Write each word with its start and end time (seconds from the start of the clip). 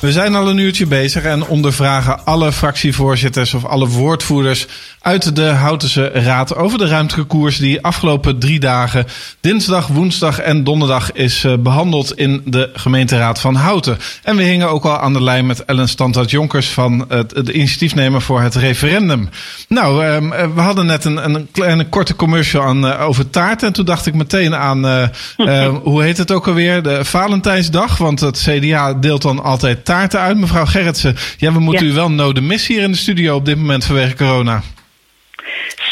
We 0.00 0.12
zijn 0.12 0.34
al 0.34 0.48
een 0.48 0.58
uurtje 0.58 0.86
bezig 0.86 1.22
en 1.22 1.46
ondervragen 1.46 2.24
alle 2.24 2.52
fractievoorzitters 2.52 3.54
of 3.54 3.64
alle 3.64 3.88
woordvoerders 3.88 4.66
uit 5.00 5.36
de 5.36 5.44
Houtense 5.44 6.06
Raad 6.08 6.56
over 6.56 6.78
de 6.78 6.86
ruimtelijke 6.86 7.36
koers 7.36 7.58
die 7.58 7.82
afgelopen 7.82 8.38
drie 8.38 8.60
dagen, 8.60 9.06
dinsdag, 9.40 9.86
woensdag 9.86 10.38
en 10.38 10.64
donderdag, 10.64 11.12
is 11.12 11.44
uh, 11.44 11.54
behandeld 11.58 12.18
in 12.18 12.42
de 12.44 12.70
gemeenteraad 12.74 13.40
van 13.40 13.54
Houten. 13.54 13.98
En 14.22 14.36
we 14.36 14.42
hingen 14.42 14.68
ook 14.68 14.84
al 14.84 14.98
aan 14.98 15.12
de 15.12 15.22
lijn 15.22 15.46
met 15.46 15.64
Ellen 15.64 15.88
Standaard-Jonkers 15.88 16.68
van 16.68 17.04
het, 17.08 17.46
de 17.46 17.52
initiatiefnemer 17.52 18.22
voor 18.22 18.40
het 18.40 18.54
referendum. 18.54 19.28
Nou, 19.68 20.04
uh, 20.04 20.30
we 20.54 20.60
hadden 20.60 20.86
net 20.86 21.04
een, 21.04 21.24
een 21.24 21.48
kleine 21.52 21.88
korte 21.88 22.16
commercial 22.16 22.62
aan, 22.62 22.84
uh, 22.84 23.00
over 23.00 23.30
taart 23.30 23.62
en 23.62 23.72
toen 23.72 23.84
dacht 23.84 24.06
ik 24.06 24.14
meteen 24.14 24.54
aan, 24.54 25.10
hoe 25.82 26.02
heet 26.02 26.18
het 26.18 26.32
ook 26.32 26.46
alweer, 26.46 26.82
de 26.82 27.04
Valentijnsdag, 27.04 27.96
want 27.98 28.20
het 28.20 28.48
CDA 28.48 28.94
deelt 28.94 29.22
dan 29.22 29.42
altijd 29.42 29.85
taarten 29.86 30.20
uit. 30.20 30.36
Mevrouw 30.36 30.66
Gerritsen, 30.66 31.16
ja, 31.36 31.52
we 31.52 31.60
moeten 31.60 31.86
ja. 31.86 31.92
u 31.92 31.94
wel 31.94 32.10
noden 32.10 32.46
missen 32.46 32.74
hier 32.74 32.82
in 32.82 32.90
de 32.90 32.96
studio 32.96 33.36
op 33.36 33.44
dit 33.44 33.56
moment 33.56 33.84
vanwege 33.84 34.16
corona. 34.16 34.62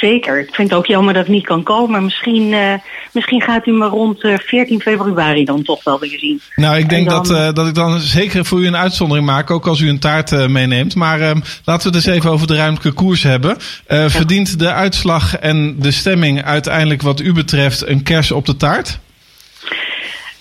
Zeker. 0.00 0.40
Ik 0.40 0.54
vind 0.54 0.70
het 0.70 0.78
ook 0.78 0.86
jammer 0.86 1.14
dat 1.14 1.22
het 1.22 1.32
niet 1.32 1.46
kan 1.46 1.62
komen. 1.62 2.04
Misschien, 2.04 2.52
uh, 2.52 2.74
misschien 3.12 3.42
gaat 3.42 3.66
u 3.66 3.72
me 3.72 3.86
rond 3.86 4.24
uh, 4.24 4.38
14 4.38 4.80
februari 4.80 5.44
dan 5.44 5.62
toch 5.62 5.84
wel 5.84 5.98
weer 5.98 6.18
zien. 6.18 6.40
Nou, 6.56 6.76
ik 6.76 6.88
denk 6.88 7.08
dan... 7.08 7.22
dat, 7.22 7.30
uh, 7.30 7.52
dat 7.52 7.66
ik 7.66 7.74
dan 7.74 8.00
zeker 8.00 8.44
voor 8.44 8.60
u 8.60 8.66
een 8.66 8.76
uitzondering 8.76 9.26
maak, 9.26 9.50
ook 9.50 9.66
als 9.66 9.80
u 9.80 9.88
een 9.88 9.98
taart 9.98 10.48
meeneemt. 10.48 10.94
Maar 10.94 11.20
ehm, 11.20 11.40
laten 11.64 11.90
we 11.90 11.96
het 11.96 12.06
eens 12.06 12.16
even 12.16 12.30
over 12.30 12.46
de 12.46 12.56
ruimtelijke 12.56 13.02
koers 13.02 13.22
hebben. 13.22 13.56
Ja. 13.88 14.10
Verdient 14.10 14.58
de 14.58 14.72
uitslag 14.72 15.36
en 15.36 15.76
de 15.78 15.90
stemming 15.90 16.44
uiteindelijk 16.44 17.02
wat 17.02 17.20
u 17.20 17.32
betreft 17.32 17.86
een 17.86 18.02
kers 18.02 18.32
op 18.32 18.46
de 18.46 18.56
taart? 18.56 18.98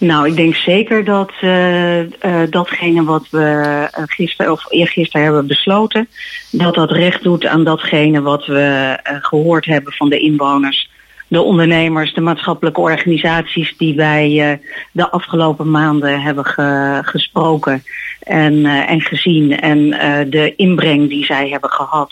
Nou, 0.04 0.28
ik 0.28 0.36
denk 0.36 0.56
zeker 0.56 1.04
dat 1.04 1.32
uh, 1.42 2.00
uh, 2.00 2.08
datgene 2.50 3.04
wat 3.04 3.28
we 3.30 3.88
gisteren 3.92 4.52
of 4.52 4.72
eergisteren 4.72 5.24
hebben 5.24 5.48
besloten, 5.48 6.08
dat 6.52 6.76
dat 6.76 6.92
recht 6.92 7.24
doet 7.24 7.46
aan 7.46 7.64
datgene 7.64 8.22
wat 8.22 8.46
we 8.46 8.98
gehoord 9.04 9.66
hebben 9.66 9.94
van 9.94 10.10
de 10.10 10.20
inwoners, 10.20 10.90
de 11.28 11.42
ondernemers, 11.42 12.14
de 12.14 12.22
maatschappelijke 12.22 12.82
organisaties 12.82 13.78
die 13.78 13.96
wij 13.96 14.60
de 14.92 15.10
afgelopen 15.10 15.72
maanden 15.72 16.22
hebben 16.22 16.46
ge 16.46 17.00
gesproken 17.02 17.84
en, 18.20 18.66
en 18.66 19.02
gezien 19.02 19.60
en 19.60 19.90
de 20.30 20.54
inbreng 20.56 21.10
die 21.10 21.26
zij 21.26 21.50
hebben 21.50 21.70
gehad 21.70 22.12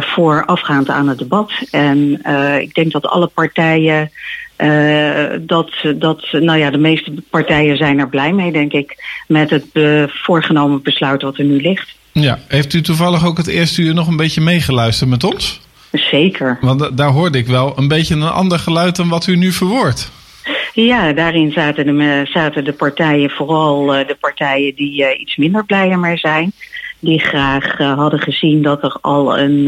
voorafgaand 0.00 0.88
aan 0.88 1.08
het 1.08 1.18
debat. 1.18 1.52
En 1.70 2.22
ik 2.60 2.74
denk 2.74 2.92
dat 2.92 3.06
alle 3.06 3.26
partijen 3.26 4.10
uh, 4.58 5.24
dat, 5.40 5.70
dat, 5.96 6.26
nou 6.32 6.58
ja, 6.58 6.70
de 6.70 6.78
meeste 6.78 7.12
partijen 7.30 7.76
zijn 7.76 7.98
er 7.98 8.08
blij 8.08 8.32
mee, 8.32 8.52
denk 8.52 8.72
ik, 8.72 8.96
met 9.28 9.50
het 9.50 9.66
uh, 9.72 10.04
voorgenomen 10.06 10.82
besluit 10.82 11.22
wat 11.22 11.38
er 11.38 11.44
nu 11.44 11.60
ligt. 11.60 11.96
Ja, 12.12 12.38
heeft 12.48 12.72
u 12.74 12.80
toevallig 12.80 13.26
ook 13.26 13.36
het 13.36 13.46
eerste 13.46 13.82
uur 13.82 13.94
nog 13.94 14.08
een 14.08 14.16
beetje 14.16 14.40
meegeluisterd 14.40 15.10
met 15.10 15.24
ons? 15.24 15.60
Zeker. 15.92 16.58
Want 16.60 16.96
daar 16.96 17.10
hoorde 17.10 17.38
ik 17.38 17.46
wel 17.46 17.72
een 17.78 17.88
beetje 17.88 18.14
een 18.14 18.22
ander 18.22 18.58
geluid 18.58 18.96
dan 18.96 19.08
wat 19.08 19.26
u 19.26 19.36
nu 19.36 19.52
verwoordt. 19.52 20.10
Ja, 20.72 21.12
daarin 21.12 21.52
zaten 21.52 21.86
de, 21.86 22.26
zaten 22.32 22.64
de 22.64 22.72
partijen, 22.72 23.30
vooral 23.30 23.98
uh, 23.98 24.06
de 24.06 24.16
partijen 24.20 24.74
die 24.74 25.02
uh, 25.02 25.20
iets 25.20 25.36
minder 25.36 25.64
blij 25.64 25.90
ermee 25.90 26.16
zijn. 26.16 26.52
Die 27.04 27.20
graag 27.20 27.78
uh, 27.78 27.94
hadden 27.94 28.20
gezien 28.20 28.62
dat 28.62 28.82
er 28.82 28.96
al 29.00 29.38
een, 29.38 29.66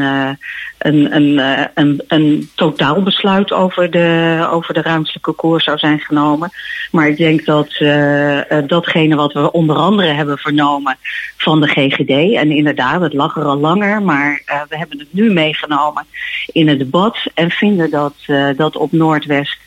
een, 0.78 1.16
een, 1.16 1.40
een, 1.74 2.02
een 2.08 2.50
totaalbesluit 2.54 3.52
over 3.52 3.90
de, 3.90 4.48
over 4.50 4.74
de 4.74 4.82
ruimtelijke 4.82 5.32
koers 5.32 5.64
zou 5.64 5.78
zijn 5.78 5.98
genomen. 5.98 6.50
Maar 6.90 7.08
ik 7.08 7.16
denk 7.16 7.44
dat 7.44 7.80
uh, 7.80 8.40
datgene 8.66 9.16
wat 9.16 9.32
we 9.32 9.52
onder 9.52 9.76
andere 9.76 10.12
hebben 10.12 10.38
vernomen 10.38 10.96
van 11.36 11.60
de 11.60 11.66
GGD, 11.66 12.34
en 12.34 12.50
inderdaad, 12.50 13.00
het 13.00 13.12
lag 13.12 13.36
er 13.36 13.44
al 13.44 13.58
langer, 13.58 14.02
maar 14.02 14.42
uh, 14.46 14.60
we 14.68 14.76
hebben 14.76 14.98
het 14.98 15.12
nu 15.12 15.32
meegenomen 15.32 16.06
in 16.52 16.68
het 16.68 16.78
debat 16.78 17.16
en 17.34 17.50
vinden 17.50 17.90
dat, 17.90 18.14
uh, 18.26 18.48
dat 18.56 18.76
op 18.76 18.92
Noordwest 18.92 19.58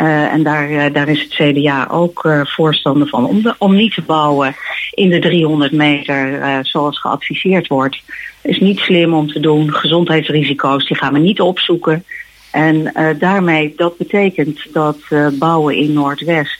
uh, 0.00 0.32
en 0.32 0.42
daar, 0.42 0.70
uh, 0.70 0.84
daar 0.92 1.08
is 1.08 1.20
het 1.20 1.30
CDA 1.30 1.88
ook 1.90 2.24
uh, 2.24 2.40
voorstander 2.44 3.08
van 3.08 3.26
om, 3.26 3.42
de, 3.42 3.54
om 3.58 3.74
niet 3.74 3.94
te 3.94 4.02
bouwen 4.02 4.56
in 4.90 5.08
de 5.08 5.18
300 5.18 5.72
meter 5.72 6.40
zoals 6.62 7.00
geadviseerd 7.00 7.66
wordt. 7.66 8.02
Is 8.42 8.58
niet 8.58 8.78
slim 8.78 9.14
om 9.14 9.32
te 9.32 9.40
doen. 9.40 9.74
Gezondheidsrisico's 9.74 10.86
die 10.86 10.96
gaan 10.96 11.12
we 11.12 11.18
niet 11.18 11.40
opzoeken. 11.40 12.04
En 12.50 12.92
daarmee, 13.18 13.72
dat 13.76 13.96
betekent 13.96 14.72
dat 14.72 14.98
bouwen 15.32 15.76
in 15.76 15.92
Noordwest 15.92 16.58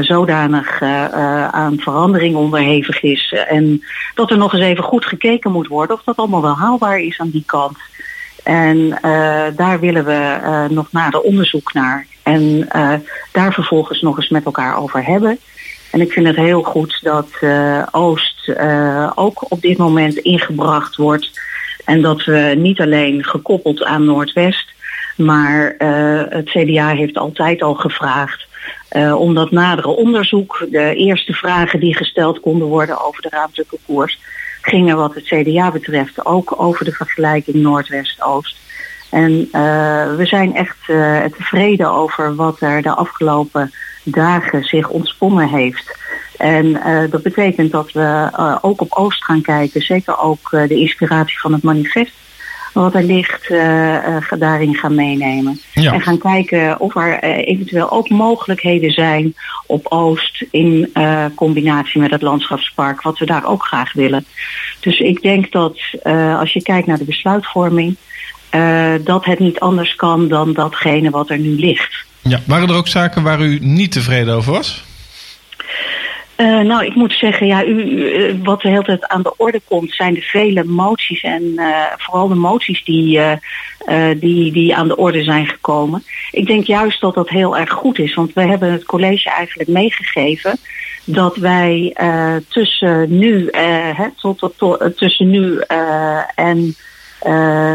zodanig 0.00 0.82
aan 1.50 1.78
verandering 1.78 2.36
onderhevig 2.36 3.02
is. 3.02 3.34
En 3.48 3.82
dat 4.14 4.30
er 4.30 4.36
nog 4.36 4.52
eens 4.52 4.62
even 4.62 4.84
goed 4.84 5.04
gekeken 5.04 5.52
moet 5.52 5.68
worden 5.68 5.96
of 5.96 6.02
dat 6.04 6.16
allemaal 6.16 6.42
wel 6.42 6.56
haalbaar 6.56 7.00
is 7.00 7.18
aan 7.18 7.30
die 7.30 7.44
kant. 7.46 7.78
En 8.42 8.98
daar 9.56 9.80
willen 9.80 10.04
we 10.04 10.66
nog 10.70 10.92
nader 10.92 11.20
onderzoek 11.20 11.72
naar. 11.72 12.06
En 12.22 12.68
uh, 12.72 12.94
daar 13.32 13.52
vervolgens 13.52 14.00
nog 14.00 14.16
eens 14.16 14.28
met 14.28 14.44
elkaar 14.44 14.76
over 14.76 15.04
hebben. 15.04 15.38
En 15.90 16.00
ik 16.00 16.12
vind 16.12 16.26
het 16.26 16.36
heel 16.36 16.62
goed 16.62 16.98
dat 17.02 17.28
Oost 17.90 18.52
ook 19.14 19.50
op 19.50 19.60
dit 19.60 19.78
moment 19.78 20.16
ingebracht 20.16 20.96
wordt. 20.96 21.40
En 21.84 22.02
dat 22.02 22.24
we 22.24 22.54
niet 22.58 22.80
alleen 22.80 23.24
gekoppeld 23.24 23.84
aan 23.84 24.04
Noordwest, 24.04 24.72
maar 25.16 25.74
het 26.28 26.48
CDA 26.48 26.88
heeft 26.88 27.18
altijd 27.18 27.62
al 27.62 27.74
gevraagd 27.74 28.46
om 29.16 29.34
dat 29.34 29.50
nadere 29.50 29.88
onderzoek, 29.88 30.66
de 30.70 30.94
eerste 30.94 31.32
vragen 31.32 31.80
die 31.80 31.96
gesteld 31.96 32.40
konden 32.40 32.66
worden 32.68 33.04
over 33.04 33.22
de 33.22 33.28
ruimtelijke 33.30 33.78
gingen 34.62 34.96
wat 34.96 35.14
het 35.14 35.24
CDA 35.24 35.70
betreft 35.70 36.26
ook 36.26 36.60
over 36.60 36.84
de 36.84 36.92
vergelijking 36.92 37.56
Noordwest-Oost. 37.56 38.56
En 39.12 39.30
uh, 39.30 40.16
we 40.16 40.26
zijn 40.26 40.54
echt 40.54 40.76
uh, 40.88 41.24
tevreden 41.24 41.90
over 41.90 42.34
wat 42.34 42.60
er 42.60 42.82
de 42.82 42.94
afgelopen 42.94 43.72
dagen 44.02 44.64
zich 44.64 44.88
ontsponnen 44.88 45.48
heeft. 45.48 45.98
En 46.36 46.66
uh, 46.66 47.10
dat 47.10 47.22
betekent 47.22 47.70
dat 47.70 47.92
we 47.92 48.28
ook 48.60 48.80
op 48.80 48.92
Oost 48.92 49.24
gaan 49.24 49.42
kijken, 49.42 49.82
zeker 49.82 50.18
ook 50.18 50.50
de 50.50 50.74
inspiratie 50.74 51.40
van 51.40 51.52
het 51.52 51.62
manifest 51.62 52.12
wat 52.72 52.94
er 52.94 53.02
ligt, 53.02 53.48
daarin 54.38 54.74
gaan 54.74 54.94
meenemen. 54.94 55.60
Ja. 55.74 55.92
En 55.92 56.00
gaan 56.00 56.18
kijken 56.18 56.80
of 56.80 56.96
er 56.96 57.22
eventueel 57.22 57.90
ook 57.90 58.08
mogelijkheden 58.08 58.90
zijn 58.90 59.34
op 59.66 59.86
Oost 59.88 60.44
in 60.50 60.92
combinatie 61.34 62.00
met 62.00 62.10
het 62.10 62.22
landschapspark, 62.22 63.02
wat 63.02 63.18
we 63.18 63.26
daar 63.26 63.46
ook 63.46 63.64
graag 63.64 63.92
willen. 63.92 64.24
Dus 64.80 64.98
ik 64.98 65.22
denk 65.22 65.52
dat 65.52 65.78
als 66.38 66.52
je 66.52 66.62
kijkt 66.62 66.86
naar 66.86 66.98
de 66.98 67.04
besluitvorming, 67.04 67.96
dat 69.04 69.24
het 69.24 69.38
niet 69.38 69.60
anders 69.60 69.94
kan 69.94 70.28
dan 70.28 70.52
datgene 70.52 71.10
wat 71.10 71.30
er 71.30 71.38
nu 71.38 71.58
ligt. 71.58 72.04
Ja, 72.22 72.40
waren 72.46 72.68
er 72.68 72.76
ook 72.76 72.88
zaken 72.88 73.22
waar 73.22 73.40
u 73.40 73.58
niet 73.60 73.92
tevreden 73.92 74.34
over 74.34 74.52
was? 74.52 74.84
Uh, 76.36 76.60
nou, 76.60 76.84
ik 76.84 76.94
moet 76.94 77.12
zeggen, 77.12 77.46
ja, 77.46 77.64
u, 77.64 77.74
uh, 77.74 78.34
wat 78.42 78.60
de 78.60 78.68
hele 78.68 78.84
tijd 78.84 79.08
aan 79.08 79.22
de 79.22 79.36
orde 79.36 79.60
komt, 79.68 79.94
zijn 79.94 80.14
de 80.14 80.20
vele 80.20 80.64
moties 80.64 81.22
en 81.22 81.42
uh, 81.42 81.76
vooral 81.96 82.28
de 82.28 82.34
moties 82.34 82.84
die, 82.84 83.20
die, 84.18 84.52
die 84.52 84.76
aan 84.76 84.88
de 84.88 84.96
orde 84.96 85.22
zijn 85.22 85.46
gekomen. 85.46 86.04
Ik 86.30 86.46
denk 86.46 86.64
juist 86.66 87.00
dat 87.00 87.14
dat 87.14 87.28
heel 87.28 87.56
erg 87.56 87.70
goed 87.70 87.98
is, 87.98 88.14
want 88.14 88.32
wij 88.32 88.46
hebben 88.46 88.72
het 88.72 88.84
college 88.84 89.30
eigenlijk 89.30 89.68
meegegeven 89.68 90.58
dat 91.04 91.36
wij 91.36 91.96
tussen 92.48 93.18
nu, 93.18 93.48
hè, 93.96 94.06
tot, 94.20 94.38
tot, 94.38 94.58
tot, 94.58 94.96
tussen 94.96 95.30
nu 95.30 95.60
en 96.34 96.74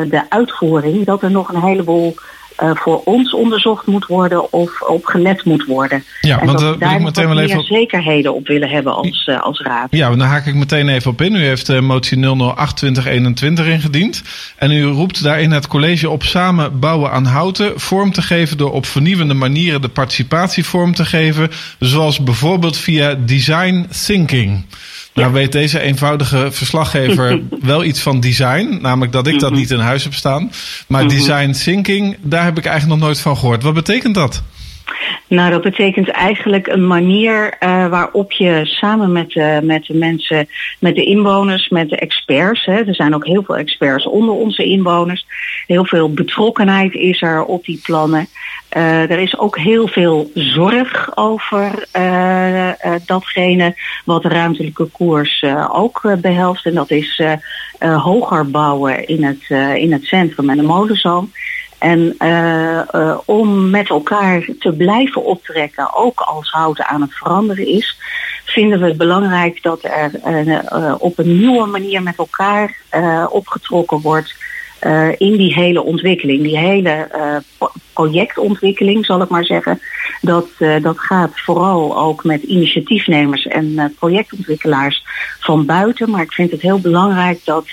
de 0.09 0.21
uitvoering, 0.29 1.05
dat 1.05 1.23
er 1.23 1.31
nog 1.31 1.49
een 1.53 1.61
heleboel 1.61 2.15
uh, 2.63 2.71
voor 2.73 3.01
ons 3.03 3.33
onderzocht 3.33 3.85
moet 3.85 4.05
worden 4.05 4.53
of 4.53 4.81
op 4.81 5.05
gelet 5.05 5.43
moet 5.43 5.65
worden. 5.65 6.03
Ja, 6.21 6.39
en 6.39 6.45
want 6.45 6.59
dat 6.59 6.73
we 6.73 6.79
daar 6.79 7.01
meteen 7.01 7.25
wel 7.25 7.35
meer 7.35 7.43
even... 7.43 7.63
zekerheden 7.63 8.33
op 8.33 8.47
willen 8.47 8.69
hebben 8.69 8.93
als, 8.93 9.27
uh, 9.29 9.41
als 9.41 9.61
raad. 9.61 9.87
Ja, 9.91 10.09
dan 10.09 10.19
haak 10.19 10.45
ik 10.45 10.55
meteen 10.55 10.89
even 10.89 11.11
op 11.11 11.21
in. 11.21 11.35
U 11.35 11.43
heeft 11.43 11.69
uh, 11.69 11.79
motie 11.79 12.17
008-2021 12.17 13.65
ingediend. 13.65 14.23
En 14.55 14.71
u 14.71 14.83
roept 14.83 15.23
daarin 15.23 15.51
het 15.51 15.67
college 15.67 16.09
op 16.09 16.23
samen 16.23 16.79
bouwen 16.79 17.11
aan 17.11 17.25
houten 17.25 17.79
vorm 17.79 18.11
te 18.11 18.21
geven 18.21 18.57
door 18.57 18.71
op 18.71 18.85
vernieuwende 18.85 19.33
manieren 19.33 19.81
de 19.81 19.89
participatie 19.89 20.65
vorm 20.65 20.93
te 20.93 21.05
geven. 21.05 21.49
Zoals 21.79 22.23
bijvoorbeeld 22.23 22.77
via 22.77 23.13
design 23.25 23.87
thinking. 24.05 24.65
Nou 25.17 25.33
weet 25.33 25.51
deze 25.51 25.79
eenvoudige 25.79 26.47
verslaggever 26.51 27.41
wel 27.61 27.83
iets 27.83 27.99
van 27.99 28.19
design. 28.19 28.77
Namelijk 28.81 29.11
dat 29.11 29.27
ik 29.27 29.39
dat 29.39 29.51
niet 29.51 29.71
in 29.71 29.79
huis 29.79 30.03
heb 30.03 30.13
staan. 30.13 30.51
Maar 30.87 31.07
design 31.07 31.51
thinking, 31.51 32.17
daar 32.21 32.43
heb 32.43 32.57
ik 32.57 32.65
eigenlijk 32.65 32.99
nog 32.99 33.07
nooit 33.07 33.19
van 33.19 33.37
gehoord. 33.37 33.63
Wat 33.63 33.73
betekent 33.73 34.15
dat? 34.15 34.43
Nou, 35.27 35.51
dat 35.51 35.61
betekent 35.61 36.09
eigenlijk 36.09 36.67
een 36.67 36.87
manier 36.87 37.55
uh, 37.59 37.87
waarop 37.87 38.31
je 38.31 38.61
samen 38.63 39.11
met, 39.11 39.35
uh, 39.35 39.59
met 39.59 39.85
de 39.85 39.93
mensen, 39.93 40.47
met 40.79 40.95
de 40.95 41.03
inwoners, 41.03 41.69
met 41.69 41.89
de 41.89 41.95
experts, 41.95 42.65
hè, 42.65 42.83
er 42.83 42.95
zijn 42.95 43.15
ook 43.15 43.25
heel 43.25 43.43
veel 43.43 43.57
experts 43.57 44.05
onder 44.05 44.35
onze 44.35 44.63
inwoners, 44.63 45.25
heel 45.65 45.85
veel 45.85 46.13
betrokkenheid 46.13 46.93
is 46.93 47.21
er 47.21 47.43
op 47.43 47.65
die 47.65 47.81
plannen. 47.83 48.27
Uh, 48.77 49.11
er 49.11 49.19
is 49.19 49.37
ook 49.37 49.57
heel 49.57 49.87
veel 49.87 50.31
zorg 50.33 51.17
over 51.17 51.87
datgene 53.05 53.75
wat 54.05 54.21
de 54.21 54.29
ruimtelijke 54.29 54.85
koers 54.85 55.43
ook 55.71 56.15
behelst. 56.21 56.65
En 56.65 56.73
dat 56.73 56.91
is 56.91 57.21
hoger 57.79 58.51
bouwen 58.51 59.07
in 59.07 59.23
het, 59.23 59.49
in 59.77 59.91
het 59.91 60.03
centrum 60.03 60.49
en 60.49 60.57
de 60.57 60.63
molenzoom. 60.63 61.31
En 61.77 62.15
uh, 62.19 62.81
uh, 62.95 63.17
om 63.25 63.69
met 63.69 63.89
elkaar 63.89 64.49
te 64.59 64.71
blijven 64.71 65.23
optrekken, 65.23 65.95
ook 65.95 66.19
als 66.19 66.49
houten 66.49 66.87
aan 66.87 67.01
het 67.01 67.13
veranderen 67.13 67.67
is, 67.67 67.99
vinden 68.45 68.79
we 68.79 68.85
het 68.85 68.97
belangrijk 68.97 69.63
dat 69.63 69.83
er 69.83 70.11
uh, 70.27 70.95
op 70.97 71.17
een 71.17 71.39
nieuwe 71.39 71.65
manier 71.65 72.03
met 72.03 72.17
elkaar 72.17 72.75
opgetrokken 73.29 74.01
wordt 74.01 74.35
in 75.17 75.37
die 75.37 75.53
hele 75.53 75.83
ontwikkeling. 75.83 76.43
Die 76.43 76.57
hele 76.57 77.07
projectontwikkeling, 77.93 79.05
zal 79.05 79.21
ik 79.21 79.29
maar 79.29 79.45
zeggen. 79.45 79.79
Dat, 80.21 80.47
dat 80.81 80.99
gaat 80.99 81.39
vooral 81.39 81.97
ook 81.97 82.23
met 82.23 82.43
initiatiefnemers 82.43 83.47
en 83.47 83.95
projectontwikkelaars 83.99 85.03
van 85.39 85.65
buiten. 85.65 86.09
Maar 86.09 86.21
ik 86.21 86.33
vind 86.33 86.51
het 86.51 86.61
heel 86.61 86.79
belangrijk 86.79 87.45
dat 87.45 87.67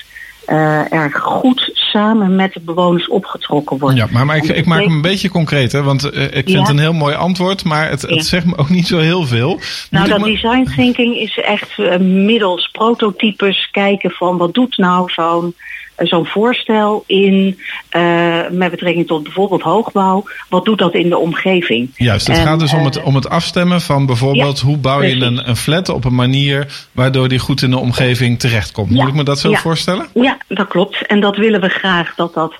er 0.90 1.12
goed 1.12 1.70
samen 1.94 2.36
met 2.36 2.52
de 2.52 2.60
bewoners 2.60 3.08
opgetrokken 3.08 3.78
wordt. 3.78 3.96
Ja, 3.96 4.06
maar, 4.10 4.26
maar 4.26 4.36
ik, 4.36 4.44
ik, 4.44 4.66
maak 4.66 4.82
hem 4.82 4.92
een 4.92 5.02
beetje 5.02 5.28
concreter, 5.28 5.82
want 5.82 6.04
uh, 6.04 6.22
ik 6.22 6.32
vind 6.32 6.50
ja. 6.50 6.60
het 6.60 6.68
een 6.68 6.78
heel 6.78 6.92
mooi 6.92 7.14
antwoord, 7.14 7.64
maar 7.64 7.90
het, 7.90 8.02
het 8.02 8.14
ja. 8.14 8.22
zegt 8.22 8.46
me 8.46 8.56
ook 8.56 8.68
niet 8.68 8.86
zo 8.86 8.98
heel 8.98 9.26
veel. 9.26 9.60
Nou, 9.90 10.08
dat 10.08 10.24
design 10.24 10.68
thinking 10.76 11.16
is 11.16 11.38
echt 11.38 11.78
uh, 11.78 11.96
middels 11.96 12.68
prototypes 12.72 13.68
kijken 13.70 14.10
van 14.10 14.36
wat 14.36 14.54
doet 14.54 14.76
nou 14.76 15.10
zo'n 15.12 15.54
zo'n 15.96 16.26
voorstel 16.26 17.04
in 17.06 17.58
uh, 17.96 18.40
met 18.50 18.70
betrekking 18.70 19.06
tot 19.06 19.22
bijvoorbeeld 19.22 19.62
hoogbouw. 19.62 20.24
Wat 20.48 20.64
doet 20.64 20.78
dat 20.78 20.94
in 20.94 21.08
de 21.08 21.18
omgeving? 21.18 21.90
Juist, 21.96 22.26
het 22.26 22.36
en, 22.36 22.42
gaat 22.42 22.60
dus 22.60 22.72
om 22.72 22.84
het, 22.84 23.02
om 23.02 23.14
het 23.14 23.28
afstemmen 23.28 23.80
van 23.80 24.06
bijvoorbeeld 24.06 24.60
ja, 24.60 24.66
hoe 24.66 24.76
bouw 24.76 25.02
je 25.02 25.14
een, 25.14 25.48
een, 25.48 25.56
flat 25.56 25.88
op 25.88 26.04
een 26.04 26.14
manier 26.14 26.86
waardoor 26.92 27.28
die 27.28 27.38
goed 27.38 27.62
in 27.62 27.70
de 27.70 27.78
omgeving 27.78 28.38
terechtkomt. 28.38 28.90
Moet 28.90 28.98
ja, 28.98 29.06
ik 29.06 29.14
me 29.14 29.22
dat 29.22 29.38
zo 29.38 29.50
ja. 29.50 29.58
voorstellen? 29.58 30.06
Ja, 30.14 30.38
dat 30.48 30.68
klopt. 30.68 31.06
En 31.06 31.20
dat 31.20 31.36
willen 31.36 31.60
we 31.60 31.68
graag 31.68 32.14
dat 32.14 32.34
dat 32.34 32.54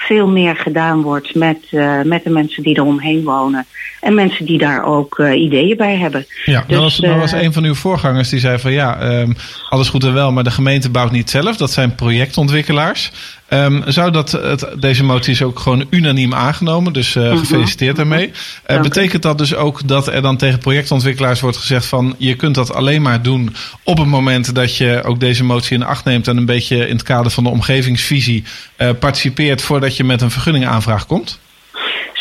veel 0.00 0.28
meer 0.28 0.56
gedaan 0.56 1.02
wordt 1.02 1.34
met, 1.34 1.58
uh, 1.70 2.02
met 2.02 2.24
de 2.24 2.30
mensen 2.30 2.62
die 2.62 2.76
er 2.76 2.84
omheen 2.84 3.24
wonen. 3.24 3.66
En 4.00 4.14
mensen 4.14 4.46
die 4.46 4.58
daar 4.58 4.84
ook 4.84 5.18
uh, 5.18 5.40
ideeën 5.40 5.76
bij 5.76 5.96
hebben. 5.96 6.26
Ja, 6.44 6.64
dus, 6.66 6.68
dat, 6.68 6.82
was, 6.82 6.96
dat 6.96 7.16
was 7.16 7.32
een 7.32 7.52
van 7.52 7.64
uw 7.64 7.74
voorgangers 7.74 8.28
die 8.28 8.38
zei 8.38 8.58
van 8.58 8.72
ja, 8.72 9.20
um, 9.20 9.36
alles 9.68 9.88
goed 9.88 10.04
en 10.04 10.14
wel, 10.14 10.32
maar 10.32 10.44
de 10.44 10.50
gemeente 10.50 10.90
bouwt 10.90 11.10
niet 11.10 11.30
zelf. 11.30 11.56
Dat 11.56 11.70
zijn 11.70 11.94
projectontwikkelaars. 11.94 13.12
Um, 13.52 13.82
zou 13.86 14.10
dat, 14.10 14.32
het, 14.32 14.66
deze 14.78 15.04
motie 15.04 15.32
is 15.32 15.42
ook 15.42 15.58
gewoon 15.58 15.86
unaniem 15.90 16.34
aangenomen, 16.34 16.92
dus 16.92 17.14
uh, 17.14 17.38
gefeliciteerd 17.38 17.96
daarmee. 17.96 18.30
Uh, 18.66 18.80
betekent 18.80 19.22
dat 19.22 19.38
dus 19.38 19.54
ook 19.54 19.88
dat 19.88 20.06
er 20.06 20.22
dan 20.22 20.36
tegen 20.36 20.58
projectontwikkelaars 20.58 21.40
wordt 21.40 21.56
gezegd 21.56 21.86
van 21.86 22.14
je 22.18 22.34
kunt 22.34 22.54
dat 22.54 22.74
alleen 22.74 23.02
maar 23.02 23.22
doen 23.22 23.54
op 23.84 23.98
het 23.98 24.06
moment 24.06 24.54
dat 24.54 24.76
je 24.76 25.02
ook 25.04 25.20
deze 25.20 25.44
motie 25.44 25.76
in 25.76 25.82
acht 25.82 26.04
neemt 26.04 26.28
en 26.28 26.36
een 26.36 26.46
beetje 26.46 26.76
in 26.86 26.96
het 26.96 27.02
kader 27.02 27.30
van 27.30 27.44
de 27.44 27.50
omgevingsvisie 27.50 28.44
uh, 28.78 28.90
participeert 28.98 29.62
voordat 29.62 29.96
je 29.96 30.04
met 30.04 30.20
een 30.20 30.30
vergunningaanvraag 30.30 31.06
komt? 31.06 31.38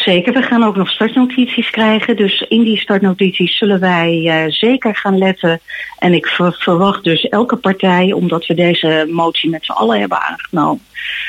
Zeker, 0.04 0.34
we 0.34 0.42
gaan 0.42 0.64
ook 0.64 0.76
nog 0.76 0.90
startnotities 0.90 1.70
krijgen. 1.70 2.16
Dus 2.16 2.46
in 2.48 2.64
die 2.64 2.78
startnotities 2.78 3.58
zullen 3.58 3.80
wij 3.80 4.22
uh, 4.26 4.52
zeker 4.52 4.96
gaan 4.96 5.18
letten. 5.18 5.60
En 5.98 6.14
ik 6.14 6.26
ver 6.26 6.56
verwacht 6.60 7.04
dus 7.04 7.30
elke 7.30 7.56
partij, 7.56 8.12
omdat 8.12 8.46
we 8.46 8.54
deze 8.54 9.08
motie 9.12 9.50
met 9.50 9.66
z'n 9.66 9.72
allen 9.72 10.00
hebben 10.00 10.22
aangenomen, 10.22 10.84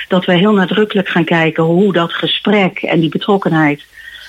dat 0.08 0.24
we 0.24 0.34
heel 0.34 0.52
nadrukkelijk 0.52 1.08
gaan 1.08 1.24
kijken 1.24 1.64
hoe 1.64 1.92
dat 1.92 2.12
gesprek 2.12 2.78
en 2.78 3.00
die 3.00 3.08
betrokkenheid 3.08 3.84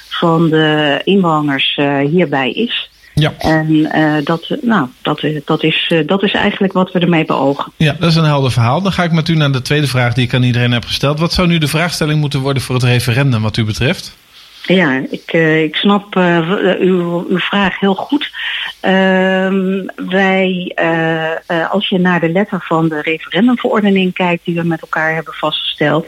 van 0.10 0.50
de 0.50 1.02
inwoners 1.04 1.78
uh, 1.78 2.00
hierbij 2.00 2.52
is. 2.52 2.90
Ja. 3.14 3.34
En 3.38 3.70
uh, 3.72 4.14
dat, 4.24 4.58
nou, 4.62 4.88
dat, 5.02 5.22
dat, 5.46 5.64
is, 5.64 5.90
uh, 5.94 6.08
dat 6.08 6.24
is 6.24 6.32
eigenlijk 6.32 6.74
wat 6.74 6.92
we 6.92 7.00
ermee 7.00 7.26
beogen. 7.26 7.72
Ja, 7.78 7.96
dat 8.00 8.10
is 8.10 8.16
een 8.16 8.24
helder 8.24 8.52
verhaal. 8.52 8.82
Dan 8.82 8.92
ga 8.92 9.04
ik 9.04 9.12
met 9.12 9.28
u 9.28 9.36
naar 9.36 9.52
de 9.52 9.62
tweede 9.62 9.88
vraag 9.88 10.14
die 10.14 10.26
ik 10.26 10.34
aan 10.34 10.44
iedereen 10.44 10.72
heb 10.72 10.86
gesteld. 10.86 11.20
Wat 11.20 11.34
zou 11.34 11.48
nu 11.48 11.58
de 11.58 11.68
vraagstelling 11.68 12.20
moeten 12.20 12.40
worden 12.40 12.64
voor 12.64 12.76
het 12.76 12.84
referendum 12.84 13.42
wat 13.42 13.58
u 13.58 13.64
betreft? 13.64 14.20
Ja, 14.64 15.04
ik, 15.10 15.34
uh, 15.34 15.64
ik 15.64 15.76
snap 15.76 16.16
uh, 16.16 16.52
uw, 16.80 17.26
uw 17.30 17.38
vraag 17.38 17.80
heel 17.80 17.96
goed. 17.96 18.32
Uh, 18.82 19.48
wij, 19.96 20.76
als 21.70 21.90
je 21.90 22.00
naar 22.00 22.20
de 22.20 22.30
letter 22.30 22.62
van 22.62 22.90
de 22.90 23.02
referendumverordening 23.02 24.14
kijkt 24.14 24.46
die 24.46 24.56
we 24.56 24.64
met 24.64 24.82
elkaar 24.82 25.14
hebben 25.14 25.34
vastgesteld, 25.34 26.08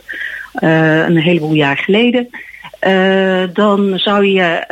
een 0.54 1.18
heleboel 1.18 1.54
jaar 1.54 1.78
geleden, 1.78 2.30
dan 3.54 4.00
zou 4.00 4.26
je 4.26 4.66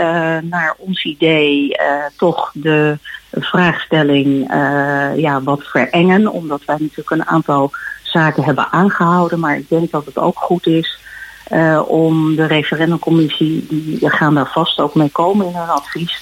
naar 0.44 0.76
ons 0.78 1.04
idee 1.04 1.76
toch 2.18 2.52
de 2.54 2.98
vraagstelling 3.32 4.48
ja, 5.16 5.42
wat 5.44 5.64
verengen, 5.64 6.32
omdat 6.32 6.66
wij 6.66 6.78
natuurlijk 6.80 7.10
een 7.10 7.28
aantal 7.28 7.72
zaken 8.04 8.44
hebben 8.44 8.72
aangehouden, 8.72 9.40
maar 9.40 9.58
ik 9.58 9.70
denk 9.70 9.92
dat 9.92 10.06
het 10.06 10.18
ook 10.18 10.38
goed 10.38 10.68
is 10.68 11.00
uh, 11.52 11.82
om 11.88 12.36
de 12.36 12.46
referendumcommissie, 12.46 13.66
die 13.70 14.10
gaan 14.10 14.34
daar 14.34 14.52
vast 14.52 14.80
ook 14.80 14.96
mee 14.96 15.10
komen 15.10 15.48
in 15.48 15.56
hun 15.56 15.70
advies, 15.70 16.22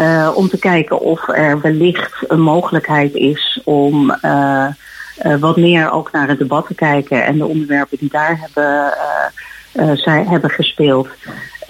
uh, 0.00 0.30
om 0.34 0.48
te 0.48 0.58
kijken 0.58 1.00
of 1.00 1.28
er 1.28 1.60
wellicht 1.60 2.24
een 2.28 2.40
mogelijkheid 2.40 3.14
is 3.14 3.60
om 3.64 4.16
uh, 4.22 4.66
wat 5.40 5.56
meer 5.56 5.90
ook 5.90 6.12
naar 6.12 6.28
het 6.28 6.38
debat 6.38 6.66
te 6.66 6.74
kijken 6.74 7.24
en 7.24 7.38
de 7.38 7.46
onderwerpen 7.46 7.98
die 7.98 8.10
daar 8.10 8.38
hebben, 8.40 8.92
zij, 9.98 10.24
hebben 10.24 10.50
gespeeld. 10.50 11.08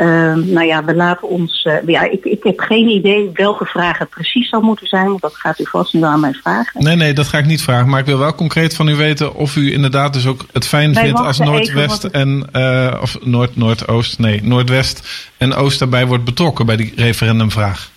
Uh, 0.02 0.34
nou 0.34 0.66
ja, 0.66 0.84
we 0.84 0.94
laten 0.94 1.28
ons. 1.28 1.64
Uh, 1.64 1.74
ja, 1.86 2.10
ik, 2.10 2.24
ik 2.24 2.42
heb 2.42 2.60
geen 2.60 2.88
idee 2.88 3.30
welke 3.32 3.64
vragen 3.64 4.08
precies 4.08 4.48
zou 4.48 4.62
moeten 4.62 4.86
zijn, 4.86 5.06
want 5.06 5.20
dat 5.20 5.36
gaat 5.36 5.58
u 5.58 5.64
vast 5.66 5.92
nu 5.92 6.02
aan 6.02 6.20
mij 6.20 6.32
vragen. 6.32 6.84
Nee, 6.84 6.96
nee, 6.96 7.12
dat 7.12 7.26
ga 7.26 7.38
ik 7.38 7.46
niet 7.46 7.62
vragen. 7.62 7.88
Maar 7.88 8.00
ik 8.00 8.06
wil 8.06 8.18
wel 8.18 8.34
concreet 8.34 8.76
van 8.76 8.88
u 8.88 8.94
weten 8.94 9.34
of 9.34 9.56
u 9.56 9.72
inderdaad 9.72 10.12
dus 10.12 10.26
ook 10.26 10.46
het 10.52 10.66
fijn 10.66 10.94
Wij 10.94 11.04
vindt 11.04 11.20
als 11.20 11.38
Noordwest 11.38 12.04
en. 12.04 12.48
Uh, 12.56 12.98
of 13.00 13.18
Noord, 13.22 13.56
Noordoost, 13.56 14.18
nee, 14.18 14.42
Noordwest 14.42 15.08
en 15.36 15.54
Oost 15.54 15.78
daarbij 15.78 16.06
wordt 16.06 16.24
betrokken 16.24 16.66
bij 16.66 16.76
die 16.76 16.92
referendumvraag. 16.96 17.91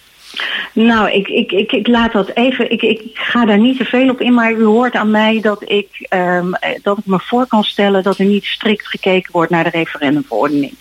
Nou, 0.74 1.12
ik, 1.12 1.28
ik, 1.28 1.52
ik, 1.52 1.72
ik 1.72 1.88
laat 1.88 2.12
dat 2.12 2.32
even. 2.34 2.72
Ik, 2.72 2.82
ik 2.82 3.02
ga 3.14 3.46
daar 3.46 3.60
niet 3.60 3.78
te 3.78 3.86
veel 3.86 4.10
op 4.10 4.22
in, 4.22 4.34
maar 4.34 4.52
u 4.52 4.64
hoort 4.64 4.96
aan 4.96 5.12
mij 5.12 5.42
dat 5.42 5.70
ik, 5.70 6.08
um, 6.10 6.54
dat 6.82 6.98
ik 6.98 7.06
me 7.06 7.20
voor 7.20 7.48
kan 7.48 7.64
stellen 7.64 8.04
dat 8.04 8.18
er 8.18 8.26
niet 8.26 8.46
strikt 8.46 8.88
gekeken 8.88 9.32
wordt 9.32 9.52
naar 9.52 9.64
de 9.64 9.70
referendumverordening. 9.70 10.74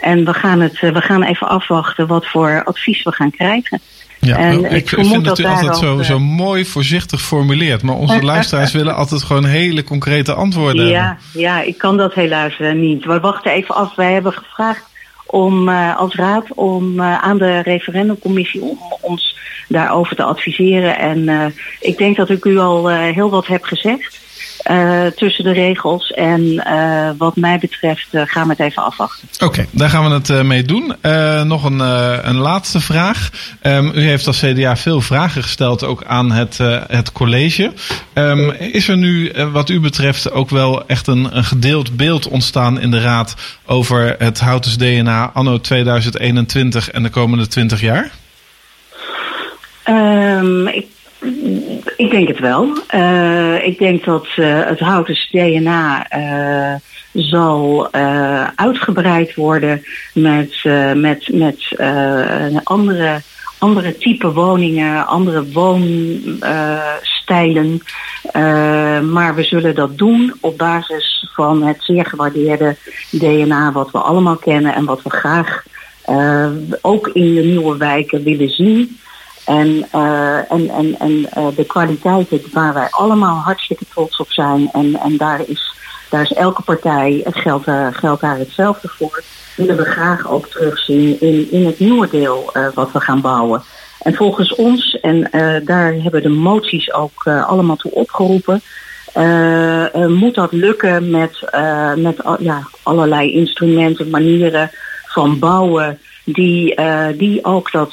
En 0.00 0.24
we 0.24 0.34
gaan, 0.34 0.60
het, 0.60 0.80
we 0.80 1.00
gaan 1.00 1.22
even 1.22 1.48
afwachten 1.48 2.06
wat 2.06 2.26
voor 2.26 2.64
advies 2.64 3.02
we 3.02 3.12
gaan 3.12 3.30
krijgen. 3.30 3.80
Ja, 4.20 4.36
en 4.36 4.64
ik, 4.64 4.70
ik 4.70 4.88
vind 4.88 5.24
dat 5.24 5.38
u 5.38 5.44
altijd 5.44 5.76
zo, 5.76 6.02
zo 6.02 6.18
mooi 6.18 6.64
voorzichtig 6.64 7.20
formuleert. 7.20 7.82
Maar 7.82 7.94
onze 7.94 8.22
luisteraars 8.32 8.72
willen 8.72 8.94
altijd 8.94 9.22
gewoon 9.22 9.44
hele 9.44 9.84
concrete 9.84 10.34
antwoorden 10.34 10.86
ja, 10.86 11.04
hebben. 11.04 11.40
Ja, 11.42 11.60
ik 11.60 11.78
kan 11.78 11.96
dat 11.96 12.14
helaas 12.14 12.58
niet. 12.74 13.04
We 13.04 13.20
wachten 13.20 13.52
even 13.52 13.74
af. 13.74 13.94
Wij 13.94 14.12
hebben 14.12 14.32
gevraagd 14.32 14.84
om 15.26 15.68
uh, 15.68 15.96
als 15.96 16.14
raad 16.14 16.54
om 16.54 17.00
uh, 17.00 17.18
aan 17.18 17.38
de 17.38 17.58
referendumcommissie 17.58 18.62
om 18.62 18.78
ons 19.00 19.38
daarover 19.68 20.16
te 20.16 20.22
adviseren. 20.22 20.98
En 20.98 21.18
uh, 21.18 21.46
ik 21.80 21.98
denk 21.98 22.16
dat 22.16 22.30
ik 22.30 22.44
u 22.44 22.58
al 22.58 22.88
heel 22.88 23.30
wat 23.30 23.46
heb 23.46 23.64
gezegd. 23.64 24.18
Uh, 24.70 25.06
tussen 25.06 25.44
de 25.44 25.52
regels. 25.52 26.10
En 26.10 26.42
uh, 26.42 27.10
wat 27.18 27.36
mij 27.36 27.58
betreft 27.58 28.08
uh, 28.12 28.22
gaan 28.24 28.42
we 28.42 28.50
het 28.50 28.60
even 28.60 28.82
afwachten. 28.82 29.28
Oké, 29.34 29.44
okay, 29.44 29.66
daar 29.70 29.88
gaan 29.88 30.08
we 30.08 30.32
het 30.32 30.46
mee 30.46 30.62
doen. 30.62 30.94
nog 31.48 31.64
een, 31.64 31.78
een 32.28 32.36
laatste 32.36 32.80
vraag. 32.80 33.30
Um, 33.62 33.92
u 33.94 34.00
heeft 34.00 34.26
als 34.26 34.40
CDA 34.40 34.76
veel 34.76 35.00
vragen 35.00 35.42
gesteld 35.42 35.84
ook 35.84 36.04
aan 36.04 36.32
het, 36.32 36.58
het 36.86 37.12
college. 37.12 37.72
Um, 38.14 38.50
is 38.50 38.88
er 38.88 38.96
nu 38.96 39.32
wat 39.52 39.68
u 39.68 39.80
betreft 39.80 40.30
ook 40.30 40.50
wel 40.50 40.86
echt 40.86 41.06
een, 41.06 41.36
een 41.36 41.44
gedeeld 41.44 41.96
beeld 41.96 42.28
ontstaan 42.28 42.80
in 42.80 42.90
de 42.90 43.00
Raad 43.00 43.34
over 43.66 44.14
het 44.18 44.40
Houtens 44.40 44.76
DNA 44.76 45.30
anno 45.34 45.60
2021 45.60 46.90
en 46.90 47.02
de 47.02 47.10
komende 47.10 47.46
20 47.46 47.80
jaar? 47.80 48.10
Um, 49.88 50.66
ik 50.66 50.86
ik 51.96 52.10
denk 52.10 52.28
het 52.28 52.38
wel. 52.38 52.68
Uh, 52.94 53.66
ik 53.66 53.78
denk 53.78 54.04
dat 54.04 54.26
uh, 54.36 54.64
het 54.64 54.80
Houtens 54.80 55.28
DNA 55.30 56.06
uh, 56.16 56.74
zal 57.12 57.92
uitgebreid 58.54 59.34
worden 59.34 59.84
met, 60.14 60.64
met, 60.94 61.28
met 61.32 61.76
andere, 62.62 63.20
andere 63.58 63.98
type 63.98 64.32
woningen, 64.32 65.06
andere 65.06 65.52
woonstijlen. 65.52 67.82
maar 69.12 69.34
we 69.34 69.42
zullen 69.42 69.74
dat 69.74 69.98
doen 69.98 70.34
op 70.40 70.58
basis 70.58 71.28
van 71.34 71.62
het 71.62 71.76
zeer 71.80 72.06
gewaardeerde 72.06 72.76
DNA 73.10 73.72
wat 73.72 73.90
we 73.90 73.98
allemaal 73.98 74.36
kennen 74.36 74.74
en 74.74 74.84
wat 74.84 75.02
we 75.02 75.10
graag 75.10 75.62
ook 76.80 77.08
in 77.08 77.34
de 77.34 77.42
nieuwe 77.42 77.76
wijken 77.76 78.22
willen 78.22 78.50
zien. 78.50 78.98
En, 79.46 79.88
en, 80.48 80.70
en, 80.70 80.98
en 80.98 81.28
de 81.54 81.64
kwaliteiten 81.66 82.42
waar 82.52 82.74
wij 82.74 82.88
allemaal 82.90 83.36
hartstikke 83.36 83.84
trots 83.90 84.16
op 84.16 84.30
zijn. 84.30 84.68
En, 84.72 85.00
en 85.00 85.16
daar, 85.16 85.40
is, 85.46 85.74
daar 86.10 86.22
is 86.22 86.32
elke 86.32 86.62
partij, 86.62 87.20
het 87.24 87.36
geldt, 87.36 87.70
geldt 87.90 88.20
daar 88.20 88.38
hetzelfde 88.38 88.88
voor. 88.88 89.22
Willen 89.56 89.76
we 89.76 89.84
graag 89.84 90.30
ook 90.30 90.46
terugzien 90.46 91.20
in, 91.20 91.50
in 91.50 91.66
het 91.66 91.78
nieuwe 91.78 92.08
deel 92.10 92.52
wat 92.74 92.92
we 92.92 93.00
gaan 93.00 93.20
bouwen. 93.20 93.62
En 94.02 94.14
volgens 94.14 94.54
ons, 94.54 95.00
en 95.00 95.30
daar 95.64 95.92
hebben 95.92 96.22
de 96.22 96.28
moties 96.28 96.92
ook 96.92 97.26
allemaal 97.26 97.76
toe 97.76 97.92
opgeroepen, 97.92 98.62
moet 100.06 100.34
dat 100.34 100.52
lukken 100.52 101.10
met, 101.10 101.40
met 101.96 102.16
ja, 102.38 102.68
allerlei 102.82 103.32
instrumenten, 103.32 104.10
manieren 104.10 104.70
van 105.06 105.38
bouwen 105.38 105.98
die, 106.26 106.80
uh, 106.80 107.06
die 107.18 107.44
ook 107.44 107.72
dat, 107.72 107.92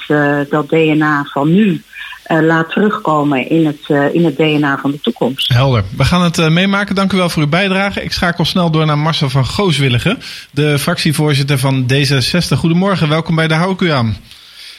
dat 0.49 0.69
DNA 0.69 1.23
van 1.23 1.53
nu 1.53 1.81
laat 2.27 2.69
terugkomen 2.69 3.49
in 3.49 3.65
het, 3.65 4.13
in 4.13 4.25
het 4.25 4.35
DNA 4.37 4.77
van 4.77 4.91
de 4.91 4.99
toekomst. 4.99 5.53
Helder. 5.53 5.83
We 5.97 6.03
gaan 6.03 6.23
het 6.23 6.49
meemaken. 6.49 6.95
Dank 6.95 7.13
u 7.13 7.17
wel 7.17 7.29
voor 7.29 7.43
uw 7.43 7.49
bijdrage. 7.49 8.03
Ik 8.03 8.11
schakel 8.11 8.45
snel 8.45 8.71
door 8.71 8.85
naar 8.85 8.97
Marcel 8.97 9.29
van 9.29 9.45
Gooswilligen, 9.45 10.19
de 10.51 10.79
fractievoorzitter 10.79 11.57
van 11.57 11.85
D66. 11.93 12.57
Goedemorgen, 12.57 13.09
welkom 13.09 13.35
bij 13.35 13.47
de 13.47 13.53
Hou 13.53 13.73
ik 13.73 13.81
u 13.81 13.91
aan. 13.91 14.17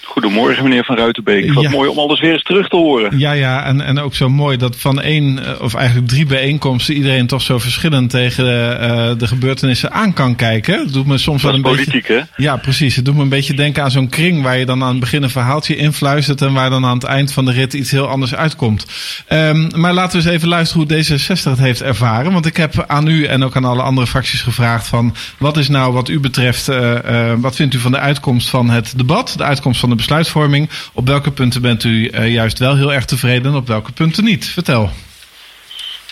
Goedemorgen, 0.07 0.63
meneer 0.63 0.85
Van 0.85 0.97
Ruitenbeek. 0.97 1.53
Wat 1.53 1.69
mooi 1.69 1.89
om 1.89 1.99
alles 1.99 2.21
weer 2.21 2.33
eens 2.33 2.43
terug 2.43 2.69
te 2.69 2.77
horen. 2.77 3.19
Ja, 3.19 3.33
ja, 3.33 3.65
en, 3.65 3.81
en 3.81 3.99
ook 3.99 4.15
zo 4.15 4.29
mooi 4.29 4.57
dat 4.57 4.77
van 4.77 5.01
één, 5.01 5.45
eh, 5.45 5.61
of 5.61 5.75
eigenlijk 5.75 6.09
drie 6.09 6.27
bijeenkomsten, 6.27 6.95
iedereen 6.95 7.27
toch 7.27 7.43
zo 7.43 7.59
verschillend 7.59 8.11
tegen 8.11 8.45
de, 8.45 8.79
uh, 8.81 9.19
de 9.19 9.27
gebeurtenissen 9.27 9.93
aan 9.93 10.13
kan 10.13 10.37
kijken. 10.37 10.79
Het 10.79 10.93
doet 10.93 11.07
me 11.07 11.19
soms 11.19 11.43
dat 11.43 11.51
wel 11.51 11.61
een 11.61 11.67
politiek, 11.67 11.93
beetje. 11.93 12.27
Hè? 12.37 12.43
Ja, 12.43 12.57
precies. 12.57 12.97
Het 12.97 13.05
doet 13.05 13.15
me 13.17 13.23
een 13.23 13.29
beetje 13.29 13.55
denken 13.55 13.83
aan 13.83 13.91
zo'n 13.91 14.09
kring 14.09 14.43
waar 14.43 14.59
je 14.59 14.67
dan 14.67 14.83
aan 14.83 14.91
het 14.91 15.01
begin 15.01 15.23
een 15.23 15.31
verhaaltje 15.31 15.77
influistert 15.77 16.43
en 16.43 16.53
waar 16.53 16.71
dan 16.71 16.85
aan 16.85 16.95
het 16.95 17.05
eind 17.05 17.33
van 17.33 17.45
de 17.45 17.53
rit 17.53 17.73
iets 17.73 17.91
heel 17.91 18.09
anders 18.09 18.35
uitkomt. 18.35 18.87
Um, 19.33 19.69
maar 19.77 19.93
laten 19.93 20.19
we 20.19 20.25
eens 20.25 20.35
even 20.35 20.49
luisteren 20.49 20.87
hoe 20.87 21.05
D66 21.05 21.43
het 21.43 21.59
heeft 21.59 21.83
ervaren. 21.83 22.33
Want 22.33 22.47
ik 22.47 22.57
heb 22.57 22.85
aan 22.87 23.07
u 23.07 23.25
en 23.25 23.45
ook 23.45 23.57
aan 23.57 23.65
alle 23.65 23.83
andere 23.83 24.07
fracties 24.07 24.43
gevraagd 24.43 24.87
van 24.87 25.15
wat 25.39 25.57
is 25.57 25.69
nou 25.69 25.93
wat 25.93 26.09
u 26.09 26.21
betreft, 26.21 26.69
uh, 26.69 26.93
uh, 27.11 27.33
wat 27.37 27.57
vindt 27.57 27.75
u 27.75 27.79
van 27.79 27.93
de 27.93 27.99
uitkomst 27.99 28.49
van 28.49 28.71
het 28.71 28.93
debat, 28.97 29.35
de 29.37 29.45
uitkomst 29.45 29.81
van 29.81 29.89
de 29.89 29.94
besluitvorming. 29.97 30.71
Op 30.93 31.07
welke 31.07 31.31
punten 31.31 31.63
bent 31.63 31.85
u 31.85 32.11
uh, 32.11 32.33
juist 32.33 32.59
wel 32.59 32.77
heel 32.77 32.93
erg 32.93 33.05
tevreden 33.05 33.53
en 33.53 33.59
op 33.59 33.67
welke 33.67 33.93
punten 33.93 34.25
niet? 34.25 34.47
Vertel. 34.47 34.91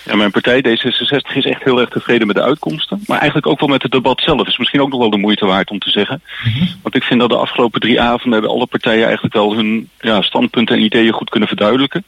Ja, 0.04 0.16
mijn 0.16 0.30
partij 0.30 0.64
D66 0.66 1.34
is 1.34 1.44
echt 1.44 1.64
heel 1.64 1.80
erg 1.80 1.88
tevreden 1.88 2.26
met 2.26 2.36
de 2.36 2.42
uitkomsten. 2.42 3.02
Maar 3.06 3.18
eigenlijk 3.18 3.46
ook 3.46 3.60
wel 3.60 3.68
met 3.68 3.82
het 3.82 3.92
debat 3.92 4.20
zelf. 4.20 4.46
Is 4.46 4.58
misschien 4.58 4.80
ook 4.80 4.90
nog 4.90 4.98
wel 4.98 5.10
de 5.10 5.16
moeite 5.16 5.46
waard 5.46 5.70
om 5.70 5.78
te 5.78 5.90
zeggen. 5.90 6.22
Mm 6.44 6.52
-hmm. 6.52 6.68
Want 6.82 6.94
ik 6.94 7.02
vind 7.02 7.20
dat 7.20 7.28
de 7.28 7.36
afgelopen 7.36 7.80
drie 7.80 8.00
avonden 8.00 8.32
hebben 8.32 8.50
alle 8.50 8.66
partijen 8.66 9.04
eigenlijk 9.04 9.34
wel 9.34 9.54
hun 9.54 9.88
ja, 10.00 10.22
standpunten 10.22 10.76
en 10.76 10.82
ideeën 10.82 11.12
goed 11.12 11.30
kunnen 11.30 11.48
verduidelijken. 11.48 12.04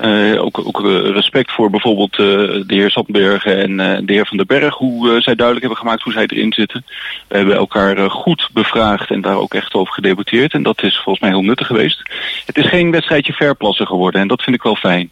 Uh, 0.00 0.42
ook, 0.42 0.58
ook 0.58 0.80
uh, 0.80 1.10
respect 1.10 1.52
voor 1.52 1.70
bijvoorbeeld 1.70 2.18
uh, 2.18 2.26
de 2.66 2.74
heer 2.74 2.90
Sandbergen 2.90 3.58
en 3.58 4.06
de 4.06 4.12
heer 4.12 4.26
Van 4.26 4.36
den 4.36 4.46
Berg. 4.46 4.74
Hoe 4.74 5.20
zij 5.20 5.34
duidelijk 5.34 5.66
hebben 5.66 5.78
gemaakt 5.78 6.02
hoe 6.02 6.12
zij 6.12 6.26
erin 6.26 6.52
zitten. 6.52 6.84
We 7.28 7.36
hebben 7.36 7.56
elkaar 7.56 8.10
goed 8.10 8.48
bevraagd 8.52 9.10
en 9.10 9.20
daar 9.20 9.36
ook 9.36 9.54
echt 9.54 9.74
over 9.74 9.94
gedebatteerd. 9.94 10.52
En 10.52 10.62
dat 10.62 10.82
is 10.82 10.94
volgens 10.94 11.20
mij 11.20 11.30
heel 11.30 11.42
nuttig 11.42 11.66
geweest. 11.66 12.02
Het 12.46 12.56
is 12.56 12.66
geen 12.66 12.90
wedstrijdje 12.90 13.32
verplassen 13.32 13.86
geworden 13.86 14.20
en 14.20 14.28
dat 14.28 14.42
vind 14.42 14.56
ik 14.56 14.62
wel 14.62 14.76
fijn. 14.76 15.10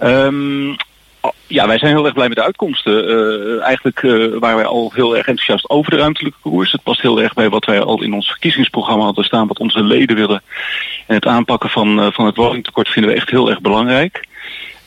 Um, 0.00 0.76
ja, 1.46 1.66
wij 1.66 1.78
zijn 1.78 1.94
heel 1.94 2.04
erg 2.04 2.14
blij 2.14 2.28
met 2.28 2.36
de 2.36 2.42
uitkomsten. 2.42 3.10
Uh, 3.10 3.62
eigenlijk 3.62 4.02
uh, 4.02 4.38
waren 4.38 4.56
wij 4.56 4.66
al 4.66 4.92
heel 4.94 5.16
erg 5.16 5.26
enthousiast 5.26 5.70
over 5.70 5.90
de 5.90 5.96
ruimtelijke 5.96 6.38
koers. 6.42 6.72
Het 6.72 6.82
past 6.82 7.00
heel 7.00 7.22
erg 7.22 7.34
bij 7.34 7.48
wat 7.48 7.64
wij 7.64 7.82
al 7.82 8.02
in 8.02 8.14
ons 8.14 8.26
verkiezingsprogramma 8.26 9.04
hadden 9.04 9.24
staan, 9.24 9.46
wat 9.46 9.58
onze 9.58 9.82
leden 9.82 10.16
willen. 10.16 10.42
En 11.06 11.14
het 11.14 11.26
aanpakken 11.26 11.70
van, 11.70 11.98
uh, 11.98 12.12
van 12.12 12.26
het 12.26 12.36
woningtekort 12.36 12.88
vinden 12.88 13.10
we 13.10 13.16
echt 13.16 13.30
heel 13.30 13.50
erg 13.50 13.60
belangrijk. 13.60 14.26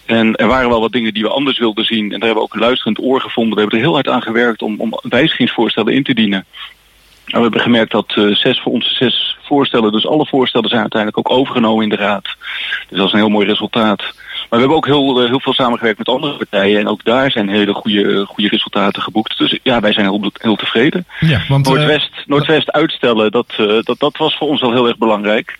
En 0.05 0.35
er 0.35 0.47
waren 0.47 0.69
wel 0.69 0.81
wat 0.81 0.91
dingen 0.91 1.13
die 1.13 1.23
we 1.23 1.29
anders 1.29 1.57
wilden 1.57 1.85
zien. 1.85 2.03
En 2.03 2.09
daar 2.09 2.19
hebben 2.19 2.37
we 2.37 2.49
ook 2.49 2.53
een 2.53 2.59
luisterend 2.59 3.01
oor 3.01 3.21
gevonden. 3.21 3.53
We 3.53 3.59
hebben 3.59 3.79
er 3.79 3.85
heel 3.85 3.93
hard 3.93 4.07
aan 4.07 4.21
gewerkt 4.21 4.61
om, 4.61 4.79
om 4.79 4.99
wijzigingsvoorstellen 5.01 5.93
in 5.93 6.03
te 6.03 6.13
dienen. 6.13 6.45
Nou, 7.25 7.37
we 7.37 7.41
hebben 7.41 7.61
gemerkt 7.61 7.91
dat 7.91 8.13
zes 8.31 8.59
voor 8.59 8.71
onze 8.71 8.93
zes 8.93 9.37
voorstellen, 9.41 9.91
dus 9.91 10.07
alle 10.07 10.25
voorstellen 10.25 10.69
zijn 10.69 10.81
uiteindelijk 10.81 11.27
ook 11.27 11.37
overgenomen 11.37 11.83
in 11.83 11.89
de 11.89 11.95
raad. 11.95 12.23
Dus 12.89 12.97
dat 12.97 13.07
is 13.07 13.13
een 13.13 13.19
heel 13.19 13.29
mooi 13.29 13.47
resultaat. 13.47 14.03
Maar 14.49 14.59
we 14.59 14.65
hebben 14.65 14.77
ook 14.77 14.85
heel, 14.85 15.27
heel 15.27 15.39
veel 15.39 15.53
samengewerkt 15.53 15.97
met 15.97 16.09
andere 16.09 16.37
partijen. 16.37 16.79
En 16.79 16.87
ook 16.87 17.03
daar 17.03 17.31
zijn 17.31 17.49
hele 17.49 17.73
goede, 17.73 18.25
goede 18.25 18.49
resultaten 18.49 19.01
geboekt. 19.01 19.37
Dus 19.37 19.59
ja, 19.63 19.79
wij 19.79 19.93
zijn 19.93 20.05
heel, 20.05 20.31
heel 20.33 20.55
tevreden. 20.55 21.05
Ja, 21.19 21.41
want, 21.47 21.65
Noordwest, 21.65 22.11
uh, 22.13 22.25
Noordwest 22.25 22.71
uitstellen, 22.71 23.31
dat, 23.31 23.53
dat, 23.81 23.99
dat 23.99 24.17
was 24.17 24.37
voor 24.37 24.47
ons 24.47 24.61
wel 24.61 24.71
heel 24.71 24.87
erg 24.87 24.97
belangrijk. 24.97 25.57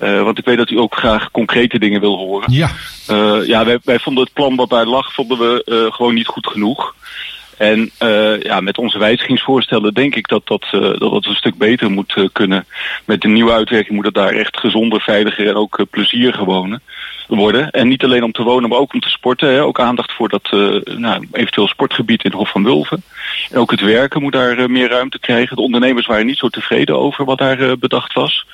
Uh, 0.00 0.22
want 0.22 0.38
ik 0.38 0.44
weet 0.44 0.56
dat 0.56 0.70
u 0.70 0.78
ook 0.78 0.94
graag 0.94 1.30
concrete 1.30 1.78
dingen 1.78 2.00
wil 2.00 2.16
horen. 2.16 2.52
Ja, 2.52 2.70
ja 3.44 3.64
wij, 3.64 3.78
wij 3.84 3.98
vonden 3.98 4.24
het 4.24 4.32
plan 4.32 4.56
wat 4.56 4.70
daar 4.70 4.86
lag, 4.86 5.12
vonden 5.12 5.38
we 5.38 5.88
gewoon 5.92 6.14
niet 6.14 6.26
goed 6.26 6.46
genoeg. 6.46 6.94
En 7.58 7.90
uh, 8.02 8.40
ja, 8.40 8.60
met 8.60 8.78
onze 8.78 8.98
wijzigingsvoorstellen 8.98 9.94
denk 9.94 10.14
ik 10.14 10.28
dat 10.28 10.46
dat, 10.46 10.66
uh, 10.72 10.80
dat, 10.80 11.00
dat 11.00 11.26
een 11.26 11.34
stuk 11.34 11.58
beter 11.58 11.90
moet 11.90 12.16
uh, 12.16 12.28
kunnen. 12.32 12.66
Met 13.04 13.20
de 13.20 13.28
nieuwe 13.28 13.52
uitwerking 13.52 13.94
moet 13.94 14.04
het 14.04 14.14
daar 14.14 14.32
echt 14.32 14.58
gezonder, 14.58 15.00
veiliger 15.00 15.48
en 15.48 15.54
ook 15.54 15.84
plezier 15.90 16.44
wonen, 16.44 16.82
worden. 17.26 17.70
En 17.70 17.88
niet 17.88 18.04
alleen 18.04 18.22
om 18.22 18.32
te 18.32 18.42
wonen, 18.42 18.68
maar 18.68 18.78
ook 18.78 18.94
om 18.94 19.00
te 19.00 19.08
sporten. 19.08 19.48
Hè. 19.48 19.62
Ook 19.62 19.80
aandacht 19.80 20.12
voor 20.12 20.28
dat 20.28 20.50
nou, 20.98 21.28
eventueel 21.32 21.68
sportgebied 21.68 22.24
in 22.24 22.32
Hof 22.32 22.50
van 22.50 22.64
Wulven. 22.64 23.02
En 23.50 23.58
ook 23.58 23.70
het 23.70 23.80
werken 23.80 24.22
moet 24.22 24.32
daar 24.32 24.70
meer 24.70 24.88
ruimte 24.88 25.18
krijgen. 25.18 25.56
De 25.56 25.62
ondernemers 25.62 26.06
waren 26.06 26.26
niet 26.26 26.38
zo 26.38 26.48
tevreden 26.48 26.98
over 26.98 27.24
wat 27.24 27.38
daar 27.38 27.78
bedacht 27.78 28.12
was. 28.12 28.46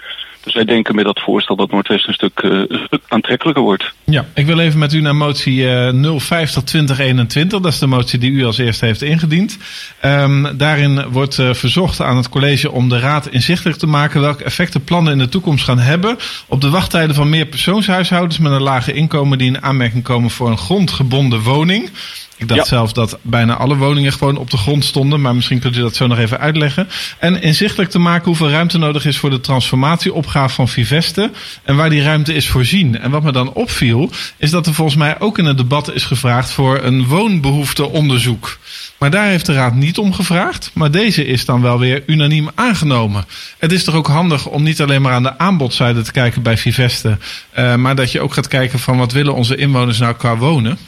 Dus 0.45 0.55
wij 0.55 0.65
denken 0.65 0.95
met 0.95 1.05
dat 1.05 1.21
voorstel 1.21 1.57
dat 1.57 1.71
Noordwest 1.71 2.09
een 2.09 2.15
stuk, 2.15 2.43
uh, 2.43 2.51
een 2.69 2.83
stuk 2.87 3.03
aantrekkelijker 3.09 3.63
wordt. 3.63 3.93
Ja, 4.05 4.25
ik 4.35 4.47
wil 4.47 4.59
even 4.59 4.79
met 4.79 4.93
u 4.93 5.01
naar 5.01 5.17
motie 5.17 5.61
uh, 5.61 5.93
050-2021. 5.93 7.47
Dat 7.47 7.67
is 7.67 7.79
de 7.79 7.87
motie 7.87 8.19
die 8.19 8.31
u 8.31 8.45
als 8.45 8.59
eerste 8.59 8.85
heeft 8.85 9.03
ingediend. 9.03 9.59
Um, 10.05 10.57
daarin 10.57 11.09
wordt 11.09 11.39
uh, 11.39 11.55
verzocht 11.55 12.01
aan 12.01 12.17
het 12.17 12.29
college 12.29 12.71
om 12.71 12.89
de 12.89 12.99
raad 12.99 13.27
inzichtelijk 13.27 13.79
te 13.79 13.87
maken 13.87 14.21
welke 14.21 14.45
effecten 14.45 14.85
plannen 14.85 15.13
in 15.13 15.19
de 15.19 15.29
toekomst 15.29 15.65
gaan 15.65 15.79
hebben 15.79 16.17
op 16.47 16.61
de 16.61 16.71
wachttijden 16.71 17.15
van 17.15 17.29
meer 17.29 17.47
persoonshuishoudens 17.47 18.39
met 18.39 18.53
een 18.53 18.63
lage 18.63 18.93
inkomen 18.93 19.39
die 19.39 19.47
in 19.47 19.63
aanmerking 19.63 20.03
komen 20.03 20.31
voor 20.31 20.51
een 20.51 20.59
grondgebonden 20.59 21.41
woning. 21.41 21.91
Ik 22.37 22.49
dacht 22.49 22.61
ja. 22.61 22.67
zelf 22.67 22.93
dat 22.93 23.19
bijna 23.23 23.57
alle 23.57 23.76
woningen 23.76 24.12
gewoon 24.12 24.37
op 24.37 24.50
de 24.50 24.57
grond 24.57 24.85
stonden, 24.85 25.21
maar 25.21 25.35
misschien 25.35 25.59
kunt 25.59 25.76
u 25.76 25.81
dat 25.81 25.97
zo 25.97 26.07
nog 26.07 26.19
even 26.19 26.38
uitleggen. 26.38 26.88
En 27.19 27.43
inzichtelijk 27.43 27.91
te 27.91 27.99
maken 27.99 28.25
hoeveel 28.25 28.50
ruimte 28.50 28.79
nodig 28.79 29.07
is 29.07 29.19
voor 29.19 29.31
de 29.31 29.41
transformatieopgave 29.41 30.55
van 30.55 30.69
Viveste 30.69 31.31
en 31.62 31.76
waar 31.76 31.91
die 31.91 32.03
ruimte 32.03 32.35
is 32.35 32.49
voorzien. 32.49 32.99
En 32.99 33.11
wat 33.11 33.23
me 33.23 33.33
dan 33.33 33.53
opviel, 33.53 34.11
is 34.37 34.50
dat 34.50 34.67
er 34.67 34.75
volgens 34.75 34.97
mij 34.97 35.21
ook 35.21 35.38
in 35.38 35.45
het 35.45 35.57
debat 35.57 35.95
is 35.95 36.05
gevraagd 36.05 36.50
voor 36.50 36.83
een 36.83 37.07
woonbehoefteonderzoek. 37.07 38.59
Maar 38.99 39.11
daar 39.11 39.26
heeft 39.26 39.47
de 39.47 39.53
Raad 39.53 39.75
niet 39.75 39.99
om 39.99 40.12
gevraagd, 40.12 40.71
maar 40.75 40.91
deze 40.91 41.26
is 41.26 41.45
dan 41.45 41.62
wel 41.62 41.79
weer 41.79 42.03
unaniem 42.07 42.50
aangenomen. 42.55 43.25
Het 43.59 43.73
is 43.73 43.85
toch 43.85 43.95
ook 43.95 44.07
handig 44.07 44.47
om 44.47 44.62
niet 44.62 44.83
alleen 44.83 45.03
maar 45.03 45.12
aan 45.12 45.23
de 45.23 45.38
aanbodzijde 45.38 46.03
te 46.03 46.12
kijken 46.12 46.43
bij 46.43 46.59
Viveste, 46.59 47.19
uh, 47.59 47.75
maar 47.75 47.95
dat 47.95 48.12
je 48.12 48.21
ook 48.21 48.33
gaat 48.35 48.49
kijken 48.49 48.79
van 48.79 48.99
wat 48.99 49.12
willen 49.12 49.35
onze 49.35 49.57
inwoners 49.57 49.99
nou 49.99 50.14
qua 50.14 50.37
wonen. 50.37 50.79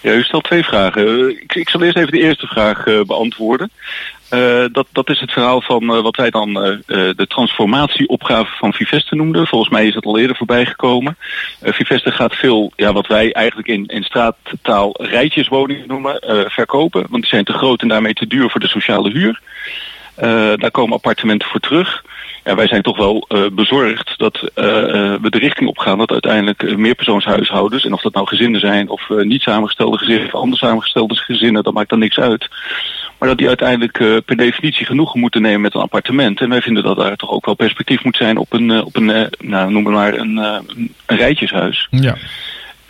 Ja, 0.00 0.12
u 0.12 0.22
stelt 0.22 0.44
twee 0.44 0.64
vragen. 0.64 1.30
Ik, 1.42 1.54
ik 1.54 1.68
zal 1.68 1.82
eerst 1.82 1.96
even 1.96 2.12
de 2.12 2.20
eerste 2.20 2.46
vraag 2.46 2.86
uh, 2.86 3.00
beantwoorden. 3.00 3.70
Uh, 4.30 4.64
dat, 4.72 4.86
dat 4.92 5.10
is 5.10 5.20
het 5.20 5.32
verhaal 5.32 5.60
van 5.60 5.86
wat 5.86 6.16
wij 6.16 6.30
dan 6.30 6.52
de 7.16 7.26
transformatieopgave 7.28 8.56
van 8.56 8.72
Viveste 8.72 9.14
noemden. 9.14 9.46
Volgens 9.46 9.70
mij 9.70 9.86
is 9.86 9.94
het 9.94 10.04
al 10.04 10.18
eerder 10.18 10.36
voorbij 10.36 10.66
gekomen. 10.66 11.16
Viveste 11.62 12.10
gaat 12.10 12.34
veel, 12.34 12.72
ja, 12.76 12.92
wat 12.92 13.06
wij 13.06 13.32
eigenlijk 13.32 13.68
in, 13.68 13.86
in 13.86 14.02
straattaal 14.02 14.94
rijtjeswoningen 14.98 15.88
noemen, 15.88 16.20
verkopen. 16.50 17.00
Want 17.00 17.22
die 17.22 17.30
zijn 17.30 17.44
te 17.44 17.52
groot 17.52 17.82
en 17.82 17.88
daarmee 17.88 18.14
te 18.14 18.26
duur 18.26 18.50
voor 18.50 18.60
de 18.60 18.68
sociale 18.68 19.10
huur. 19.10 19.40
daar 20.60 20.70
komen 20.70 20.94
appartementen 20.94 21.48
voor 21.48 21.60
terug. 21.60 22.04
Ja, 22.44 22.54
wij 22.54 22.66
zijn 22.66 22.82
toch 22.82 22.96
wel 22.96 23.26
uh, 23.28 23.46
bezorgd 23.52 24.14
dat 24.16 24.36
uh, 24.42 24.64
we 25.20 25.30
de 25.30 25.38
richting 25.38 25.68
op 25.68 25.78
gaan 25.78 25.98
dat 25.98 26.10
uiteindelijk 26.10 26.76
meerpersoonshuishoudens, 26.76 27.84
en 27.84 27.92
of 27.92 28.02
dat 28.02 28.14
nou 28.14 28.26
gezinnen 28.26 28.60
zijn 28.60 28.88
of 28.88 29.08
niet 29.08 29.42
samengestelde 29.42 29.98
gezinnen 29.98 30.26
of 30.26 30.34
anders 30.34 30.60
samengestelde 30.60 31.14
gezinnen, 31.14 31.62
dat 31.62 31.74
maakt 31.74 31.88
dan 31.88 31.98
niks 31.98 32.18
uit. 32.18 32.48
Maar 33.18 33.28
dat 33.28 33.38
die 33.38 33.48
uiteindelijk 33.48 34.24
per 34.24 34.36
definitie 34.36 34.86
genoegen 34.86 35.20
moeten 35.20 35.42
nemen 35.42 35.60
met 35.60 35.74
een 35.74 35.80
appartement. 35.80 36.40
En 36.40 36.48
wij 36.48 36.62
vinden 36.62 36.82
dat 36.82 36.96
daar 36.96 37.16
toch 37.16 37.30
ook 37.30 37.44
wel 37.46 37.54
perspectief 37.54 38.04
moet 38.04 38.16
zijn 38.16 38.36
op 38.36 38.52
een, 38.52 38.84
op 38.84 38.96
een 38.96 39.30
nou, 39.38 39.72
noem 39.72 39.82
maar 39.82 40.14
een, 40.14 40.36
een 40.36 41.16
rijtjeshuis. 41.16 41.88
Ja. 41.90 42.16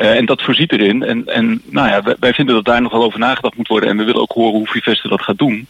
Uh, 0.01 0.17
en 0.17 0.27
dat 0.27 0.43
voorziet 0.43 0.73
erin. 0.73 1.03
En, 1.03 1.27
en 1.27 1.63
nou 1.65 1.89
ja, 1.89 2.03
wij, 2.03 2.17
wij, 2.21 2.35
vinden 2.35 2.55
dat 2.55 2.65
daar 2.65 2.83
nog 2.83 2.93
wel 2.93 3.03
over 3.03 3.19
nagedacht 3.19 3.57
moet 3.57 3.69
worden. 3.69 3.89
En 3.89 3.97
we 3.97 4.05
willen 4.05 4.21
ook 4.21 4.33
horen 4.33 4.59
hoe 4.59 4.67
Viveste 4.67 5.09
dat 5.09 5.23
gaat 5.23 5.39
doen. 5.39 5.67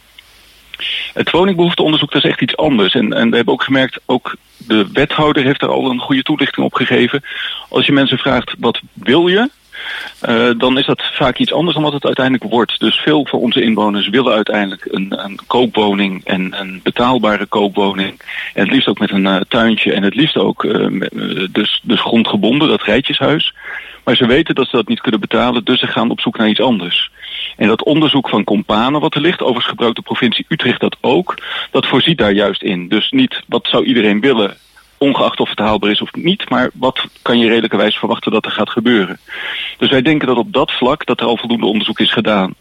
Het 1.13 1.31
woningbehoefteonderzoek 1.31 2.13
is 2.13 2.23
echt 2.23 2.41
iets 2.41 2.57
anders. 2.57 2.93
En, 2.93 3.13
en 3.13 3.29
we 3.29 3.35
hebben 3.35 3.53
ook 3.53 3.63
gemerkt, 3.63 3.99
ook 4.05 4.35
de 4.57 4.87
wethouder 4.93 5.43
heeft 5.43 5.61
er 5.61 5.69
al 5.69 5.89
een 5.89 5.99
goede 5.99 6.23
toelichting 6.23 6.65
op 6.65 6.73
gegeven. 6.73 7.23
Als 7.69 7.85
je 7.85 7.91
mensen 7.91 8.17
vraagt, 8.17 8.55
wat 8.59 8.81
wil 8.93 9.27
je? 9.27 9.49
uh, 10.29 10.49
dan 10.57 10.77
is 10.77 10.85
dat 10.85 11.01
vaak 11.13 11.37
iets 11.37 11.53
anders 11.53 11.73
dan 11.73 11.83
wat 11.83 11.93
het 11.93 12.05
uiteindelijk 12.05 12.51
wordt. 12.51 12.79
Dus 12.79 12.95
veel 12.95 13.25
van 13.25 13.39
onze 13.39 13.61
inwoners 13.61 14.09
willen 14.09 14.33
uiteindelijk 14.33 14.87
een, 14.89 15.23
een 15.23 15.39
koopwoning 15.47 16.25
en 16.25 16.59
een 16.59 16.79
betaalbare 16.83 17.45
koopwoning. 17.45 18.21
En 18.53 18.63
het 18.63 18.71
liefst 18.71 18.87
ook 18.87 18.99
met 18.99 19.11
een 19.11 19.25
uh, 19.25 19.39
tuintje 19.47 19.93
en 19.93 20.03
het 20.03 20.15
liefst 20.15 20.37
ook 20.37 20.67
dus, 21.51 21.81
dus 21.83 22.01
grondgebonden, 22.01 22.67
dat 22.67 22.83
rijtjeshuis. 22.83 23.53
Maar 24.03 24.15
ze 24.15 24.25
weten 24.25 24.55
dat 24.55 24.67
ze 24.67 24.75
dat 24.75 24.87
niet 24.87 25.01
kunnen 25.01 25.19
betalen, 25.19 25.63
dus 25.63 25.79
ze 25.79 25.87
gaan 25.87 26.09
op 26.09 26.21
zoek 26.21 26.37
naar 26.37 26.49
iets 26.49 26.61
anders. 26.61 27.11
En 27.57 27.67
dat 27.67 27.83
onderzoek 27.83 28.29
van 28.29 28.43
Companen 28.43 29.01
wat 29.01 29.15
er 29.15 29.21
ligt, 29.21 29.41
overigens 29.41 29.69
gebruikt 29.69 29.95
de 29.95 30.01
provincie 30.01 30.45
Utrecht 30.47 30.79
dat 30.79 30.97
ook, 31.01 31.37
dat 31.71 31.87
voorziet 31.87 32.17
daar 32.17 32.31
juist 32.31 32.63
in. 32.63 32.87
Dus 32.87 33.11
niet 33.11 33.43
wat 33.47 33.67
zou 33.67 33.85
iedereen 33.85 34.19
willen, 34.19 34.57
ongeacht 35.01 35.39
of 35.39 35.49
het 35.49 35.59
haalbaar 35.59 35.91
is 35.91 36.01
of 36.01 36.13
niet, 36.13 36.49
maar 36.49 36.69
wat 36.73 37.05
kan 37.21 37.39
je 37.39 37.47
redelijkerwijs 37.47 37.95
verwachten 37.95 38.31
dat 38.31 38.45
er 38.45 38.51
gaat 38.51 38.69
gebeuren. 38.69 39.19
Dus 39.77 39.89
wij 39.89 40.01
denken 40.01 40.27
dat 40.27 40.37
op 40.37 40.53
dat 40.53 40.71
vlak 40.71 41.05
dat 41.05 41.19
er 41.19 41.25
al 41.25 41.37
voldoende 41.37 41.65
onderzoek 41.65 41.99
is 41.99 42.13
gedaan. 42.13 42.53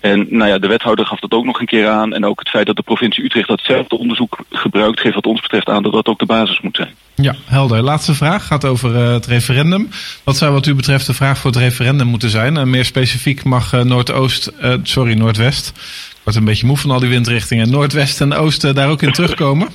En 0.00 0.26
nou 0.30 0.50
ja, 0.50 0.58
de 0.58 0.66
wethouder 0.66 1.06
gaf 1.06 1.20
dat 1.20 1.32
ook 1.32 1.44
nog 1.44 1.60
een 1.60 1.66
keer 1.66 1.88
aan. 1.88 2.14
En 2.14 2.24
ook 2.24 2.38
het 2.38 2.48
feit 2.48 2.66
dat 2.66 2.76
de 2.76 2.82
provincie 2.82 3.24
Utrecht 3.24 3.48
datzelfde 3.48 3.98
onderzoek 3.98 4.38
gebruikt, 4.50 5.00
geeft 5.00 5.14
wat 5.14 5.26
ons 5.26 5.40
betreft 5.40 5.68
aan 5.68 5.82
dat 5.82 5.92
dat 5.92 6.06
ook 6.06 6.18
de 6.18 6.26
basis 6.26 6.60
moet 6.60 6.76
zijn. 6.76 6.94
Ja, 7.14 7.34
helder. 7.44 7.82
Laatste 7.82 8.14
vraag 8.14 8.46
gaat 8.46 8.64
over 8.64 8.94
uh, 8.94 9.12
het 9.12 9.26
referendum. 9.26 9.88
Wat 10.24 10.36
zou 10.36 10.52
wat 10.52 10.66
u 10.66 10.74
betreft 10.74 11.06
de 11.06 11.14
vraag 11.14 11.38
voor 11.38 11.50
het 11.50 11.60
referendum 11.60 12.06
moeten 12.06 12.30
zijn? 12.30 12.56
En 12.56 12.70
meer 12.70 12.84
specifiek 12.84 13.44
mag 13.44 13.72
uh, 13.72 13.80
Noordoost, 13.80 14.52
sorry, 14.82 15.14
Noordwest. 15.14 15.68
Ik 16.10 16.20
word 16.24 16.36
een 16.36 16.44
beetje 16.44 16.66
moe 16.66 16.76
van 16.76 16.90
al 16.90 17.00
die 17.00 17.08
windrichtingen. 17.08 17.70
Noordwest 17.70 18.20
en 18.20 18.34
Oosten 18.34 18.74
daar 18.74 18.88
ook 18.88 19.02
in 19.02 19.12
terugkomen? 19.12 19.68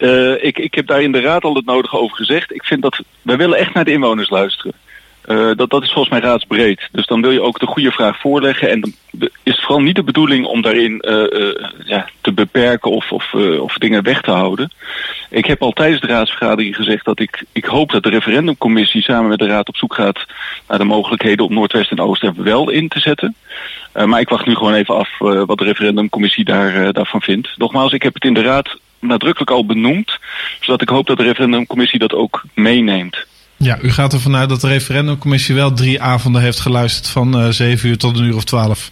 Uh, 0.00 0.44
ik, 0.44 0.58
ik 0.58 0.74
heb 0.74 0.86
daar 0.86 1.02
in 1.02 1.12
de 1.12 1.20
raad 1.20 1.44
al 1.44 1.54
het 1.54 1.64
nodige 1.64 1.98
over 1.98 2.16
gezegd. 2.16 2.54
Ik 2.54 2.64
vind 2.64 2.82
dat 2.82 3.00
wij 3.22 3.36
willen 3.36 3.58
echt 3.58 3.74
naar 3.74 3.84
de 3.84 3.92
inwoners 3.92 4.30
luisteren. 4.30 4.72
Uh, 5.26 5.50
dat, 5.56 5.70
dat 5.70 5.82
is 5.82 5.92
volgens 5.92 6.08
mij 6.08 6.30
raadsbreed. 6.30 6.88
Dus 6.92 7.06
dan 7.06 7.20
wil 7.20 7.30
je 7.30 7.42
ook 7.42 7.58
de 7.58 7.66
goede 7.66 7.90
vraag 7.90 8.20
voorleggen. 8.20 8.70
En 8.70 8.80
dan 8.80 8.92
is 9.20 9.30
het 9.42 9.60
vooral 9.60 9.80
niet 9.80 9.94
de 9.94 10.02
bedoeling 10.02 10.46
om 10.46 10.62
daarin 10.62 11.04
uh, 11.08 11.54
ja, 11.84 12.08
te 12.20 12.32
beperken 12.32 12.90
of, 12.90 13.12
of, 13.12 13.34
of 13.60 13.74
dingen 13.74 14.02
weg 14.02 14.20
te 14.20 14.30
houden. 14.30 14.72
Ik 15.30 15.44
heb 15.44 15.62
al 15.62 15.72
tijdens 15.72 16.00
de 16.00 16.06
raadsvergadering 16.06 16.76
gezegd 16.76 17.04
dat 17.04 17.20
ik, 17.20 17.44
ik 17.52 17.64
hoop 17.64 17.90
dat 17.90 18.02
de 18.02 18.10
referendumcommissie 18.10 19.02
samen 19.02 19.28
met 19.28 19.38
de 19.38 19.46
raad 19.46 19.68
op 19.68 19.76
zoek 19.76 19.94
gaat 19.94 20.26
naar 20.68 20.78
de 20.78 20.84
mogelijkheden 20.84 21.44
om 21.44 21.54
Noordwest 21.54 21.90
en 21.90 22.00
Oost 22.00 22.22
er 22.22 22.32
wel 22.36 22.70
in 22.70 22.88
te 22.88 23.00
zetten. 23.00 23.34
maar 24.04 24.20
ik 24.20 24.28
wacht 24.28 24.46
nu 24.46 24.54
gewoon 24.54 24.74
even 24.74 24.94
af 24.96 25.18
wat 25.18 25.58
de 25.58 25.64
referendumcommissie 25.64 26.44
daar, 26.44 26.92
daarvan 26.92 27.22
vindt. 27.22 27.48
Nogmaals, 27.56 27.92
ik 27.92 28.02
heb 28.02 28.14
het 28.14 28.24
in 28.24 28.34
de 28.34 28.42
raad 28.42 28.78
nadrukkelijk 29.00 29.50
al 29.50 29.66
benoemd. 29.66 30.18
Zodat 30.60 30.82
ik 30.82 30.88
hoop 30.88 31.06
dat 31.06 31.16
de 31.16 31.22
referendumcommissie 31.22 31.98
dat 31.98 32.14
ook 32.14 32.44
meeneemt. 32.54 33.26
Ja, 33.56 33.78
u 33.82 33.90
gaat 33.90 34.12
ervan 34.12 34.36
uit 34.36 34.48
dat 34.48 34.60
de 34.60 34.68
referendumcommissie 34.68 35.54
wel 35.54 35.72
drie 35.72 36.02
avonden 36.02 36.42
heeft 36.42 36.60
geluisterd 36.60 37.08
van 37.08 37.42
uh, 37.42 37.48
7 37.48 37.88
uur 37.88 37.98
tot 37.98 38.18
een 38.18 38.24
uur 38.24 38.36
of 38.36 38.44
12. 38.44 38.90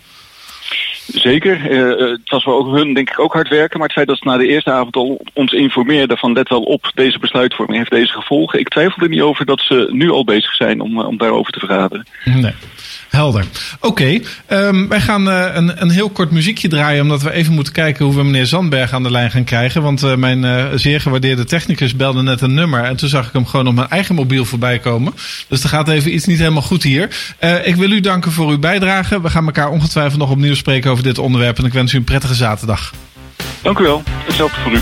Zeker. 1.14 1.70
Uh, 1.70 2.10
het 2.10 2.30
was 2.30 2.42
voor 2.42 2.76
hun 2.76 2.94
denk 2.94 3.10
ik 3.10 3.20
ook 3.20 3.32
hard 3.32 3.48
werken. 3.48 3.78
Maar 3.78 3.86
het 3.86 3.96
feit 3.96 4.08
dat 4.08 4.18
ze 4.18 4.24
na 4.24 4.36
de 4.36 4.46
eerste 4.46 4.70
avond 4.70 4.96
al 4.96 5.20
ons 5.32 5.52
informeerden 5.52 6.18
van 6.18 6.32
let 6.32 6.48
wel 6.48 6.62
op, 6.62 6.90
deze 6.94 7.18
besluitvorming 7.18 7.78
heeft 7.78 7.90
deze 7.90 8.12
gevolgen. 8.12 8.58
Ik 8.58 8.68
twijfel 8.68 9.02
er 9.02 9.08
niet 9.08 9.20
over 9.20 9.44
dat 9.44 9.60
ze 9.60 9.88
nu 9.92 10.10
al 10.10 10.24
bezig 10.24 10.54
zijn 10.54 10.80
om, 10.80 11.00
om 11.00 11.16
daarover 11.16 11.52
te 11.52 11.58
vergaderen. 11.58 12.06
Nee. 12.24 12.54
Helder. 13.08 13.44
Oké, 13.80 14.20
um, 14.48 14.88
wij 14.88 15.00
gaan 15.00 15.26
een, 15.26 15.82
een 15.82 15.90
heel 15.90 16.10
kort 16.10 16.30
muziekje 16.30 16.68
draaien, 16.68 17.02
omdat 17.02 17.22
we 17.22 17.32
even 17.32 17.54
moeten 17.54 17.72
kijken 17.72 18.04
hoe 18.04 18.14
we 18.14 18.22
meneer 18.22 18.46
Zandberg 18.46 18.92
aan 18.92 19.02
de 19.02 19.10
lijn 19.10 19.30
gaan 19.30 19.44
krijgen. 19.44 19.82
Want 19.82 20.16
mijn 20.16 20.78
zeer 20.78 21.00
gewaardeerde 21.00 21.44
technicus 21.44 21.96
belde 21.96 22.22
net 22.22 22.40
een 22.40 22.54
nummer 22.54 22.84
en 22.84 22.96
toen 22.96 23.08
zag 23.08 23.26
ik 23.26 23.32
hem 23.32 23.46
gewoon 23.46 23.66
op 23.66 23.74
mijn 23.74 23.88
eigen 23.88 24.14
mobiel 24.14 24.44
voorbij 24.44 24.78
komen. 24.78 25.12
Dus 25.48 25.62
er 25.62 25.68
gaat 25.68 25.88
even 25.88 26.14
iets 26.14 26.26
niet 26.26 26.38
helemaal 26.38 26.62
goed 26.62 26.82
hier. 26.82 27.34
ik 27.64 27.76
wil 27.76 27.90
u 27.90 28.00
danken 28.00 28.32
voor 28.32 28.50
uw 28.50 28.58
bijdrage. 28.58 29.20
We 29.20 29.30
gaan 29.30 29.46
elkaar 29.46 29.70
ongetwijfeld 29.70 30.20
nog 30.20 30.30
opnieuw 30.30 30.54
spreken 30.54 30.90
over 30.90 30.97
dit 31.02 31.18
onderwerp 31.18 31.58
en 31.58 31.64
ik 31.64 31.72
wens 31.72 31.92
u 31.92 31.96
een 31.96 32.04
prettige 32.04 32.34
zaterdag. 32.34 32.92
Dank 33.62 33.78
u 33.78 33.82
wel. 33.82 34.02
Hetzelfde 34.06 34.60
voor 34.60 34.72
u. 34.72 34.80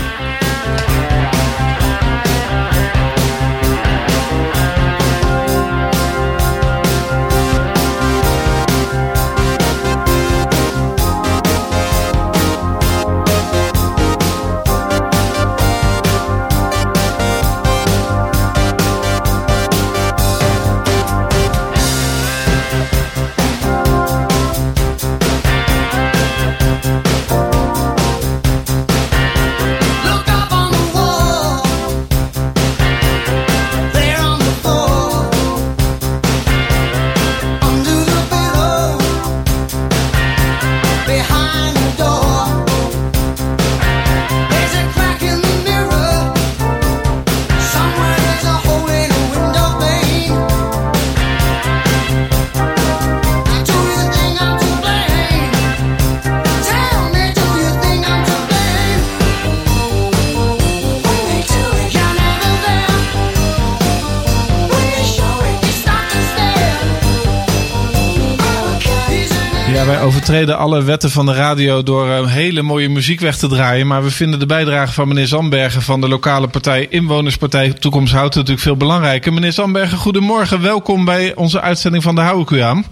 overtreden 70.27 70.57
alle 70.57 70.83
wetten 70.83 71.11
van 71.11 71.25
de 71.25 71.33
radio 71.33 71.83
door 71.83 72.09
een 72.09 72.27
hele 72.27 72.61
mooie 72.61 72.89
muziek 72.89 73.19
weg 73.19 73.37
te 73.37 73.47
draaien. 73.47 73.87
Maar 73.87 74.03
we 74.03 74.11
vinden 74.11 74.39
de 74.39 74.45
bijdrage 74.45 74.93
van 74.93 75.07
meneer 75.07 75.27
Zandbergen 75.27 75.81
van 75.81 76.01
de 76.01 76.07
lokale 76.07 76.47
partij 76.47 76.87
Inwonerspartij 76.89 77.73
Toekomst 77.73 78.13
Houdt 78.13 78.35
natuurlijk 78.35 78.61
veel 78.61 78.77
belangrijker. 78.77 79.33
Meneer 79.33 79.51
Zandbergen, 79.51 79.97
goedemorgen. 79.97 80.61
Welkom 80.61 81.05
bij 81.05 81.35
onze 81.35 81.61
uitzending 81.61 82.03
van 82.03 82.15
de 82.15 82.21
Hou 82.21 82.41
ik 82.41 82.49
u 82.49 82.59
aan. 82.59 82.85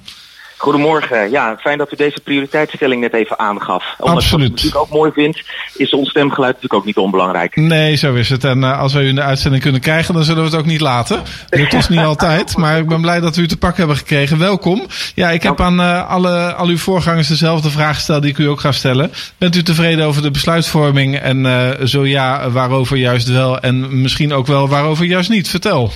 Goedemorgen. 0.58 1.30
Ja, 1.30 1.58
fijn 1.60 1.78
dat 1.78 1.92
u 1.92 1.96
deze 1.96 2.20
prioriteitsstelling 2.24 3.02
net 3.02 3.14
even 3.14 3.40
aangaf. 3.40 3.96
Omdat 3.98 4.16
Absoluut. 4.16 4.50
Wat 4.50 4.60
ik 4.60 4.64
natuurlijk 4.64 4.82
ook 4.82 4.98
mooi 4.98 5.12
vind, 5.12 5.42
is 5.74 5.94
ons 5.94 6.10
stemgeluid 6.10 6.54
natuurlijk 6.54 6.74
ook 6.74 6.86
niet 6.86 6.98
onbelangrijk. 6.98 7.56
Nee, 7.56 7.96
zo 7.96 8.14
is 8.14 8.30
het. 8.30 8.44
En 8.44 8.60
uh, 8.60 8.80
als 8.80 8.94
we 8.94 9.02
u 9.02 9.08
in 9.08 9.16
de 9.16 9.22
uitzending 9.22 9.64
kunnen 9.64 9.82
krijgen, 9.82 10.14
dan 10.14 10.24
zullen 10.24 10.44
we 10.44 10.50
het 10.50 10.60
ook 10.60 10.66
niet 10.66 10.82
laten. 10.82 11.22
Dat 11.50 11.74
is 11.74 11.90
niet 11.90 12.00
altijd, 12.00 12.58
maar 12.58 12.78
ik 12.78 12.88
ben 12.88 13.02
blij 13.02 13.20
dat 13.20 13.36
we 13.36 13.42
u 13.42 13.48
te 13.48 13.58
pak 13.58 13.78
hebben 13.78 13.98
gekregen. 13.98 14.38
Welkom. 14.38 14.86
Ja, 15.16 15.30
ik 15.30 15.44
heb 15.44 15.62
aan 15.62 15.80
uh, 15.80 16.10
alle, 16.10 16.54
al 16.54 16.68
uw 16.68 16.78
voorgangers 16.78 17.28
dezelfde 17.28 17.70
vraag 17.70 17.96
gesteld 17.96 18.22
die 18.22 18.32
ik 18.32 18.38
u 18.38 18.46
ook 18.46 18.60
ga 18.60 18.72
stellen. 18.72 19.12
Bent 19.38 19.56
u 19.56 19.64
tevreden 19.64 20.06
over 20.06 20.22
de 20.22 20.32
besluitvorming? 20.32 21.20
En 21.20 21.46
uh, 21.46 21.70
zo 21.84 22.06
ja, 22.06 22.50
waarover 22.50 22.98
juist 22.98 23.28
wel? 23.28 23.60
En 23.60 24.02
misschien 24.02 24.34
ook 24.34 24.48
wel 24.48 24.68
waarover 24.68 25.06
juist 25.06 25.30
niet? 25.30 25.50
Vertel. 25.50 25.92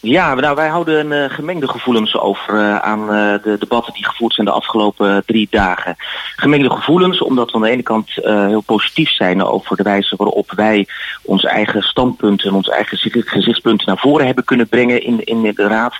Ja, 0.00 0.34
nou, 0.34 0.54
wij 0.54 0.68
houden 0.68 1.10
uh, 1.10 1.24
gemengde 1.30 1.68
gevoelens 1.68 2.18
over 2.18 2.54
uh, 2.54 2.78
aan 2.78 3.00
uh, 3.00 3.42
de 3.42 3.56
debatten 3.58 3.92
die 3.92 4.06
gevoerd 4.06 4.34
zijn 4.34 4.46
de 4.46 4.52
afgelopen 4.52 5.22
drie 5.26 5.48
dagen. 5.50 5.96
Gemengde 6.36 6.70
gevoelens 6.70 7.22
omdat 7.22 7.50
we 7.50 7.56
aan 7.56 7.62
de 7.62 7.70
ene 7.70 7.82
kant 7.82 8.10
heel 8.22 8.60
positief 8.60 9.10
zijn 9.10 9.44
over 9.44 9.76
de 9.76 9.82
wijze 9.82 10.16
waarop 10.16 10.52
wij 10.56 10.86
onze 11.22 11.48
eigen 11.48 11.82
standpunten 11.82 12.48
en 12.48 12.54
onze 12.54 12.72
eigen 12.72 12.98
gezichtspunten 13.26 13.86
naar 13.86 13.98
voren 13.98 14.26
hebben 14.26 14.44
kunnen 14.44 14.68
brengen 14.68 15.02
in, 15.02 15.24
in 15.24 15.42
de 15.42 15.68
raad. 15.68 15.94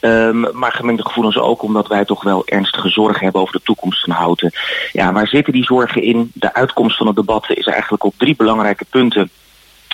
Um, 0.00 0.46
maar 0.52 0.72
gemengde 0.72 1.04
gevoelens 1.04 1.38
ook 1.38 1.62
omdat 1.62 1.88
wij 1.88 2.04
toch 2.04 2.22
wel 2.22 2.46
ernstige 2.46 2.88
zorgen 2.88 3.22
hebben 3.22 3.40
over 3.40 3.54
de 3.54 3.62
toekomst 3.64 4.04
van 4.04 4.14
Houten. 4.14 4.52
Ja, 4.92 5.12
waar 5.12 5.26
zitten 5.26 5.52
die 5.52 5.64
zorgen 5.64 6.02
in? 6.02 6.30
De 6.34 6.54
uitkomst 6.54 6.96
van 6.96 7.06
het 7.06 7.16
debat 7.16 7.50
is 7.50 7.66
eigenlijk 7.66 8.04
op 8.04 8.14
drie 8.16 8.36
belangrijke 8.36 8.84
punten 8.90 9.30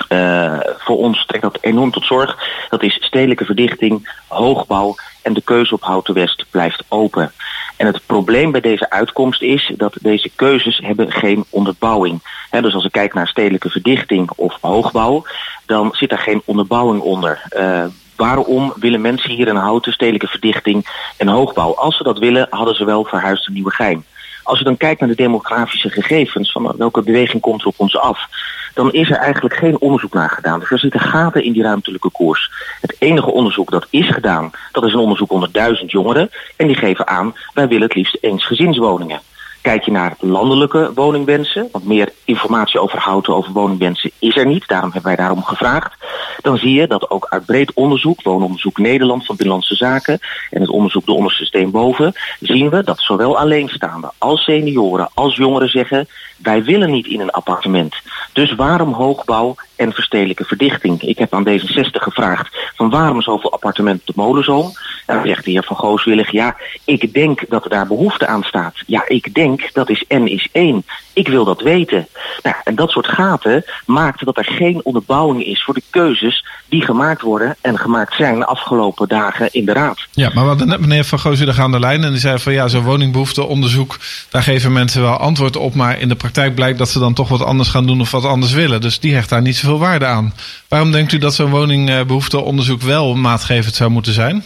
uh, 0.09 0.59
voor 0.79 0.97
ons 0.97 1.27
trekt 1.27 1.43
dat 1.43 1.59
enorm 1.61 1.91
tot 1.91 2.05
zorg. 2.05 2.39
Dat 2.71 2.83
is 2.83 3.05
stedelijke 3.05 3.45
verdichting, 3.45 4.15
hoogbouw 4.29 4.95
en 5.23 5.33
de 5.33 5.43
keuze 5.43 5.75
op 5.75 5.83
Houten 5.83 6.15
West 6.15 6.45
blijft 6.51 6.85
open. 6.89 7.33
En 7.77 7.87
het 7.87 8.01
probleem 8.07 8.51
bij 8.51 8.61
deze 8.61 8.91
uitkomst 8.91 9.43
is 9.43 9.73
dat 9.77 9.97
deze 10.01 10.31
keuzes 10.35 10.79
hebben 10.83 11.13
geen 11.13 11.45
onderbouwing. 11.51 12.23
He, 12.51 12.63
dus 12.63 12.75
als 12.75 12.85
ik 12.85 12.93
kijk 12.93 13.15
naar 13.15 13.29
stedelijke 13.29 13.71
verdichting 13.71 14.31
of 14.37 14.59
hoogbouw, 14.61 15.25
dan 15.67 15.89
zit 15.93 16.11
daar 16.11 16.19
geen 16.19 16.43
onderbouwing 16.45 17.03
onder. 17.03 17.43
Uh, 17.57 17.85
waarom 18.17 18.73
willen 18.77 19.01
mensen 19.01 19.31
hier 19.31 19.49
in 19.49 19.57
Houten 19.57 19.93
stedelijke 19.93 20.27
verdichting 20.27 20.87
en 21.17 21.29
hoogbouw? 21.29 21.75
Als 21.75 21.97
ze 21.97 22.03
dat 22.03 22.19
willen, 22.19 22.47
hadden 22.51 22.75
ze 22.75 22.85
wel 22.85 23.05
verhuisd 23.05 23.47
naar 23.47 23.55
Nieuwegein. 23.55 24.05
Als 24.47 24.59
je 24.59 24.65
dan 24.65 24.77
kijkt 24.77 25.01
naar 25.01 25.09
de 25.09 25.15
demografische 25.15 25.91
gegevens 25.91 26.53
van 26.53 26.75
welke 26.77 27.03
beweging 27.03 27.43
komt 27.43 27.61
er 27.61 27.67
op 27.67 27.75
ons 27.77 27.99
af, 27.99 28.29
dan 28.75 28.93
is 28.93 29.11
er 29.11 29.17
eigenlijk 29.17 29.55
geen 29.55 29.81
onderzoek 29.81 30.15
naar 30.15 30.31
gedaan. 30.31 30.61
Dus 30.61 30.71
er 30.71 30.79
zitten 30.79 31.01
gaten 31.01 31.45
in 31.45 31.53
die 31.53 31.63
ruimtelijke 31.63 32.11
koers. 32.11 32.51
Het 32.81 32.97
enige 32.99 33.31
onderzoek 33.31 33.71
dat 33.71 33.87
is 33.91 34.09
gedaan, 34.11 34.51
dat 34.73 34.85
is 34.85 34.93
een 34.93 34.99
onderzoek 34.99 35.33
onder 35.33 35.53
duizend 35.53 35.91
jongeren. 35.91 36.31
En 36.57 36.67
die 36.67 36.77
geven 36.77 37.07
aan, 37.07 37.35
wij 37.55 37.69
willen 37.69 37.87
het 37.87 37.95
liefst 37.95 38.19
eensgezinswoningen. 38.21 39.21
Kijk 39.67 39.85
je 39.85 39.91
naar 39.91 40.17
landelijke 40.19 40.91
woningwensen, 40.95 41.69
want 41.73 41.85
meer 41.85 42.13
informatie 42.25 42.81
over 42.81 42.99
houten, 42.99 43.35
over 43.35 43.53
woningwensen 43.53 44.11
is 44.19 44.37
er 44.37 44.47
niet. 44.47 44.69
Daarom 44.69 44.93
hebben 44.93 45.11
wij 45.11 45.25
daarom 45.25 45.43
gevraagd. 45.43 45.95
Dan 46.41 46.59
zie 46.59 46.73
je 46.73 46.87
dat 46.87 47.11
ook 47.11 47.27
uit 47.29 47.45
breed 47.47 47.73
onderzoek, 47.75 48.23
woononderzoek 48.23 48.79
Nederland 48.79 49.27
van 49.27 49.37
Binnenlandse 49.37 49.75
Zaken 49.75 50.19
en 50.51 50.61
het 50.61 50.71
onderzoek 50.71 51.07
de 51.07 51.13
onderste 51.13 51.45
steen 51.45 51.71
boven, 51.71 52.13
zien 52.41 52.71
we 52.71 52.85
dat 52.85 53.01
zowel 53.01 53.39
alleenstaanden 53.39 54.11
als 54.19 54.45
senioren 54.45 55.09
als 55.15 55.37
jongeren 55.37 55.69
zeggen, 55.69 56.09
wij 56.37 56.65
willen 56.65 56.91
niet 56.91 57.07
in 57.07 57.21
een 57.21 57.31
appartement. 57.31 57.95
Dus 58.33 58.55
waarom 58.55 58.93
hoogbouw 58.93 59.55
en 59.77 59.93
verstedelijke 59.93 60.45
verdichting? 60.45 61.03
Ik 61.03 61.19
heb 61.19 61.35
aan 61.35 61.49
D66 61.49 61.91
gevraagd 61.91 62.57
van 62.75 62.91
waarom 62.91 63.23
zoveel 63.23 63.53
appartementen 63.53 64.09
op 64.09 64.15
de 64.15 64.23
molenzoom? 64.23 64.73
En 65.07 65.17
dan 65.17 65.27
zegt 65.27 65.45
de 65.45 65.51
heer 65.51 65.65
Van 65.65 65.77
Gooswillig, 65.77 66.31
ja, 66.31 66.57
ik 66.85 67.13
denk 67.13 67.49
dat 67.49 67.65
er 67.65 67.71
daar 67.71 67.87
behoefte 67.87 68.27
aan 68.27 68.43
staat. 68.43 68.75
Ja, 68.87 69.05
ik 69.09 69.35
denk, 69.35 69.73
dat 69.73 69.91
is 69.91 70.05
N 70.09 70.27
is 70.27 70.49
1. 70.53 70.85
Ik 71.17 71.29
wil 71.29 71.45
dat 71.45 71.61
weten. 71.61 72.09
Nou, 72.43 72.57
en 72.65 72.75
dat 72.75 72.91
soort 72.91 73.07
gaten 73.07 73.65
maakt 73.87 74.25
dat 74.25 74.37
er 74.37 74.45
geen 74.45 74.81
onderbouwing 74.83 75.45
is 75.45 75.65
voor 75.65 75.75
de 75.75 75.83
keuzes 75.91 76.47
die 76.69 76.83
gemaakt 76.83 77.23
worden 77.23 77.57
en 77.61 77.79
gemaakt 77.79 78.15
zijn 78.15 78.39
de 78.39 78.47
afgelopen 78.47 79.09
dagen 79.09 79.49
in 79.53 79.65
de 79.65 79.73
Raad. 79.73 80.07
Ja, 80.11 80.31
maar 80.35 80.43
we 80.43 80.49
hadden 80.49 80.69
net 80.69 80.81
meneer 80.81 81.05
Van 81.05 81.19
Gooswillig 81.19 81.59
aan 81.59 81.71
de 81.71 81.79
lijn 81.79 82.05
en 82.05 82.11
die 82.11 82.21
zei 82.21 82.39
van 82.39 82.53
ja, 82.53 82.69
zo'n 82.69 82.85
woningbehoefteonderzoek, 82.85 83.99
daar 84.31 84.43
geven 84.43 84.73
mensen 84.73 85.03
wel 85.03 85.17
antwoord 85.17 85.57
op, 85.57 85.75
maar 85.75 86.01
in 86.01 86.09
de 86.09 86.15
praktijk 86.15 86.55
blijkt 86.55 86.79
dat 86.79 86.89
ze 86.89 86.99
dan 86.99 87.15
toch 87.15 87.29
wat 87.29 87.45
anders 87.45 87.69
gaan 87.69 87.87
doen 87.87 88.01
of 88.01 88.11
wat 88.11 88.25
anders 88.25 88.53
willen. 88.53 88.81
Dus 88.81 89.01
die 89.01 89.15
hecht 89.15 89.29
daar 89.29 89.43
niet 89.43 89.57
zoveel 89.57 89.79
waarde 89.79 90.07
aan. 90.07 90.35
Waarom 90.69 90.93
denkt 90.93 91.13
u 91.13 91.19
dat 91.19 91.35
zo'n 91.35 91.51
woningbehoefteonderzoek 91.51 92.83
wel 92.83 93.15
maatgevend 93.15 93.75
zou 93.75 93.91
moeten 93.91 94.13
zijn? 94.13 94.45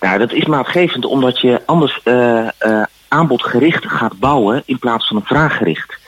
Nou, 0.00 0.18
dat 0.18 0.32
is 0.32 0.44
maatgevend 0.44 1.04
omdat 1.04 1.40
je 1.40 1.60
anders 1.66 2.00
uh, 2.04 2.48
uh, 2.60 2.82
aanbodgericht 3.12 3.86
gaat 3.86 4.18
bouwen 4.18 4.62
in 4.66 4.78
plaats 4.78 5.08
van 5.08 5.16
een 5.16 5.24
vraaggericht. 5.24 6.00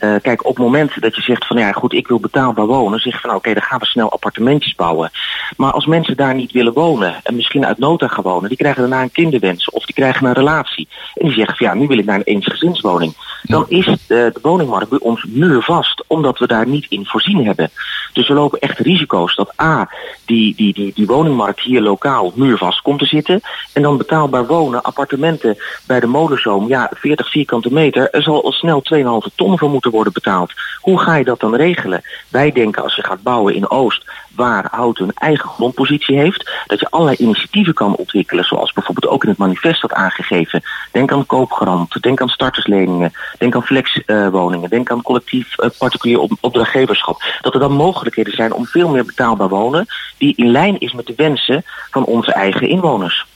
Uh, 0.00 0.14
kijk, 0.22 0.46
op 0.46 0.56
het 0.56 0.64
moment 0.64 1.00
dat 1.00 1.16
je 1.16 1.22
zegt 1.22 1.46
van 1.46 1.56
ja 1.56 1.72
goed, 1.72 1.92
ik 1.92 2.08
wil 2.08 2.20
betaalbaar 2.20 2.66
wonen, 2.66 3.00
zeg 3.00 3.12
je 3.12 3.20
van 3.20 3.30
oké, 3.30 3.38
okay, 3.38 3.54
dan 3.54 3.62
gaan 3.62 3.78
we 3.78 3.86
snel 3.86 4.10
appartementjes 4.10 4.74
bouwen. 4.74 5.10
Maar 5.56 5.72
als 5.72 5.86
mensen 5.86 6.16
daar 6.16 6.34
niet 6.34 6.52
willen 6.52 6.72
wonen 6.72 7.14
en 7.22 7.34
misschien 7.34 7.66
uit 7.66 7.78
nota 7.78 8.08
gaan 8.08 8.24
wonen, 8.24 8.48
die 8.48 8.58
krijgen 8.58 8.80
daarna 8.80 9.02
een 9.02 9.12
kinderwens 9.12 9.70
of 9.70 9.84
die 9.84 9.94
krijgen 9.94 10.26
een 10.26 10.32
relatie. 10.32 10.88
En 11.14 11.26
die 11.26 11.36
zeggen 11.36 11.56
van 11.56 11.66
ja, 11.66 11.74
nu 11.74 11.86
wil 11.86 11.98
ik 11.98 12.04
naar 12.04 12.16
een 12.16 12.22
eensgezinswoning. 12.22 13.14
Dan 13.42 13.64
is 13.68 13.86
de, 13.86 14.30
de 14.32 14.38
woningmarkt 14.42 14.88
bij 14.88 14.98
ons 14.98 15.24
muurvast, 15.28 16.04
omdat 16.06 16.38
we 16.38 16.46
daar 16.46 16.66
niet 16.66 16.86
in 16.88 17.06
voorzien 17.06 17.44
hebben. 17.46 17.70
Dus 18.12 18.28
we 18.28 18.34
lopen 18.34 18.58
echt 18.58 18.78
risico's 18.78 19.34
dat 19.34 19.60
A, 19.60 19.90
die, 20.24 20.54
die, 20.54 20.72
die, 20.72 20.92
die 20.94 21.06
woningmarkt 21.06 21.60
hier 21.60 21.80
lokaal 21.80 22.32
muurvast 22.34 22.80
komt 22.82 22.98
te 22.98 23.06
zitten. 23.06 23.40
En 23.72 23.82
dan 23.82 23.96
betaalbaar 23.96 24.46
wonen, 24.46 24.82
appartementen 24.82 25.56
bij 25.86 26.00
de 26.00 26.06
molenzoom, 26.06 26.68
ja, 26.68 26.90
40 26.94 27.30
vierkante 27.30 27.72
meter, 27.72 28.10
er 28.10 28.22
zal 28.22 28.44
al 28.44 28.52
snel 28.52 28.82
2,5 29.28 29.34
ton 29.34 29.58
voor 29.58 29.70
moeten 29.70 29.90
worden 29.90 30.12
betaald. 30.12 30.52
Hoe 30.80 31.00
ga 31.00 31.14
je 31.16 31.24
dat 31.24 31.40
dan 31.40 31.54
regelen? 31.54 32.02
Wij 32.28 32.52
denken 32.52 32.82
als 32.82 32.94
je 32.94 33.04
gaat 33.04 33.22
bouwen 33.22 33.54
in 33.54 33.70
Oost, 33.70 34.04
waar 34.34 34.66
houten 34.70 35.04
een 35.04 35.14
eigen 35.14 35.48
grondpositie 35.48 36.18
heeft, 36.18 36.50
dat 36.66 36.80
je 36.80 36.90
allerlei 36.90 37.16
initiatieven 37.18 37.74
kan 37.74 37.96
ontwikkelen, 37.96 38.44
zoals 38.44 38.72
bijvoorbeeld 38.72 39.12
ook 39.12 39.22
in 39.22 39.28
het 39.28 39.38
manifest 39.38 39.80
had 39.80 39.92
aangegeven. 39.92 40.62
Denk 40.92 41.12
aan 41.12 41.26
koopgarant, 41.26 42.02
denk 42.02 42.20
aan 42.20 42.28
startersleningen, 42.28 43.12
denk 43.38 43.54
aan 43.54 43.62
flexwoningen, 43.62 44.70
denk 44.70 44.90
aan 44.90 45.02
collectief 45.02 45.58
uh, 45.58 45.70
particulier 45.78 46.18
op, 46.18 46.32
opdrachtgeverschap. 46.40 47.22
Dat 47.40 47.54
er 47.54 47.60
dan 47.60 47.72
mogelijkheden 48.02 48.32
zijn 48.32 48.52
om 48.52 48.66
veel 48.66 48.88
meer 48.88 49.04
betaalbaar 49.04 49.48
wonen, 49.48 49.86
die 50.18 50.32
in 50.36 50.50
lijn 50.50 50.80
is 50.80 50.92
met 50.92 51.06
de 51.06 51.14
wensen 51.16 51.64
van 51.90 52.04
onze 52.04 52.32
eigen 52.32 52.68
inwoners. 52.68 53.26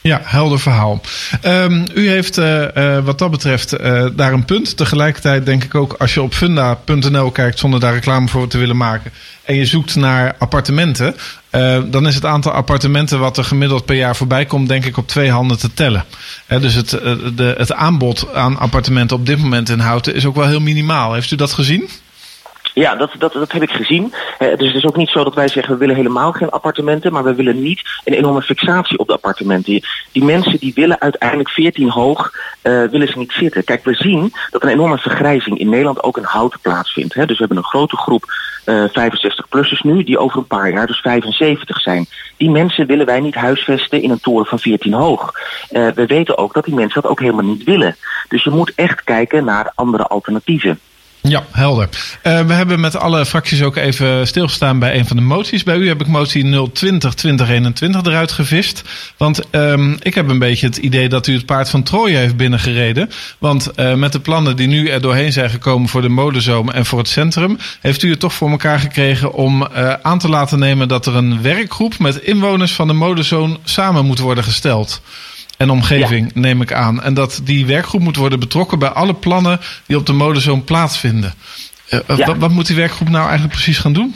Ja, 0.00 0.20
helder 0.22 0.60
verhaal. 0.60 1.00
Um, 1.44 1.84
u 1.94 2.08
heeft 2.08 2.38
uh, 2.38 2.64
uh, 2.74 2.98
wat 3.04 3.18
dat 3.18 3.30
betreft 3.30 3.80
uh, 3.80 4.06
daar 4.12 4.32
een 4.32 4.44
punt. 4.44 4.76
Tegelijkertijd 4.76 5.46
denk 5.46 5.64
ik 5.64 5.74
ook, 5.74 5.92
als 5.92 6.14
je 6.14 6.22
op 6.22 6.34
funda.nl 6.34 7.30
kijkt 7.30 7.58
zonder 7.58 7.80
daar 7.80 7.92
reclame 7.92 8.28
voor 8.28 8.48
te 8.48 8.58
willen 8.58 8.76
maken. 8.76 9.12
En 9.42 9.54
je 9.54 9.66
zoekt 9.66 9.96
naar 9.96 10.34
appartementen. 10.38 11.14
dan 11.90 12.06
is 12.06 12.14
het 12.14 12.24
aantal 12.24 12.52
appartementen 12.52 13.18
wat 13.18 13.36
er 13.36 13.44
gemiddeld 13.44 13.84
per 13.84 13.96
jaar 13.96 14.16
voorbij 14.16 14.46
komt, 14.46 14.68
denk 14.68 14.84
ik 14.84 14.96
op 14.96 15.08
twee 15.08 15.30
handen 15.30 15.58
te 15.58 15.74
tellen. 15.74 16.04
Dus 16.46 16.74
het, 16.74 16.90
de, 17.36 17.54
het 17.58 17.72
aanbod 17.72 18.34
aan 18.34 18.58
appartementen 18.58 19.16
op 19.16 19.26
dit 19.26 19.38
moment 19.38 19.68
in 19.68 19.78
Houten 19.78 20.14
is 20.14 20.26
ook 20.26 20.36
wel 20.36 20.48
heel 20.48 20.60
minimaal. 20.60 21.12
Heeft 21.12 21.30
u 21.30 21.36
dat 21.36 21.52
gezien? 21.52 21.88
Ja, 22.74 22.94
dat, 22.94 23.10
dat, 23.18 23.32
dat 23.32 23.52
heb 23.52 23.62
ik 23.62 23.70
gezien. 23.70 24.12
Uh, 24.38 24.56
dus 24.56 24.66
het 24.66 24.76
is 24.76 24.86
ook 24.86 24.96
niet 24.96 25.08
zo 25.08 25.24
dat 25.24 25.34
wij 25.34 25.48
zeggen 25.48 25.72
we 25.72 25.78
willen 25.78 25.96
helemaal 25.96 26.32
geen 26.32 26.50
appartementen, 26.50 27.12
maar 27.12 27.24
we 27.24 27.34
willen 27.34 27.62
niet 27.62 27.82
een 28.04 28.14
enorme 28.14 28.42
fixatie 28.42 28.98
op 28.98 29.06
de 29.06 29.12
appartementen. 29.12 29.82
Die, 30.12 30.24
mensen 30.24 30.58
die 30.58 30.74
willen 30.74 31.00
uiteindelijk 31.00 31.48
14 31.48 31.90
hoog, 31.90 32.32
uh, 32.62 32.84
willen 32.84 33.08
ze 33.08 33.18
niet 33.18 33.32
zitten. 33.32 33.64
Kijk, 33.64 33.84
we 33.84 33.94
zien 33.94 34.32
dat 34.50 34.62
een 34.62 34.68
enorme 34.68 34.98
vergrijzing 34.98 35.58
in 35.58 35.68
Nederland 35.68 36.02
ook 36.02 36.16
in 36.16 36.24
houten 36.24 36.60
plaatsvindt. 36.60 37.14
Hè. 37.14 37.26
Dus 37.26 37.38
we 37.38 37.44
hebben 37.44 37.56
een 37.56 37.70
grote 37.70 37.96
groep 37.96 38.24
uh, 38.66 38.84
65-plussers 38.88 39.80
nu, 39.82 40.04
die 40.04 40.18
over 40.18 40.38
een 40.38 40.46
paar 40.46 40.72
jaar 40.72 40.86
dus 40.86 41.00
75 41.00 41.80
zijn. 41.80 42.06
Die 42.36 42.50
mensen 42.50 42.86
willen 42.86 43.06
wij 43.06 43.20
niet 43.20 43.34
huisvesten 43.34 44.02
in 44.02 44.10
een 44.10 44.20
toren 44.20 44.46
van 44.46 44.58
14 44.58 44.92
hoog. 44.92 45.32
We 45.68 46.06
weten 46.06 46.38
ook 46.38 46.54
dat 46.54 46.64
die 46.64 46.74
mensen 46.74 47.02
dat 47.02 47.10
ook 47.10 47.20
helemaal 47.20 47.44
niet 47.44 47.64
willen. 47.64 47.96
Dus 48.28 48.44
je 48.44 48.50
moet 48.50 48.72
echt 48.74 49.04
kijken 49.04 49.44
naar 49.44 49.72
andere 49.74 50.06
alternatieven. 50.06 50.78
Ja, 51.22 51.44
helder. 51.50 51.88
Uh, 52.22 52.40
we 52.40 52.52
hebben 52.52 52.80
met 52.80 52.96
alle 52.96 53.26
fracties 53.26 53.62
ook 53.62 53.76
even 53.76 54.26
stilgestaan 54.26 54.78
bij 54.78 54.98
een 54.98 55.06
van 55.06 55.16
de 55.16 55.22
moties. 55.22 55.62
Bij 55.62 55.76
u 55.76 55.88
heb 55.88 56.00
ik 56.00 56.06
motie 56.06 56.44
020-2021 56.44 56.52
eruit 58.02 58.32
gevist. 58.32 58.82
Want 59.16 59.40
um, 59.50 59.96
ik 60.00 60.14
heb 60.14 60.28
een 60.28 60.38
beetje 60.38 60.66
het 60.66 60.76
idee 60.76 61.08
dat 61.08 61.26
u 61.26 61.34
het 61.34 61.46
paard 61.46 61.68
van 61.68 61.82
Troje 61.82 62.16
heeft 62.16 62.36
binnengereden. 62.36 63.10
Want 63.38 63.70
uh, 63.76 63.94
met 63.94 64.12
de 64.12 64.20
plannen 64.20 64.56
die 64.56 64.66
nu 64.66 64.88
er 64.88 65.00
doorheen 65.00 65.32
zijn 65.32 65.50
gekomen 65.50 65.88
voor 65.88 66.02
de 66.02 66.08
molenzoom 66.08 66.70
en 66.70 66.86
voor 66.86 66.98
het 66.98 67.08
centrum... 67.08 67.58
heeft 67.80 68.02
u 68.02 68.10
het 68.10 68.20
toch 68.20 68.32
voor 68.32 68.50
elkaar 68.50 68.78
gekregen 68.78 69.32
om 69.32 69.62
uh, 69.62 69.92
aan 70.02 70.18
te 70.18 70.28
laten 70.28 70.58
nemen... 70.58 70.88
dat 70.88 71.06
er 71.06 71.16
een 71.16 71.42
werkgroep 71.42 71.98
met 71.98 72.16
inwoners 72.16 72.72
van 72.72 72.86
de 72.86 72.92
molenzoom 72.92 73.58
samen 73.64 74.04
moet 74.04 74.18
worden 74.18 74.44
gesteld 74.44 75.00
en 75.62 75.70
omgeving, 75.70 76.30
ja. 76.34 76.40
neem 76.40 76.62
ik 76.62 76.72
aan. 76.72 77.02
En 77.02 77.14
dat 77.14 77.40
die 77.44 77.66
werkgroep 77.66 78.00
moet 78.00 78.16
worden 78.16 78.40
betrokken 78.40 78.78
bij 78.78 78.88
alle 78.88 79.14
plannen 79.14 79.60
die 79.86 79.96
op 79.96 80.06
de 80.06 80.12
molenzoom 80.12 80.64
plaatsvinden. 80.64 81.34
Uh, 81.90 82.00
ja. 82.16 82.26
wat, 82.26 82.36
wat 82.36 82.50
moet 82.50 82.66
die 82.66 82.76
werkgroep 82.76 83.08
nou 83.08 83.22
eigenlijk 83.22 83.52
precies 83.52 83.78
gaan 83.78 83.92
doen? 83.92 84.14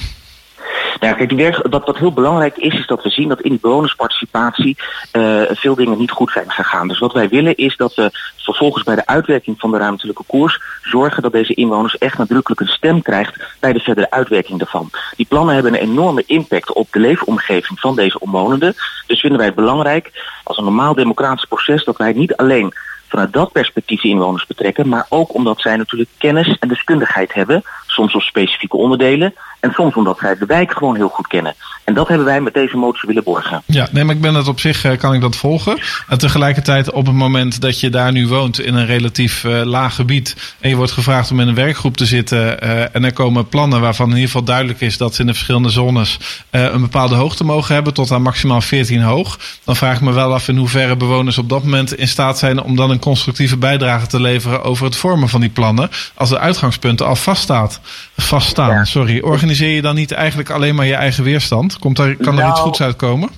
Nou, 1.01 1.27
kijk, 1.27 1.67
wat, 1.71 1.99
heel 1.99 2.13
belangrijk 2.13 2.57
is, 2.57 2.75
is 2.75 2.87
dat 2.87 3.03
we 3.03 3.11
zien 3.11 3.29
dat 3.29 3.41
in 3.41 3.51
die 3.51 3.59
bewonersparticipatie 3.61 4.77
uh, 5.13 5.43
veel 5.51 5.75
dingen 5.75 5.99
niet 5.99 6.11
goed 6.11 6.31
zijn 6.31 6.51
gegaan. 6.51 6.89
Dus 6.89 6.99
wat 6.99 7.13
wij 7.13 7.29
willen 7.29 7.57
is 7.57 7.77
dat 7.77 7.95
we 7.95 8.11
vervolgens 8.37 8.85
bij 8.85 8.95
de 8.95 9.07
uitwerking 9.07 9.61
van 9.61 9.71
de 9.71 9.79
ruimtelijke 9.79 10.23
koers 10.27 10.61
zorgen 10.83 11.23
dat 11.23 11.33
deze 11.33 11.55
inwoners 11.55 11.99
echt 11.99 12.19
nadrukkelijk 12.19 12.61
een 12.61 12.67
stem 12.67 13.03
krijgt 13.03 13.57
bij 13.61 13.73
de 13.73 13.81
verdere 13.81 14.11
uitwerking 14.11 14.59
daarvan. 14.59 14.91
Die 15.17 15.27
plannen 15.27 15.55
hebben 15.55 15.75
een 15.75 15.89
enorme 15.89 16.23
impact 16.27 16.73
op 16.73 16.93
de 16.93 16.99
leefomgeving 16.99 17.81
van 17.81 17.97
deze 17.97 18.19
omwonenden. 18.19 18.75
Dus 19.07 19.21
vinden 19.21 19.39
wij 19.39 19.47
het 19.47 19.57
belangrijk 19.57 20.11
als 20.45 20.57
een 20.57 20.65
normaal 20.65 20.95
democratisch 20.95 21.45
proces 21.45 21.85
dat 21.85 21.97
wij 21.97 22.13
niet 22.13 22.37
alleen 22.37 22.73
vanuit 23.09 23.33
dat 23.33 23.53
perspectief 23.53 24.05
inwoners 24.05 24.47
betrekken, 24.47 24.89
maar 24.89 25.07
ook 25.09 25.35
omdat 25.35 25.61
zij 25.61 25.77
natuurlijk 25.77 26.11
kennis 26.19 26.57
en 26.59 26.69
deskundigheid 26.69 27.35
hebben, 27.35 27.63
soms 27.87 28.15
op 28.15 28.23
specifieke 28.23 28.77
onderdelen, 28.77 29.35
en 29.61 29.73
soms 29.73 29.95
omdat 29.95 30.19
zij 30.19 30.37
de 30.39 30.47
wijk 30.47 30.73
gewoon 30.73 30.97
heel 30.97 31.09
goed 31.09 31.27
kennen. 31.27 31.55
En 31.85 31.95
dat 31.95 32.09
hebben 32.09 32.27
wij 32.27 32.41
met 32.41 32.55
deze 32.55 32.77
motie 32.77 33.09
willen 33.09 33.25
borgen. 33.25 33.63
Ja, 33.67 33.89
nee, 33.91 34.05
maar 34.05 34.15
ik 34.15 34.21
ben 34.21 34.35
het 34.35 34.49
op 34.49 34.61
zich, 34.61 34.97
kan 34.97 35.15
ik 35.15 35.21
dat 35.21 35.37
volgen. 35.37 35.79
En 36.09 36.19
tegelijkertijd 36.19 36.93
op 36.93 37.07
het 37.07 37.15
moment 37.15 37.61
dat 37.61 37.81
je 37.81 37.91
daar 37.91 38.13
nu 38.13 38.29
woont 38.29 38.61
in 38.61 38.75
een 38.75 38.87
relatief 38.87 39.45
uh, 39.45 39.63
laag 39.63 39.95
gebied. 39.95 40.55
En 40.61 40.69
je 40.69 40.77
wordt 40.77 40.93
gevraagd 40.93 41.31
om 41.31 41.41
in 41.41 41.49
een 41.49 41.55
werkgroep 41.55 41.97
te 41.97 42.07
zitten. 42.07 42.65
Uh, 42.65 42.95
en 42.95 43.05
er 43.05 43.13
komen 43.13 43.49
plannen 43.49 43.81
waarvan 43.81 44.07
in 44.07 44.15
ieder 44.15 44.31
geval 44.31 44.45
duidelijk 44.45 44.81
is 44.81 44.97
dat 44.97 45.15
ze 45.15 45.21
in 45.21 45.27
de 45.27 45.33
verschillende 45.33 45.71
zones 45.71 46.19
een 46.51 46.81
bepaalde 46.81 47.15
hoogte 47.15 47.45
mogen 47.45 47.75
hebben. 47.75 47.95
Tot 47.95 48.11
aan 48.11 48.23
maximaal 48.23 48.61
14 48.61 49.03
hoog. 49.03 49.39
Dan 49.65 49.77
vraag 49.77 49.95
ik 49.97 50.01
me 50.01 50.13
wel 50.13 50.35
af 50.35 50.49
in 50.49 50.57
hoeverre 50.57 50.97
bewoners 50.97 51.39
op 51.39 51.49
dat 51.49 51.63
moment 51.63 51.97
in 51.97 52.09
staat 52.09 52.39
zijn 52.39 52.63
om 52.63 52.77
dan 52.77 52.91
een 52.91 52.99
constructieve 52.99 53.57
bijdrage 53.57 54.07
te 54.07 54.21
leveren 54.21 54.63
over 54.63 54.85
het 54.85 54.97
vormen 54.97 55.29
van 55.29 55.41
die 55.41 55.51
plannen. 55.51 55.91
Als 56.15 56.29
de 56.29 56.39
uitgangspunten 56.39 57.07
al 57.07 57.17
vaststaat, 57.17 57.76
vaststaan. 58.17 58.71
Ja. 58.71 58.85
Sorry. 58.85 59.21
Organiseer 59.21 59.75
je 59.75 59.83
dan 59.83 59.95
niet 59.95 60.13
eigenlijk 60.13 60.51
alleen 60.51 60.75
maar 60.75 60.87
je 60.87 60.95
eigen 60.95 61.25
weerstand? 61.25 61.79
Komt 61.79 61.99
er, 61.99 62.17
kan 62.17 62.33
er 62.33 62.41
nou, 62.41 62.51
iets 62.51 62.61
goeds 62.61 62.83
uitkomen? 62.83 63.31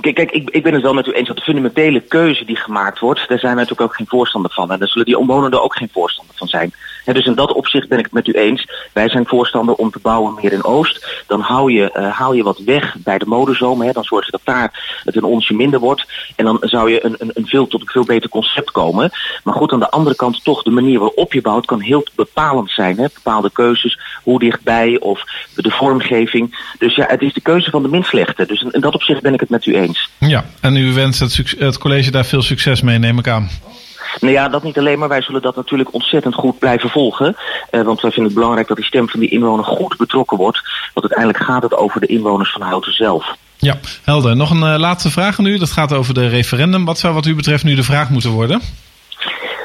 Kijk, 0.00 0.14
kijk 0.14 0.30
ik, 0.30 0.50
ik 0.50 0.62
ben 0.62 0.74
het 0.74 0.82
wel 0.82 0.94
met 0.94 1.06
u 1.06 1.12
eens 1.12 1.28
dat 1.28 1.36
de 1.36 1.42
fundamentele 1.42 2.00
keuze 2.00 2.44
die 2.44 2.56
gemaakt 2.56 2.98
wordt, 2.98 3.28
daar 3.28 3.38
zijn 3.38 3.54
wij 3.54 3.64
natuurlijk 3.64 3.90
ook 3.90 3.96
geen 3.96 4.06
voorstander 4.08 4.50
van. 4.50 4.70
En 4.70 4.78
daar 4.78 4.88
zullen 4.88 5.06
die 5.06 5.18
omwonenden 5.18 5.62
ook 5.62 5.76
geen 5.76 5.90
voorstander 5.92 6.34
van 6.36 6.48
zijn. 6.48 6.72
Dus 7.12 7.26
in 7.26 7.34
dat 7.34 7.52
opzicht 7.52 7.88
ben 7.88 7.98
ik 7.98 8.04
het 8.04 8.14
met 8.14 8.26
u 8.26 8.32
eens. 8.32 8.68
Wij 8.92 9.08
zijn 9.08 9.26
voorstander 9.26 9.74
om 9.74 9.90
te 9.90 9.98
bouwen 10.02 10.34
meer 10.42 10.52
in 10.52 10.64
Oost. 10.64 11.24
Dan 11.26 11.40
hou 11.40 11.72
je, 11.72 12.10
haal 12.12 12.32
je 12.32 12.42
wat 12.42 12.58
weg 12.58 12.96
bij 12.98 13.18
de 13.18 13.26
modezomer. 13.26 13.92
Dan 13.92 14.04
zorg 14.04 14.24
je 14.24 14.30
dat 14.30 14.40
daar 14.44 15.00
het 15.04 15.16
een 15.16 15.24
onsje 15.24 15.54
minder 15.54 15.80
wordt. 15.80 16.06
En 16.36 16.44
dan 16.44 16.58
zou 16.60 16.90
je 16.90 17.04
een, 17.04 17.14
een, 17.18 17.30
een 17.34 17.46
veel, 17.46 17.66
tot 17.66 17.80
een 17.80 17.86
veel 17.86 18.04
beter 18.04 18.30
concept 18.30 18.70
komen. 18.70 19.10
Maar 19.44 19.54
goed, 19.54 19.72
aan 19.72 19.78
de 19.78 19.90
andere 19.90 20.16
kant 20.16 20.44
toch 20.44 20.62
de 20.62 20.70
manier 20.70 20.98
waarop 20.98 21.32
je 21.32 21.40
bouwt 21.40 21.66
kan 21.66 21.80
heel 21.80 22.06
bepalend 22.14 22.70
zijn. 22.70 22.96
Bepaalde 22.96 23.50
keuzes, 23.50 23.98
hoe 24.22 24.38
dichtbij 24.38 24.98
of 25.00 25.24
de 25.54 25.70
vormgeving. 25.70 26.72
Dus 26.78 26.94
ja, 26.94 27.06
het 27.08 27.22
is 27.22 27.32
de 27.32 27.40
keuze 27.40 27.70
van 27.70 27.82
de 27.82 27.88
min 27.88 28.02
slechte. 28.02 28.46
Dus 28.46 28.62
in 28.70 28.80
dat 28.80 28.94
opzicht 28.94 29.22
ben 29.22 29.34
ik 29.34 29.40
het 29.40 29.48
met 29.48 29.66
u 29.66 29.74
eens. 29.74 30.10
Ja, 30.18 30.44
en 30.60 30.76
u 30.76 30.92
wenst 30.92 31.20
het, 31.20 31.54
het 31.58 31.78
college 31.78 32.10
daar 32.10 32.24
veel 32.24 32.42
succes 32.42 32.80
mee, 32.80 32.98
neem 32.98 33.18
ik 33.18 33.28
aan. 33.28 33.50
Nou 34.20 34.32
ja, 34.32 34.48
dat 34.48 34.62
niet 34.62 34.78
alleen, 34.78 34.98
maar 34.98 35.08
wij 35.08 35.22
zullen 35.22 35.42
dat 35.42 35.56
natuurlijk 35.56 35.94
ontzettend 35.94 36.34
goed 36.34 36.58
blijven 36.58 36.90
volgen. 36.90 37.36
Uh, 37.70 37.82
want 37.82 38.00
wij 38.00 38.10
vinden 38.10 38.24
het 38.24 38.34
belangrijk 38.34 38.68
dat 38.68 38.76
die 38.76 38.86
stem 38.86 39.08
van 39.08 39.20
die 39.20 39.30
inwoner 39.30 39.64
goed 39.64 39.96
betrokken 39.96 40.36
wordt. 40.36 40.60
Want 40.94 41.06
uiteindelijk 41.06 41.44
gaat 41.44 41.62
het 41.62 41.74
over 41.74 42.00
de 42.00 42.06
inwoners 42.06 42.52
van 42.52 42.62
Houten 42.62 42.92
zelf. 42.92 43.36
Ja, 43.56 43.78
helder. 44.04 44.36
Nog 44.36 44.50
een 44.50 44.72
uh, 44.72 44.78
laatste 44.78 45.10
vraag 45.10 45.38
aan 45.38 45.46
u. 45.46 45.58
Dat 45.58 45.70
gaat 45.70 45.92
over 45.92 46.14
de 46.14 46.28
referendum. 46.28 46.84
Wat 46.84 46.98
zou 46.98 47.14
wat 47.14 47.26
u 47.26 47.34
betreft 47.34 47.64
nu 47.64 47.74
de 47.74 47.82
vraag 47.82 48.10
moeten 48.10 48.30
worden? 48.30 48.62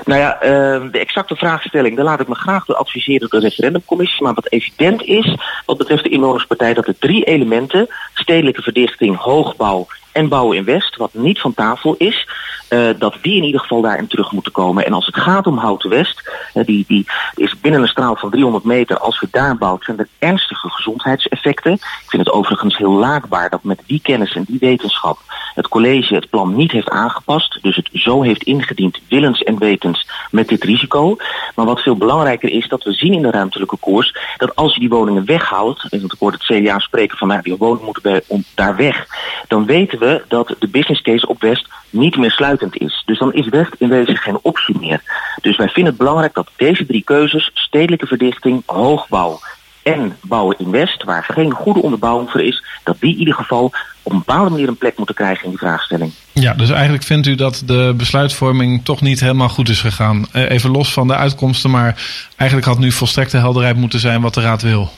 Nou 0.05 0.21
ja, 0.21 0.35
uh, 0.43 0.91
de 0.91 0.99
exacte 0.99 1.35
vraagstelling, 1.35 1.95
daar 1.95 2.05
laat 2.05 2.19
ik 2.19 2.27
me 2.27 2.35
graag 2.35 2.65
door 2.65 2.75
adviseren 2.75 3.29
door 3.29 3.39
de 3.39 3.47
referendumcommissie. 3.47 4.23
Maar 4.23 4.33
wat 4.33 4.51
evident 4.51 5.03
is, 5.03 5.37
wat 5.65 5.77
betreft 5.77 6.03
de 6.03 6.09
inwonerspartij, 6.09 6.73
dat 6.73 6.87
er 6.87 6.99
drie 6.99 7.23
elementen, 7.23 7.87
stedelijke 8.13 8.61
verdichting, 8.61 9.17
hoogbouw 9.17 9.87
en 10.11 10.27
bouwen 10.27 10.57
in 10.57 10.63
West, 10.63 10.95
wat 10.95 11.13
niet 11.13 11.39
van 11.39 11.53
tafel 11.53 11.95
is, 11.97 12.27
uh, 12.69 12.89
dat 12.97 13.15
die 13.21 13.35
in 13.35 13.43
ieder 13.43 13.61
geval 13.61 13.81
daarin 13.81 14.07
terug 14.07 14.31
moeten 14.31 14.51
komen. 14.51 14.85
En 14.85 14.93
als 14.93 15.05
het 15.05 15.17
gaat 15.17 15.47
om 15.47 15.57
Houten 15.57 15.89
West, 15.89 16.31
die, 16.53 16.85
die 16.87 17.05
is 17.35 17.59
binnen 17.59 17.81
een 17.81 17.87
straal 17.87 18.15
van 18.15 18.29
300 18.29 18.63
meter, 18.63 18.97
als 18.97 19.19
we 19.19 19.27
daar 19.31 19.57
bouwt, 19.57 19.83
zijn 19.83 19.97
er 19.97 20.07
ernstige 20.19 20.69
gezondheidseffecten. 20.69 21.73
Ik 21.73 22.05
vind 22.07 22.25
het 22.25 22.33
overigens 22.33 22.77
heel 22.77 22.91
laakbaar 22.91 23.49
dat 23.49 23.63
met 23.63 23.81
die 23.85 24.01
kennis 24.01 24.35
en 24.35 24.43
die 24.47 24.59
wetenschap 24.59 25.19
het 25.59 25.67
college 25.67 26.15
het 26.15 26.29
plan 26.29 26.55
niet 26.55 26.71
heeft 26.71 26.89
aangepast, 26.89 27.59
dus 27.61 27.75
het 27.75 27.89
zo 27.93 28.21
heeft 28.21 28.43
ingediend, 28.43 28.99
willens 29.07 29.43
en 29.43 29.57
wetens, 29.57 30.09
met 30.31 30.47
dit 30.47 30.63
risico. 30.63 31.15
Maar 31.55 31.65
wat 31.65 31.81
veel 31.81 31.95
belangrijker 31.95 32.49
is, 32.49 32.67
dat 32.67 32.83
we 32.83 32.93
zien 32.93 33.13
in 33.13 33.21
de 33.21 33.31
ruimtelijke 33.31 33.77
koers, 33.77 34.15
dat 34.37 34.55
als 34.55 34.73
je 34.73 34.79
die 34.79 34.89
woningen 34.89 35.25
weghoudt, 35.25 35.87
en 35.89 36.03
ik 36.03 36.15
hoor 36.19 36.31
het 36.31 36.43
CDA 36.43 36.79
spreken 36.79 37.17
van, 37.17 37.27
nou, 37.27 37.41
die 37.41 37.55
woningen 37.57 37.85
moeten 37.85 38.03
bij, 38.03 38.21
om, 38.27 38.43
daar 38.55 38.75
weg, 38.75 39.07
dan 39.47 39.65
weten 39.65 39.99
we 39.99 40.23
dat 40.27 40.55
de 40.59 40.67
business 40.67 41.01
case 41.01 41.27
op 41.27 41.41
West 41.41 41.67
niet 41.89 42.17
meer 42.17 42.31
is. 42.71 43.03
Dus 43.05 43.19
dan 43.19 43.33
is 43.33 43.47
West 43.47 43.75
in 43.77 43.89
wezen 43.89 44.17
geen 44.17 44.39
optie 44.41 44.79
meer. 44.79 45.01
Dus 45.41 45.57
wij 45.57 45.67
vinden 45.67 45.91
het 45.91 46.01
belangrijk 46.01 46.33
dat 46.33 46.49
deze 46.55 46.85
drie 46.85 47.03
keuzes, 47.03 47.51
stedelijke 47.53 48.07
verdichting, 48.07 48.63
hoogbouw 48.65 49.39
en 49.83 50.17
bouwen 50.21 50.55
in 50.59 50.71
West, 50.71 51.03
waar 51.03 51.23
geen 51.23 51.51
goede 51.51 51.81
onderbouwing 51.81 52.29
voor 52.29 52.41
is, 52.41 52.63
dat 52.83 52.95
die 52.99 53.13
in 53.13 53.19
ieder 53.19 53.33
geval 53.33 53.71
op 54.03 54.11
een 54.11 54.17
bepaalde 54.17 54.49
manier 54.49 54.67
een 54.67 54.77
plek 54.77 54.97
moeten 54.97 55.15
krijgen 55.15 55.43
in 55.43 55.49
die 55.49 55.59
vraagstelling. 55.59 56.11
Ja, 56.33 56.53
dus 56.53 56.69
eigenlijk 56.69 57.03
vindt 57.03 57.27
u 57.27 57.35
dat 57.35 57.63
de 57.65 57.93
besluitvorming 57.97 58.85
toch 58.85 59.01
niet 59.01 59.19
helemaal 59.19 59.49
goed 59.49 59.69
is 59.69 59.81
gegaan. 59.81 60.25
Eh, 60.31 60.49
even 60.49 60.71
los 60.71 60.93
van 60.93 61.07
de 61.07 61.15
uitkomsten, 61.15 61.69
maar 61.69 62.01
eigenlijk 62.35 62.69
had 62.69 62.79
nu 62.79 62.91
volstrekte 62.91 63.37
helderheid 63.37 63.75
moeten 63.75 63.99
zijn 63.99 64.21
wat 64.21 64.33
de 64.33 64.41
Raad 64.41 64.61
wil. 64.61 64.89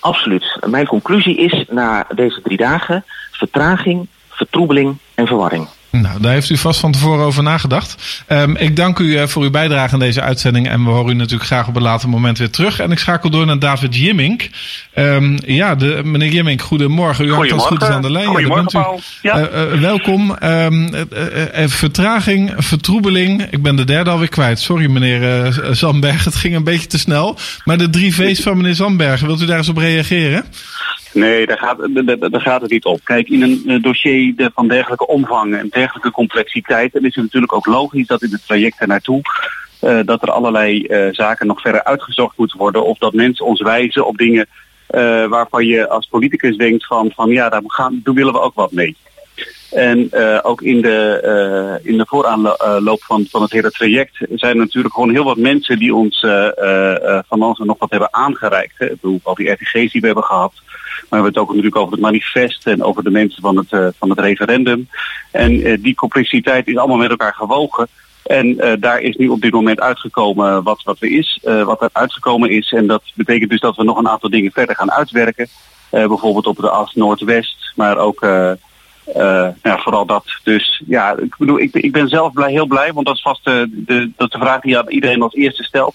Absoluut. 0.00 0.58
Mijn 0.66 0.86
conclusie 0.86 1.36
is 1.36 1.64
na 1.70 2.06
deze 2.14 2.40
drie 2.42 2.56
dagen 2.56 3.04
vertraging, 3.30 4.08
vertroebeling 4.28 4.98
en 5.14 5.26
verwarring. 5.26 5.68
Nou, 5.90 6.20
daar 6.20 6.32
heeft 6.32 6.50
u 6.50 6.56
vast 6.56 6.80
van 6.80 6.92
tevoren 6.92 7.24
over 7.24 7.42
nagedacht. 7.42 8.22
Um, 8.28 8.56
ik 8.56 8.76
dank 8.76 8.98
u 8.98 9.04
uh, 9.04 9.26
voor 9.26 9.42
uw 9.42 9.50
bijdrage 9.50 9.92
aan 9.92 9.98
deze 9.98 10.20
uitzending. 10.20 10.68
En 10.68 10.84
we 10.84 10.90
horen 10.90 11.14
u 11.14 11.14
natuurlijk 11.14 11.46
graag 11.46 11.68
op 11.68 11.76
een 11.76 11.82
later 11.82 12.08
moment 12.08 12.38
weer 12.38 12.50
terug. 12.50 12.80
En 12.80 12.90
ik 12.90 12.98
schakel 12.98 13.30
door 13.30 13.46
naar 13.46 13.58
David 13.58 13.96
Jimmink. 13.96 14.48
Um, 14.94 15.38
ja, 15.46 15.74
de, 15.74 16.00
meneer 16.04 16.32
Jimmink, 16.32 16.60
goedemorgen. 16.60 17.24
U 17.24 17.32
hangt 17.32 17.52
als 17.52 17.66
goed 17.66 17.82
is 17.82 17.88
aan 17.88 18.02
de 18.02 18.10
lijn. 18.10 18.26
Goedemorgen, 18.26 18.80
ja, 19.22 19.38
ja. 19.38 19.50
Uh, 19.50 19.72
uh, 19.72 19.80
welkom. 19.80 20.36
Um, 20.42 20.90
vertraging, 21.68 22.52
vertroebeling. 22.56 23.42
Ik 23.50 23.62
ben 23.62 23.76
de 23.76 23.84
derde 23.84 24.10
alweer 24.10 24.28
kwijt. 24.28 24.60
Sorry, 24.60 24.90
meneer 24.90 25.52
Zandberg. 25.70 26.24
Het 26.24 26.36
ging 26.36 26.54
een 26.54 26.64
beetje 26.64 26.86
te 26.86 26.98
snel. 26.98 27.38
Maar 27.64 27.78
de 27.78 27.90
drie 27.90 28.14
V's 28.14 28.40
van 28.40 28.56
meneer 28.56 28.74
Zandberg, 28.74 29.20
wilt 29.20 29.42
u 29.42 29.46
daar 29.46 29.58
eens 29.58 29.68
op 29.68 29.76
reageren? 29.76 30.44
Nee, 31.18 31.46
daar 31.46 31.58
gaat, 31.58 31.76
gaat 32.32 32.60
het 32.60 32.70
niet 32.70 32.84
op. 32.84 33.00
Kijk, 33.04 33.28
in 33.28 33.62
een 33.66 33.82
dossier 33.82 34.50
van 34.54 34.68
dergelijke 34.68 35.06
omvang 35.06 35.56
en 35.56 35.68
dergelijke 35.68 36.10
complexiteit, 36.10 36.92
dan 36.92 37.04
is 37.04 37.14
het 37.14 37.24
natuurlijk 37.24 37.52
ook 37.52 37.66
logisch 37.66 38.06
dat 38.06 38.22
in 38.22 38.32
het 38.32 38.46
traject 38.46 38.80
ernaartoe 38.80 39.22
uh, 39.80 39.98
dat 40.04 40.22
er 40.22 40.30
allerlei 40.30 40.86
uh, 40.88 41.08
zaken 41.12 41.46
nog 41.46 41.60
verder 41.60 41.84
uitgezocht 41.84 42.36
moeten 42.36 42.58
worden. 42.58 42.84
Of 42.84 42.98
dat 42.98 43.12
mensen 43.12 43.46
ons 43.46 43.60
wijzen 43.60 44.06
op 44.06 44.16
dingen 44.16 44.46
waarvan 45.28 45.66
je 45.66 45.88
als 45.88 46.06
politicus 46.06 46.56
denkt 46.56 46.86
van, 46.86 47.10
van 47.14 47.30
ja, 47.30 47.48
daar, 47.48 47.62
gaan, 47.66 48.00
daar 48.04 48.14
willen 48.14 48.32
we 48.32 48.40
ook 48.40 48.54
wat 48.54 48.72
mee. 48.72 48.96
En 49.70 50.10
ook 50.42 50.62
in 50.62 50.80
de, 50.80 51.80
in 51.82 51.98
de 51.98 52.06
vooraanloop 52.06 53.02
van, 53.02 53.26
van 53.30 53.42
het 53.42 53.52
hele 53.52 53.70
traject 53.70 54.16
zijn 54.34 54.52
er 54.52 54.56
natuurlijk 54.56 54.94
gewoon 54.94 55.10
heel 55.10 55.24
wat 55.24 55.36
mensen 55.36 55.78
die 55.78 55.94
ons 55.94 56.20
van 57.28 57.56
en 57.58 57.66
nog 57.66 57.78
wat 57.78 57.90
hebben 57.90 58.14
aangereikt. 58.14 58.74
Hè. 58.78 58.84
Ik 58.84 59.00
bedoel, 59.00 59.20
al 59.22 59.34
die 59.34 59.50
RTG's 59.50 59.92
die 59.92 60.00
we 60.00 60.06
hebben 60.06 60.24
gehad. 60.24 60.52
Maar 61.00 61.18
we 61.18 61.24
hebben 61.24 61.32
het 61.32 61.38
ook 61.38 61.48
natuurlijk 61.48 61.76
over 61.76 61.92
het 61.92 62.00
manifest 62.00 62.66
en 62.66 62.82
over 62.82 63.04
de 63.04 63.10
mensen 63.10 63.42
van 63.42 63.56
het, 63.56 63.94
van 63.98 64.10
het 64.10 64.18
referendum. 64.18 64.88
En 65.30 65.80
die 65.80 65.94
complexiteit 65.94 66.66
is 66.66 66.76
allemaal 66.76 66.96
met 66.96 67.10
elkaar 67.10 67.34
gewogen. 67.34 67.88
En 68.22 68.76
daar 68.80 69.00
is 69.00 69.16
nu 69.16 69.28
op 69.28 69.40
dit 69.40 69.52
moment 69.52 69.80
uitgekomen 69.80 70.62
wat, 70.62 70.82
wat, 70.82 70.96
er 71.00 71.10
is, 71.10 71.40
wat 71.42 71.82
er 71.82 71.90
uitgekomen 71.92 72.50
is. 72.50 72.72
En 72.72 72.86
dat 72.86 73.02
betekent 73.14 73.50
dus 73.50 73.60
dat 73.60 73.76
we 73.76 73.84
nog 73.84 73.98
een 73.98 74.08
aantal 74.08 74.30
dingen 74.30 74.52
verder 74.52 74.76
gaan 74.76 74.92
uitwerken. 74.92 75.48
bijvoorbeeld 75.90 76.46
op 76.46 76.56
de 76.56 76.70
as 76.70 76.94
Noordwest, 76.94 77.72
maar 77.74 77.98
ook 77.98 78.26
ja, 79.62 79.78
vooral 79.78 80.06
dat. 80.06 80.24
Dus 80.44 80.82
ja, 80.86 81.16
ik 81.16 81.36
bedoel, 81.38 81.60
ik, 81.60 81.74
ik 81.74 81.92
ben 81.92 82.08
zelf 82.08 82.32
blij, 82.32 82.50
heel 82.50 82.66
blij, 82.66 82.92
want 82.92 83.06
dat 83.06 83.14
is 83.14 83.22
vast 83.22 83.44
de, 83.44 83.68
de, 83.70 84.10
dat 84.16 84.32
de 84.32 84.38
vraag 84.38 84.60
die 84.60 84.78
aan 84.78 84.90
iedereen 84.90 85.22
als 85.22 85.34
eerste 85.34 85.62
stelt. 85.62 85.94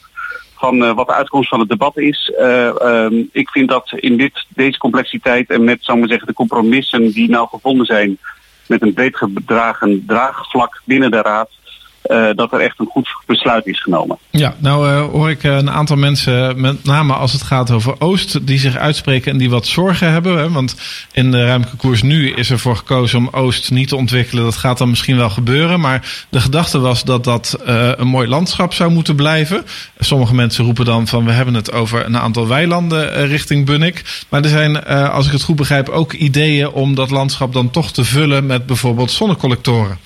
Van 0.63 0.83
uh, 0.83 0.93
wat 0.93 1.07
de 1.07 1.13
uitkomst 1.13 1.49
van 1.49 1.59
het 1.59 1.69
debat 1.69 1.97
is. 1.97 2.33
Uh, 2.39 2.75
um, 2.81 3.29
ik 3.31 3.49
vind 3.49 3.69
dat 3.69 3.91
in 3.95 4.17
dit, 4.17 4.45
deze 4.49 4.77
complexiteit 4.77 5.49
en 5.49 5.63
met, 5.63 5.77
zeggen, 6.07 6.27
de 6.27 6.33
compromissen 6.33 7.11
die 7.11 7.29
nou 7.29 7.47
gevonden 7.47 7.85
zijn 7.85 8.17
met 8.67 8.81
een 8.81 8.93
breed 8.93 9.17
gedragen 9.17 10.03
draagvlak 10.07 10.81
binnen 10.85 11.11
de 11.11 11.21
Raad, 11.21 11.49
uh, 12.07 12.29
dat 12.35 12.53
er 12.53 12.59
echt 12.59 12.79
een 12.79 12.85
goed 12.85 13.09
besluit 13.25 13.65
is 13.65 13.81
genomen. 13.81 14.17
Ja, 14.29 14.55
nou 14.57 14.89
uh, 14.89 15.05
hoor 15.05 15.29
ik 15.29 15.43
een 15.43 15.69
aantal 15.69 15.97
mensen, 15.97 16.61
met 16.61 16.83
name 16.83 17.13
als 17.13 17.33
het 17.33 17.41
gaat 17.41 17.71
over 17.71 17.95
Oost, 17.99 18.47
die 18.47 18.59
zich 18.59 18.77
uitspreken 18.77 19.31
en 19.31 19.37
die 19.37 19.49
wat 19.49 19.67
zorgen 19.67 20.11
hebben. 20.11 20.37
Hè? 20.37 20.51
Want 20.51 20.75
in 21.11 21.31
de 21.31 21.45
ruimte 21.45 21.75
koers 21.75 22.01
nu 22.01 22.31
is 22.31 22.49
er 22.49 22.59
voor 22.59 22.75
gekozen 22.75 23.19
om 23.19 23.29
Oost 23.31 23.71
niet 23.71 23.87
te 23.87 23.95
ontwikkelen. 23.95 24.43
Dat 24.43 24.55
gaat 24.55 24.77
dan 24.77 24.89
misschien 24.89 25.17
wel 25.17 25.29
gebeuren. 25.29 25.79
Maar 25.79 26.25
de 26.29 26.39
gedachte 26.39 26.79
was 26.79 27.03
dat 27.03 27.23
dat 27.23 27.57
een 27.65 28.07
mooi 28.07 28.27
landschap 28.27 28.73
zou 28.73 28.91
moeten 28.91 29.15
blijven. 29.15 29.63
Sommige 29.99 30.35
mensen 30.35 30.65
roepen 30.65 30.85
dan 30.85 31.07
van 31.07 31.25
we 31.25 31.31
hebben 31.31 31.53
het 31.53 31.71
over 31.71 32.05
een 32.05 32.17
aantal 32.17 32.47
weilanden 32.47 33.27
richting 33.27 33.65
Bunnik. 33.65 34.25
Maar 34.29 34.43
er 34.43 34.49
zijn, 34.49 34.85
als 34.85 35.25
ik 35.25 35.31
het 35.31 35.43
goed 35.43 35.55
begrijp, 35.55 35.89
ook 35.89 36.13
ideeën 36.13 36.69
om 36.69 36.95
dat 36.95 37.11
landschap 37.11 37.53
dan 37.53 37.69
toch 37.69 37.91
te 37.91 38.03
vullen 38.03 38.45
met 38.45 38.65
bijvoorbeeld 38.65 39.11
zonnecollectoren. 39.11 39.97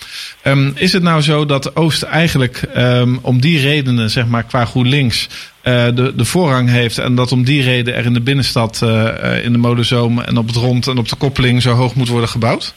Um, 0.43 0.71
is 0.75 0.93
het 0.93 1.03
nou 1.03 1.21
zo 1.21 1.45
dat 1.45 1.75
Oost 1.75 1.85
eigenlijk 2.03 2.63
um, 2.77 3.19
om 3.21 3.41
die 3.41 3.59
redenen, 3.59 4.09
zeg 4.09 4.27
maar 4.27 4.43
qua 4.43 4.65
GroenLinks, 4.65 5.29
uh, 5.63 5.85
de, 5.95 6.13
de 6.15 6.25
voorrang 6.25 6.69
heeft. 6.69 6.97
En 6.97 7.15
dat 7.15 7.31
om 7.31 7.43
die 7.43 7.61
reden 7.61 7.95
er 7.95 8.05
in 8.05 8.13
de 8.13 8.21
binnenstad, 8.21 8.81
uh, 8.83 9.45
in 9.45 9.51
de 9.51 9.57
molenzoom 9.57 10.19
en 10.19 10.37
op 10.37 10.47
het 10.47 10.55
rond 10.55 10.87
en 10.87 10.97
op 10.97 11.09
de 11.09 11.15
koppeling 11.15 11.61
zo 11.61 11.73
hoog 11.73 11.95
moet 11.95 12.07
worden 12.07 12.29
gebouwd? 12.29 12.73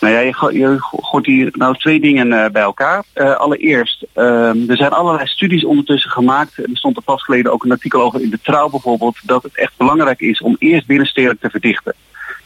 Nou 0.00 0.14
ja, 0.14 0.20
je, 0.20 0.58
je 0.58 0.76
gooit 0.80 1.26
hier 1.26 1.48
nou 1.52 1.78
twee 1.78 2.00
dingen 2.00 2.52
bij 2.52 2.62
elkaar. 2.62 3.04
Allereerst, 3.14 4.04
uh, 4.16 4.70
er 4.70 4.76
zijn 4.76 4.90
allerlei 4.90 5.26
studies 5.26 5.64
ondertussen 5.64 6.10
gemaakt. 6.10 6.56
Er 6.56 6.68
stond 6.72 6.96
er 6.96 7.02
pas 7.02 7.22
geleden 7.22 7.52
ook 7.52 7.64
een 7.64 7.70
artikel 7.70 8.02
over 8.02 8.22
in 8.22 8.30
de 8.30 8.38
Trouw 8.42 8.68
bijvoorbeeld. 8.68 9.18
Dat 9.22 9.42
het 9.42 9.56
echt 9.56 9.72
belangrijk 9.76 10.20
is 10.20 10.40
om 10.40 10.56
eerst 10.58 10.86
binnenstedelijk 10.86 11.40
te 11.40 11.50
verdichten. 11.50 11.94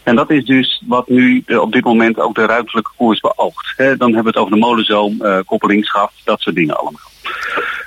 En 0.08 0.16
dat 0.16 0.30
is 0.30 0.44
dus 0.44 0.82
wat 0.86 1.08
nu 1.08 1.44
op 1.46 1.72
dit 1.72 1.84
moment 1.84 2.20
ook 2.20 2.34
de 2.34 2.46
ruimtelijke 2.46 2.90
koers 2.96 3.20
beoogt. 3.20 3.74
Dan 3.76 4.14
hebben 4.14 4.22
we 4.22 4.28
het 4.28 4.36
over 4.36 4.52
de 4.52 4.58
molenzoom, 4.58 5.16
uh, 5.20 5.38
koppelingsgracht, 5.46 6.14
dat 6.24 6.40
soort 6.40 6.56
dingen 6.56 6.78
allemaal. 6.78 7.00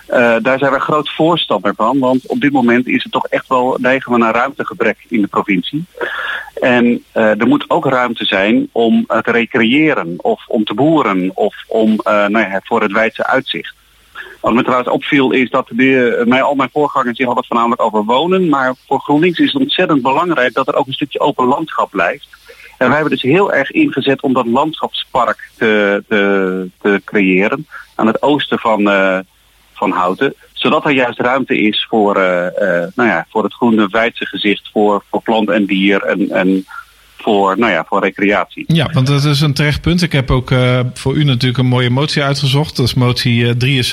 Uh, 0.10 0.36
daar 0.44 0.60
zijn 0.60 0.72
we 0.72 0.80
groot 0.80 1.10
voorstander 1.10 1.74
van, 1.76 2.00
want 2.00 2.28
op 2.28 2.42
dit 2.42 2.52
moment 2.52 2.88
is 2.88 3.04
het 3.04 3.12
toch 3.12 3.28
echt 3.28 3.48
wel 3.48 3.78
neigen 3.80 4.12
we 4.12 4.18
naar 4.18 4.34
ruimtegebrek 4.34 4.98
in 5.08 5.22
de 5.22 5.28
provincie. 5.28 5.86
En 6.54 6.86
uh, 6.86 7.40
er 7.40 7.48
moet 7.48 7.70
ook 7.70 7.86
ruimte 7.86 8.26
zijn 8.26 8.70
om 8.72 9.06
te 9.06 9.32
recreëren 9.32 10.14
of 10.18 10.48
om 10.48 10.64
te 10.64 10.74
boeren 10.74 11.32
of 11.34 11.56
om 11.68 11.96
nou 12.04 12.40
ja, 12.40 12.60
voor 12.64 12.82
het 12.82 12.92
wijdse 12.92 13.26
uitzicht. 13.26 13.76
Wat 14.42 14.54
me 14.54 14.64
trouwens 14.64 14.90
opviel 14.90 15.32
is 15.32 15.50
dat 15.50 15.68
de, 15.70 16.24
mij, 16.26 16.42
al 16.42 16.56
mijn 16.56 16.70
voorgangers 16.74 17.24
hadden 17.24 17.46
voornamelijk 17.46 17.82
over 17.82 18.04
wonen. 18.04 18.50
Maar 18.50 18.76
voor 18.88 19.00
GroenLinks 19.00 19.40
is 19.40 19.54
het 19.54 19.62
ontzettend 19.62 20.02
belangrijk 20.02 20.54
dat 20.54 20.68
er 20.68 20.76
ook 20.76 20.88
een 20.88 20.94
stukje 20.94 21.20
open 21.20 21.46
landschap 21.46 21.90
blijft. 21.90 22.28
En 22.78 22.88
wij 22.88 22.98
hebben 22.98 23.14
dus 23.14 23.22
heel 23.22 23.54
erg 23.54 23.72
ingezet 23.72 24.22
om 24.22 24.34
dat 24.34 24.46
landschapspark 24.46 25.50
te, 25.58 26.04
te, 26.08 26.70
te 26.82 27.02
creëren. 27.06 27.68
Aan 27.96 28.08
het 28.08 28.22
oosten 28.22 28.60
van, 28.60 28.82
uh, 28.82 29.20
van 29.74 29.92
houten. 29.92 30.34
Zodat 30.54 30.86
er 30.86 30.92
juist 30.92 31.20
ruimte 31.20 31.58
is 31.58 31.86
voor, 31.90 32.14
nou 32.96 33.10
ja, 33.10 33.26
voor 33.30 33.44
het 33.44 33.54
groene 33.54 33.88
wijdse 33.88 34.26
gezicht, 34.26 34.70
voor, 34.74 35.04
voor 35.10 35.22
plant 35.22 35.50
en 35.50 35.66
dier 35.66 36.04
en, 36.04 36.30
en 36.30 36.66
voor, 37.22 37.58
nou 37.58 37.72
ja, 37.72 37.86
voor 37.88 38.02
recreatie. 38.02 38.64
Ja, 38.68 38.90
want 38.94 39.08
dat 39.08 39.24
is 39.24 39.42
een 39.42 39.54
terecht 39.54 39.82
punt. 39.82 40.02
Ik 40.02 40.12
heb 40.12 40.32
ook 40.32 40.52
uh, 40.52 40.80
voor 40.94 41.16
u 41.16 41.24
natuurlijk 41.24 41.58
een 41.58 41.66
mooie 41.66 41.90
motie 41.90 42.24
uitgezocht. 42.24 42.76
Dat 42.76 42.86
is 42.86 42.94
motie 42.94 43.56
uh, 43.56 43.84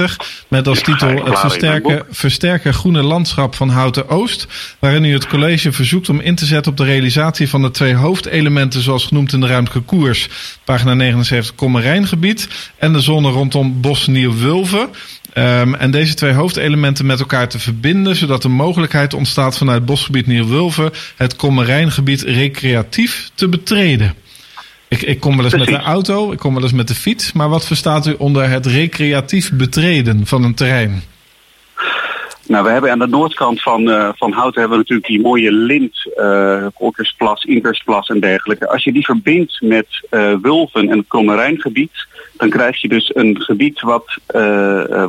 63-2021. 0.00 0.16
Met 0.48 0.68
als 0.68 0.82
titel 0.82 1.24
het 1.24 1.38
versterken, 1.38 2.06
versterken 2.10 2.74
groene 2.74 3.02
landschap 3.02 3.54
van 3.54 3.68
Houten 3.68 4.08
Oost. 4.08 4.46
Waarin 4.78 5.04
u 5.04 5.12
het 5.12 5.26
college 5.26 5.72
verzoekt 5.72 6.08
om 6.08 6.20
in 6.20 6.34
te 6.34 6.44
zetten 6.44 6.72
op 6.72 6.78
de 6.78 6.84
realisatie 6.84 7.48
van 7.48 7.62
de 7.62 7.70
twee 7.70 7.94
hoofdelementen 7.94 8.80
zoals 8.80 9.06
genoemd 9.06 9.32
in 9.32 9.40
de 9.40 9.46
ruimtelijke 9.46 9.88
koers. 9.88 10.28
Pagina 10.64 10.94
79 10.94 11.54
Kommerijngebied 11.54 12.48
en 12.78 12.92
de 12.92 13.00
zone 13.00 13.30
rondom 13.30 13.80
Bos 13.80 14.06
Nieuw-Wulven. 14.06 14.88
Um, 15.34 15.74
en 15.74 15.90
deze 15.90 16.14
twee 16.14 16.32
hoofdelementen 16.32 17.06
met 17.06 17.20
elkaar 17.20 17.48
te 17.48 17.58
verbinden, 17.58 18.16
zodat 18.16 18.42
de 18.42 18.48
mogelijkheid 18.48 19.14
ontstaat 19.14 19.58
vanuit 19.58 19.84
bosgebied 19.84 20.26
Nieuw-Wulven 20.26 20.90
het 21.16 21.36
Kommerijngebied 21.36 22.22
recreatief 22.22 23.30
te 23.34 23.48
betreden. 23.48 24.14
Ik, 24.88 25.02
ik 25.02 25.20
kom 25.20 25.36
wel 25.36 25.44
eens 25.44 25.54
Precies. 25.54 25.72
met 25.72 25.80
de 25.80 25.86
auto, 25.86 26.32
ik 26.32 26.38
kom 26.38 26.54
wel 26.54 26.62
eens 26.62 26.72
met 26.72 26.88
de 26.88 26.94
fiets, 26.94 27.32
maar 27.32 27.48
wat 27.48 27.66
verstaat 27.66 28.06
u 28.06 28.14
onder 28.18 28.50
het 28.50 28.66
recreatief 28.66 29.52
betreden 29.52 30.26
van 30.26 30.44
een 30.44 30.54
terrein? 30.54 31.02
Nou, 32.46 32.64
we 32.64 32.70
hebben 32.70 32.90
aan 32.90 32.98
de 32.98 33.06
noordkant 33.06 33.62
van, 33.62 33.88
uh, 33.88 34.08
van 34.14 34.32
Houten 34.32 34.60
hebben 34.60 34.78
we 34.78 34.84
natuurlijk 34.84 35.08
die 35.08 35.20
mooie 35.20 35.52
lint, 35.52 36.12
uh, 36.16 36.66
Orkersplas, 36.74 37.44
Inkersplas 37.44 38.08
en 38.08 38.20
dergelijke. 38.20 38.68
Als 38.68 38.84
je 38.84 38.92
die 38.92 39.04
verbindt 39.04 39.60
met 39.60 39.86
uh, 40.10 40.34
Wulven 40.42 40.88
en 40.88 40.98
het 40.98 41.06
Kommerijngebied, 41.08 42.06
dan 42.38 42.50
krijg 42.50 42.80
je 42.80 42.88
dus 42.88 43.10
een 43.14 43.40
gebied 43.40 43.80
wat, 43.80 44.18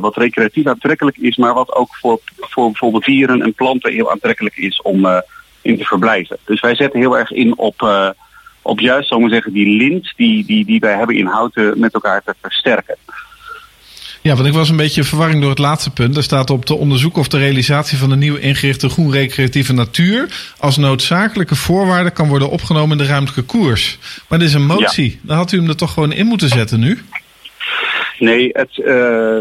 wat 0.00 0.16
recreatief 0.16 0.66
aantrekkelijk 0.66 1.16
is, 1.16 1.36
maar 1.36 1.54
wat 1.54 1.74
ook 1.74 1.96
voor, 1.96 2.20
voor 2.38 2.64
bijvoorbeeld 2.64 3.04
dieren 3.04 3.42
en 3.42 3.54
planten 3.54 3.92
heel 3.92 4.10
aantrekkelijk 4.10 4.56
is 4.56 4.82
om 4.82 5.06
in 5.62 5.78
te 5.78 5.84
verblijven. 5.84 6.38
Dus 6.44 6.60
wij 6.60 6.74
zetten 6.74 7.00
heel 7.00 7.18
erg 7.18 7.30
in 7.30 7.58
op, 7.58 8.14
op 8.62 8.80
juist, 8.80 9.08
zal 9.08 9.20
maar 9.20 9.30
zeggen, 9.30 9.52
die 9.52 9.76
lint 9.76 10.12
die, 10.16 10.44
die, 10.44 10.64
die 10.64 10.80
wij 10.80 10.96
hebben 10.96 11.16
in 11.16 11.26
Houten 11.26 11.78
met 11.78 11.94
elkaar 11.94 12.22
te 12.22 12.34
versterken. 12.40 12.96
Ja, 14.22 14.34
want 14.34 14.46
ik 14.46 14.52
was 14.52 14.68
een 14.68 14.76
beetje 14.76 15.04
verwarring 15.04 15.40
door 15.40 15.50
het 15.50 15.58
laatste 15.58 15.90
punt. 15.90 16.16
Er 16.16 16.22
staat 16.22 16.50
op 16.50 16.64
te 16.64 16.74
onderzoeken 16.74 17.20
of 17.20 17.28
de 17.28 17.38
realisatie 17.38 17.98
van 17.98 18.08
de 18.08 18.16
nieuw 18.16 18.36
ingerichte 18.36 18.88
groen 18.88 19.12
recreatieve 19.12 19.72
natuur 19.72 20.28
als 20.58 20.76
noodzakelijke 20.76 21.54
voorwaarde 21.54 22.10
kan 22.10 22.28
worden 22.28 22.50
opgenomen 22.50 22.98
in 22.98 23.04
de 23.04 23.10
ruimtelijke 23.10 23.52
koers. 23.52 23.98
Maar 24.28 24.38
dit 24.38 24.48
is 24.48 24.54
een 24.54 24.66
motie. 24.66 25.10
Ja. 25.10 25.18
Dan 25.22 25.36
had 25.36 25.52
u 25.52 25.58
hem 25.58 25.68
er 25.68 25.76
toch 25.76 25.92
gewoon 25.92 26.12
in 26.12 26.26
moeten 26.26 26.48
zetten 26.48 26.80
nu? 26.80 26.98
Nee, 28.20 28.50
het, 28.52 28.76
uh, 28.76 29.40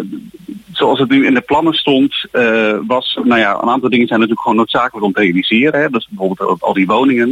zoals 0.73 0.99
het 0.99 1.09
nu 1.09 1.25
in 1.25 1.33
de 1.33 1.41
plannen 1.41 1.73
stond, 1.73 2.25
uh, 2.31 2.77
was, 2.87 3.19
nou 3.23 3.39
ja, 3.39 3.61
een 3.61 3.69
aantal 3.69 3.89
dingen 3.89 4.07
zijn 4.07 4.19
natuurlijk 4.19 4.41
gewoon 4.41 4.57
noodzakelijk 4.57 5.05
om 5.05 5.13
te 5.13 5.21
realiseren. 5.21 5.81
Hè? 5.81 5.89
Dus 5.89 6.07
bijvoorbeeld 6.09 6.61
al 6.61 6.73
die 6.73 6.87
woningen. 6.87 7.29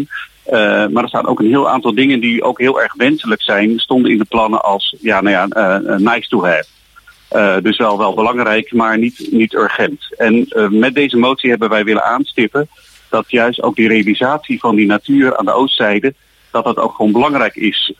Uh, 0.47 0.53
maar 0.87 1.03
er 1.03 1.07
staan 1.07 1.27
ook 1.27 1.39
een 1.39 1.47
heel 1.47 1.69
aantal 1.69 1.93
dingen 1.93 2.19
die 2.19 2.43
ook 2.43 2.59
heel 2.59 2.81
erg 2.81 2.93
wenselijk 2.93 3.41
zijn, 3.41 3.79
stonden 3.79 4.11
in 4.11 4.17
de 4.17 4.25
plannen 4.25 4.63
als, 4.63 4.95
ja, 4.99 5.21
nou 5.21 5.49
ja, 5.49 5.77
nice 5.97 6.29
to 6.29 6.45
have. 6.45 7.61
Dus 7.61 7.77
wel, 7.77 7.97
wel 7.97 8.13
belangrijk, 8.13 8.73
maar 8.73 8.97
niet, 8.97 9.27
niet 9.31 9.53
urgent. 9.53 10.15
En 10.17 10.47
met 10.69 10.95
deze 10.95 11.17
motie 11.17 11.49
hebben 11.49 11.69
wij 11.69 11.83
willen 11.83 12.03
aanstippen 12.03 12.67
dat 13.09 13.31
juist 13.31 13.61
ook 13.61 13.75
die 13.75 13.87
realisatie 13.87 14.59
van 14.59 14.75
die 14.75 14.85
natuur 14.85 15.37
aan 15.37 15.45
de 15.45 15.53
oostzijde, 15.53 16.13
dat 16.51 16.63
dat 16.63 16.77
ook 16.77 16.95
gewoon 16.95 17.11
belangrijk 17.11 17.55
is 17.55 17.93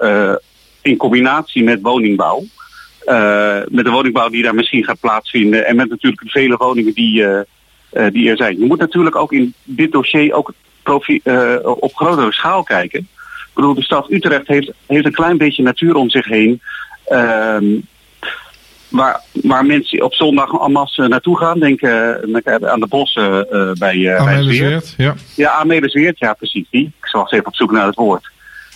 in 0.82 0.98
combinatie 0.98 1.64
met 1.64 1.82
woningbouw. 1.82 2.44
Met 3.70 3.86
de 3.86 3.92
woningbouw 3.92 4.30
die 4.30 4.44
daar 4.44 4.56
misschien 4.56 4.84
gaat 4.84 5.00
plaatsvinden 5.00 5.66
en 5.66 5.76
met 5.76 5.90
natuurlijk 5.90 6.24
de 6.24 6.30
vele 6.30 6.58
woningen 6.58 6.94
die, 6.94 7.26
die 8.12 8.30
er 8.30 8.38
zijn. 8.38 8.60
Je 8.60 8.66
moet 8.66 8.80
natuurlijk 8.80 9.16
ook 9.16 9.34
in 9.34 9.54
dit 9.64 9.92
dossier 9.92 10.34
ook 10.34 10.54
op 11.64 11.96
grotere 11.96 12.34
schaal 12.34 12.64
kijken. 12.64 13.00
Ik 13.00 13.54
bedoel, 13.54 13.74
de 13.74 13.84
stad 13.84 14.12
Utrecht 14.12 14.48
heeft, 14.48 14.72
heeft 14.88 15.06
een 15.06 15.12
klein 15.12 15.38
beetje 15.38 15.64
natuur 15.64 15.96
om 15.96 16.10
zich 16.10 16.26
heen. 16.26 16.62
Ehm, 17.06 17.66
waar, 18.90 19.22
waar 19.32 19.66
mensen 19.66 20.04
op 20.04 20.14
zondag 20.14 20.62
en 20.62 20.72
masse 20.72 21.08
naartoe 21.08 21.38
gaan. 21.38 21.60
Denk 21.60 21.82
uh, 21.82 22.12
aan 22.62 22.80
de 22.80 22.88
bossen 22.90 23.48
uh, 23.52 23.72
bij, 23.74 23.96
uh, 23.96 24.26
bij 24.26 24.44
ja. 24.98 25.14
Ja, 25.36 25.52
Amelisweert, 25.52 26.20
ja 26.20 26.34
precies. 26.34 26.66
Die. 26.70 26.86
Ik 26.86 27.08
zal 27.08 27.22
eens 27.22 27.32
even 27.32 27.46
op 27.46 27.56
zoek 27.56 27.72
naar 27.72 27.86
het 27.86 27.96
woord. 27.96 28.30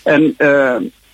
En 0.03 0.35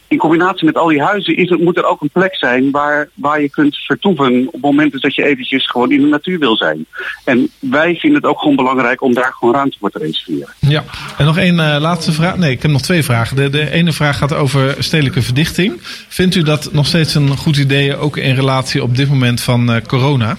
in 0.08 0.18
combinatie 0.18 0.66
met 0.66 0.78
al 0.78 0.88
die 0.88 1.02
huizen 1.02 1.38
is 1.38 1.50
het, 1.50 1.60
moet 1.60 1.78
er 1.78 1.86
ook 1.86 2.02
een 2.02 2.10
plek 2.10 2.36
zijn 2.36 2.72
waar, 2.72 3.10
waar 3.14 3.42
je 3.42 3.50
kunt 3.50 3.78
vertoeven 3.78 4.48
op 4.52 4.62
momenten 4.62 5.02
dat 5.02 5.16
je 5.16 5.26
eventjes 5.26 5.70
gewoon 5.70 5.92
in 5.92 6.02
de 6.02 6.08
natuur 6.08 6.40
wil 6.40 6.56
zijn. 6.56 6.86
En 7.24 7.50
wij 7.60 7.96
vinden 7.96 8.22
het 8.22 8.30
ook 8.30 8.40
gewoon 8.40 8.56
belangrijk 8.56 9.02
om 9.02 9.14
daar 9.14 9.34
gewoon 9.34 9.54
ruimte 9.54 9.78
voor 9.80 9.92
te 9.92 9.98
reserveren. 9.98 10.54
Ja, 10.60 10.84
en 11.18 11.26
nog 11.26 11.38
één 11.38 11.56
uh, 11.56 11.78
laatste 11.80 12.12
vraag. 12.12 12.38
Nee, 12.38 12.52
ik 12.52 12.62
heb 12.62 12.72
nog 12.72 12.82
twee 12.82 13.04
vragen. 13.04 13.36
De, 13.36 13.50
de 13.50 13.72
ene 13.72 13.94
vraag 13.94 14.18
gaat 14.18 14.34
over 14.34 14.76
stedelijke 14.80 15.22
verdichting. 15.22 15.74
Vindt 16.08 16.36
u 16.36 16.44
dat 16.44 16.70
nog 16.74 16.86
steeds 16.86 17.16
een 17.16 17.38
goed 17.38 17.58
idee, 17.58 17.96
ook 17.96 18.18
in 18.18 18.36
relatie 18.36 18.84
op 18.84 18.96
dit 18.96 19.10
moment 19.10 19.42
van 19.42 19.72
uh, 19.72 19.82
corona? 19.88 20.38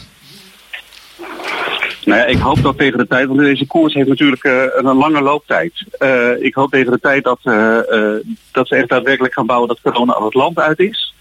Nou 2.08 2.20
ja, 2.20 2.26
ik 2.26 2.38
hoop 2.38 2.62
dat 2.62 2.78
tegen 2.78 2.98
de 2.98 3.06
tijd, 3.06 3.26
want 3.26 3.38
deze 3.38 3.66
koers 3.66 3.94
heeft 3.94 4.08
natuurlijk 4.08 4.44
uh, 4.44 4.62
een 4.76 4.96
lange 4.96 5.20
looptijd. 5.20 5.72
Uh, 5.98 6.42
ik 6.42 6.54
hoop 6.54 6.70
tegen 6.70 6.92
de 6.92 7.00
tijd 7.00 7.24
dat, 7.24 7.38
uh, 7.44 7.78
dat 8.52 8.68
ze 8.68 8.76
echt 8.76 8.88
daadwerkelijk 8.88 9.34
gaan 9.34 9.46
bouwen 9.46 9.68
dat 9.68 9.80
corona 9.80 10.12
al 10.12 10.24
het 10.24 10.34
land 10.34 10.58
uit 10.58 10.78
is. 10.78 11.14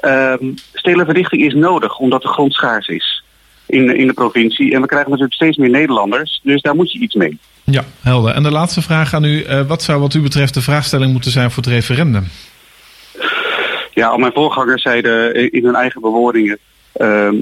Ehm, 0.00 0.44
verdichting 0.82 1.42
is 1.42 1.54
nodig 1.54 1.98
omdat 1.98 2.22
de 2.22 2.28
grond 2.28 2.52
schaars 2.52 2.88
is 2.88 3.24
in, 3.66 3.96
in 3.96 4.06
de 4.06 4.12
provincie. 4.12 4.74
En 4.74 4.80
we 4.80 4.86
krijgen 4.86 5.10
natuurlijk 5.10 5.36
steeds 5.36 5.56
meer 5.56 5.70
Nederlanders, 5.70 6.40
dus 6.42 6.62
daar 6.62 6.74
moet 6.74 6.92
je 6.92 6.98
iets 6.98 7.14
mee. 7.14 7.38
Ja, 7.64 7.84
helder. 8.00 8.34
En 8.34 8.42
de 8.42 8.50
laatste 8.50 8.82
vraag 8.82 9.14
aan 9.14 9.24
u. 9.24 9.44
wat 9.66 9.82
zou 9.82 10.00
wat 10.00 10.14
u 10.14 10.20
betreft 10.20 10.54
de 10.54 10.62
vraagstelling 10.62 11.12
moeten 11.12 11.30
zijn 11.30 11.50
voor 11.50 11.62
het 11.62 11.72
referendum? 11.72 12.24
Ja, 13.94 14.08
al 14.08 14.18
mijn 14.18 14.32
voorgangers 14.32 14.82
zeiden 14.82 15.34
in 15.52 15.64
hun 15.64 15.74
eigen 15.74 16.00
bewoordingen 16.00 16.58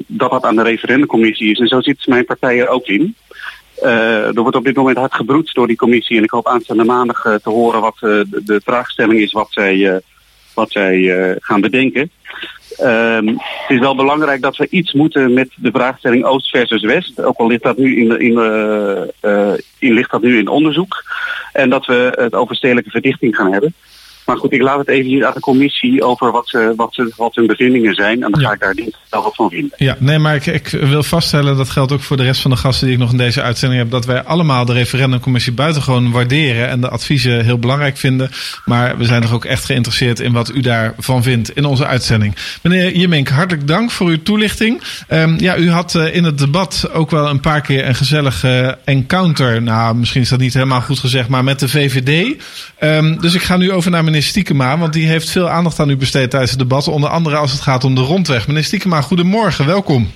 dat 0.06 0.30
dat 0.30 0.44
aan 0.44 0.56
de 0.56 0.62
referendumcommissie 0.62 1.50
is. 1.50 1.58
En 1.58 1.68
zo 1.68 1.80
zit 1.80 2.06
mijn 2.06 2.24
partij 2.24 2.60
er 2.60 2.68
ook 2.68 2.86
in. 2.86 3.16
Uh, 3.82 4.26
er 4.26 4.42
wordt 4.42 4.56
op 4.56 4.64
dit 4.64 4.76
moment 4.76 4.96
hard 4.96 5.14
gebroed 5.14 5.54
door 5.54 5.66
die 5.66 5.76
commissie. 5.76 6.16
En 6.16 6.22
ik 6.22 6.30
hoop 6.30 6.48
aanstaande 6.48 6.84
maandag 6.84 7.24
uh, 7.24 7.34
te 7.34 7.50
horen 7.50 7.80
wat 7.80 7.96
de, 8.00 8.42
de, 8.44 8.60
vraagstelling 8.64 9.20
is 9.20 9.32
wat 9.32 9.46
zij, 9.50 10.02
wat 10.54 10.70
zij 10.70 11.36
gaan 11.40 11.60
bedenken. 11.60 12.10
Ehm, 12.76 13.26
het 13.26 13.68
is 13.68 13.78
wel 13.78 13.94
belangrijk 13.94 14.42
dat 14.42 14.56
we 14.56 14.66
iets 14.70 14.92
moeten 14.92 15.32
met 15.32 15.48
de 15.56 15.70
vraagstelling 15.70 16.24
Oost 16.24 16.50
versus 16.50 16.82
West. 16.82 17.22
Ook 17.22 17.38
al 17.38 17.46
ligt 17.46 17.62
dat 17.62 17.76
nu 17.76 17.96
in, 17.96 18.20
in, 18.20 18.38
in, 19.78 19.92
ligt 19.92 20.10
dat 20.10 20.22
nu 20.22 20.38
in 20.38 20.48
onderzoek. 20.48 21.04
En 21.52 21.70
dat 21.70 21.86
we 21.86 22.12
het 22.20 22.34
over 22.34 22.56
stedelijke 22.56 22.90
verdichting 22.90 23.36
gaan 23.36 23.52
hebben. 23.52 23.74
Maar 24.26 24.36
goed, 24.36 24.52
ik 24.52 24.62
laat 24.62 24.78
het 24.78 24.88
even 24.88 25.26
aan 25.26 25.32
de 25.34 25.40
commissie 25.40 26.02
over 26.02 26.30
wat, 26.30 26.48
ze, 26.48 26.72
wat, 26.76 26.94
ze, 26.94 27.12
wat 27.16 27.34
hun 27.34 27.46
bevindingen 27.46 27.94
zijn. 27.94 28.22
En 28.22 28.30
dan 28.30 28.40
ja. 28.40 28.46
ga 28.46 28.54
ik 28.54 28.60
daar 28.60 28.74
wel 29.10 29.22
wat 29.22 29.34
van 29.34 29.50
vinden. 29.50 29.72
Ja, 29.76 29.96
nee, 29.98 30.18
maar 30.18 30.34
ik, 30.34 30.46
ik, 30.46 30.68
wil 30.68 31.02
vaststellen, 31.02 31.56
dat 31.56 31.70
geldt 31.70 31.92
ook 31.92 32.00
voor 32.00 32.16
de 32.16 32.22
rest 32.22 32.40
van 32.40 32.50
de 32.50 32.56
gasten 32.56 32.86
die 32.86 32.94
ik 32.94 33.00
nog 33.00 33.10
in 33.10 33.16
deze 33.16 33.42
uitzending 33.42 33.82
heb, 33.82 33.90
dat 33.90 34.06
wij 34.06 34.22
allemaal 34.22 34.64
de 34.64 34.72
referendumcommissie 34.72 35.52
buitengewoon 35.52 36.10
waarderen 36.10 36.68
en 36.68 36.80
de 36.80 36.88
adviezen 36.88 37.44
heel 37.44 37.58
belangrijk 37.58 37.96
vinden. 37.96 38.30
Maar 38.64 38.98
we 38.98 39.04
zijn 39.04 39.22
toch 39.22 39.32
ook 39.32 39.44
echt 39.44 39.64
geïnteresseerd 39.64 40.20
in 40.20 40.32
wat 40.32 40.54
u 40.54 40.60
daarvan 40.60 41.22
vindt 41.22 41.56
in 41.56 41.64
onze 41.64 41.86
uitzending. 41.86 42.36
Meneer 42.62 42.96
Jemink, 42.96 43.28
hartelijk 43.28 43.66
dank 43.66 43.90
voor 43.90 44.06
uw 44.06 44.22
toelichting. 44.22 44.82
Um, 45.08 45.38
ja, 45.38 45.56
u 45.56 45.70
had 45.70 45.94
uh, 45.94 46.14
in 46.14 46.24
het 46.24 46.38
debat 46.38 46.88
ook 46.92 47.10
wel 47.10 47.28
een 47.28 47.40
paar 47.40 47.60
keer 47.60 47.86
een 47.86 47.94
gezellige 47.94 48.78
encounter. 48.84 49.62
Nou, 49.62 49.96
misschien 49.96 50.22
is 50.22 50.28
dat 50.28 50.38
niet 50.38 50.54
helemaal 50.54 50.80
goed 50.80 50.98
gezegd, 50.98 51.28
maar 51.28 51.44
met 51.44 51.58
de 51.58 51.68
VVD. 51.68 52.36
Um, 52.80 53.20
dus 53.20 53.34
ik 53.34 53.42
ga 53.42 53.56
nu 53.56 53.72
over 53.72 53.90
naar 53.90 54.04
meneer 54.04 54.13
meneer 54.14 54.28
Stiekema, 54.28 54.78
want 54.78 54.92
die 54.92 55.06
heeft 55.06 55.30
veel 55.30 55.48
aandacht 55.48 55.80
aan 55.80 55.90
u 55.90 55.96
besteed 55.96 56.30
tijdens 56.30 56.50
het 56.50 56.60
debat. 56.60 56.88
Onder 56.88 57.10
andere 57.10 57.36
als 57.36 57.52
het 57.52 57.60
gaat 57.60 57.84
om 57.84 57.94
de 57.94 58.00
rondweg. 58.00 58.46
Meneer 58.46 58.64
Stiekema, 58.64 59.00
goedemorgen, 59.00 59.66
welkom. 59.66 60.10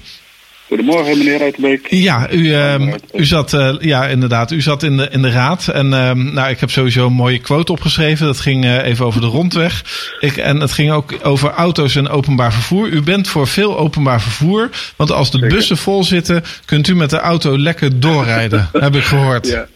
Goedemorgen, 0.67 1.19
meneer 1.19 1.41
Uiterbeek. 1.41 1.87
Ja, 1.91 2.31
u, 2.31 2.39
uh, 2.39 2.95
u 3.15 3.25
zat, 3.25 3.53
uh, 3.53 3.75
ja, 3.79 4.07
inderdaad, 4.07 4.51
u 4.51 4.61
zat 4.61 4.83
in 4.83 4.97
de, 4.97 5.09
in 5.11 5.23
de 5.23 5.31
raad. 5.31 5.69
En 5.69 5.87
uh, 5.87 6.13
nou, 6.13 6.49
ik 6.49 6.61
heb 6.61 6.71
sowieso 6.71 7.07
een 7.07 7.13
mooie 7.13 7.39
quote 7.39 7.73
opgeschreven. 7.73 8.27
Dat 8.27 8.41
ging 8.41 8.65
uh, 8.65 8.85
even 8.85 9.07
over 9.07 9.21
de 9.21 9.27
rondweg. 9.27 9.85
Ik, 10.21 10.37
en 10.37 10.61
het 10.61 10.73
ging 10.73 10.91
ook 10.93 11.15
over 11.23 11.51
auto's 11.51 11.97
en 11.97 12.09
openbaar 12.09 12.53
vervoer. 12.53 12.89
U 12.89 13.03
bent 13.03 13.29
voor 13.29 13.47
veel 13.47 13.79
openbaar 13.79 14.21
vervoer. 14.21 14.71
Want 14.97 15.13
als 15.13 15.31
de 15.31 15.39
Zeker. 15.39 15.55
bussen 15.55 15.77
vol 15.77 16.05
zitten, 16.05 16.45
kunt 16.65 16.89
u 16.89 16.97
met 16.97 17.11
de 17.11 17.19
auto 17.19 17.59
lekker 17.59 18.01
doorrijden, 18.01 18.69
heb 18.87 18.95
ik 18.95 19.05
gehoord. 19.05 19.49
Ja. 19.49 19.67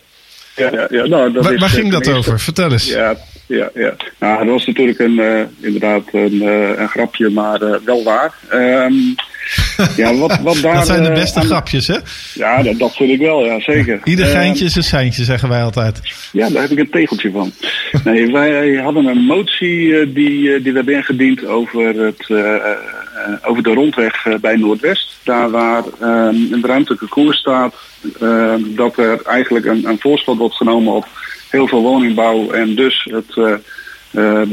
Ja, 0.57 0.71
ja, 0.73 0.87
ja. 0.91 1.07
Nou, 1.07 1.33
dat 1.33 1.45
waar, 1.45 1.55
is, 1.55 1.61
waar 1.61 1.69
ging 1.69 1.91
dat 1.91 2.09
over? 2.09 2.41
Vertel 2.41 2.73
eens. 2.73 2.87
Ja, 2.87 3.17
ja, 3.57 3.71
ja. 3.75 3.95
Nou, 4.19 4.39
dat 4.39 4.53
was 4.53 4.67
natuurlijk 4.67 4.99
een, 4.99 5.19
uh, 5.19 5.41
inderdaad 5.61 6.03
een, 6.13 6.35
uh, 6.35 6.79
een 6.79 6.89
grapje, 6.89 7.31
maar 7.31 7.63
uh, 7.63 7.75
wel 7.85 8.03
waar. 8.03 8.35
Um, 8.53 9.15
ja, 9.97 10.15
wat, 10.15 10.41
wat 10.41 10.57
daar, 10.63 10.75
dat 10.75 10.87
zijn 10.87 11.03
de 11.03 11.13
beste 11.13 11.41
grapjes, 11.41 11.87
hè? 11.87 11.97
Ja, 12.35 12.63
dat, 12.63 12.79
dat 12.79 12.97
vind 12.97 13.11
ik 13.11 13.19
wel, 13.19 13.45
ja, 13.45 13.61
zeker. 13.61 14.01
Ieder 14.05 14.27
geintje 14.27 14.65
is 14.65 14.77
een 14.77 14.83
seintje, 14.83 15.25
zeggen 15.25 15.49
wij 15.49 15.63
altijd. 15.63 16.01
Ja, 16.33 16.51
daar 16.51 16.63
heb 16.63 16.71
ik 16.71 16.79
een 16.79 16.91
tegeltje 16.91 17.31
van. 17.31 17.53
Nee, 18.05 18.33
wij 18.33 18.75
hadden 18.75 19.07
een 19.07 19.25
motie 19.25 20.13
die, 20.13 20.63
die 20.63 20.73
we 20.73 20.77
hebben 20.77 20.95
ingediend 20.95 21.47
over 21.47 22.05
het 22.05 22.31
over 23.43 23.63
de 23.63 23.75
rondweg 23.75 24.27
bij 24.41 24.57
Noordwest. 24.57 25.17
Daar 25.25 25.51
waar 25.51 25.83
een 25.99 26.63
ruimtelijke 26.67 27.09
koers 27.09 27.39
staat 27.39 27.75
dat 28.77 28.97
er 28.97 29.23
eigenlijk 29.23 29.65
een, 29.65 29.85
een 29.85 30.01
voorschot 30.01 30.39
wordt 30.39 30.55
genomen 30.55 30.93
op 30.93 31.07
heel 31.53 31.69
veel 31.69 31.83
woningbouw 31.83 32.51
en 32.51 32.75
dus 32.75 33.09
het 33.11 33.61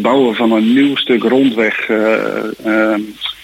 bouwen 0.02 0.36
van 0.36 0.52
een 0.52 0.74
nieuw 0.74 0.96
stuk 0.96 1.24
rondweg 1.24 1.90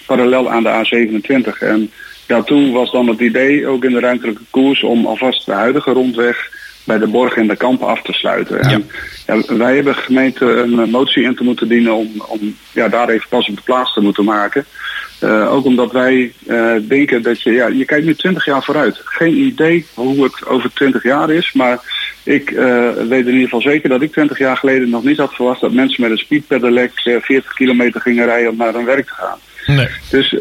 parallel 0.06 0.50
aan 0.50 0.64
de 0.64 0.86
A27. 0.86 1.58
En 1.60 1.92
daartoe 2.28 2.72
was 2.72 2.92
dan 2.92 3.08
het 3.08 3.20
idee, 3.20 3.68
ook 3.68 3.84
in 3.84 3.92
de 3.92 4.00
ruimtelijke 4.00 4.44
koers, 4.50 4.84
om 4.84 5.06
alvast 5.06 5.46
de 5.46 5.52
huidige 5.52 5.92
rondweg 5.92 6.50
bij 6.84 6.98
de 6.98 7.08
borg 7.08 7.36
en 7.36 7.48
de 7.48 7.56
kampen 7.56 7.88
af 7.88 8.02
te 8.02 8.14
sluiten. 8.14 8.70
Ja. 8.70 8.80
En, 9.26 9.44
ja, 9.48 9.56
wij 9.58 9.76
hebben 9.76 9.96
gemeente 9.96 10.46
een 10.46 10.90
motie 10.90 11.24
in 11.24 11.36
te 11.36 11.44
moeten 11.44 11.68
dienen 11.68 11.94
om, 11.94 12.24
om 12.28 12.56
ja, 12.72 12.88
daar 12.88 13.10
even 13.10 13.30
pas 13.30 13.50
op 13.50 13.56
de 13.56 13.62
plaats 13.62 13.94
te 13.94 14.02
moeten 14.02 14.24
maken. 14.24 14.66
Uh, 15.24 15.54
ook 15.54 15.66
omdat 15.66 15.92
wij 15.92 16.34
uh, 16.48 16.76
denken 16.88 17.22
dat 17.22 17.42
je, 17.42 17.52
ja, 17.52 17.68
je 17.68 17.86
kijkt 17.86 18.06
nu 18.06 18.16
20 18.16 18.46
jaar 18.46 18.64
vooruit. 18.64 19.02
Geen 19.04 19.38
idee 19.38 19.86
hoe 19.94 20.24
het 20.24 20.46
over 20.46 20.74
20 20.74 21.04
jaar 21.04 21.32
is, 21.32 21.54
maar 21.54 21.80
ik 22.24 22.52
uh, 22.52 22.92
weet 22.92 23.26
in 23.26 23.34
ieder 23.34 23.44
geval 23.44 23.62
zeker 23.62 23.90
dat 23.90 24.02
ik 24.02 24.12
20 24.12 24.38
jaar 24.38 24.58
geleden 24.58 24.90
nog 24.90 25.04
niet 25.04 25.18
had 25.18 25.34
verwacht 25.34 25.62
dat 25.62 25.72
mensen 25.72 26.02
met 26.02 26.12
een 26.12 26.18
speedpedelec 26.18 26.92
40 26.94 27.54
kilometer 27.54 28.02
gingen 28.02 28.26
rijden 28.26 28.52
om 28.52 28.58
naar 28.58 28.74
hun 28.74 28.86
werk 28.86 29.08
te 29.08 29.14
gaan. 29.14 29.38
Nee. 29.66 29.88
Dus 30.10 30.36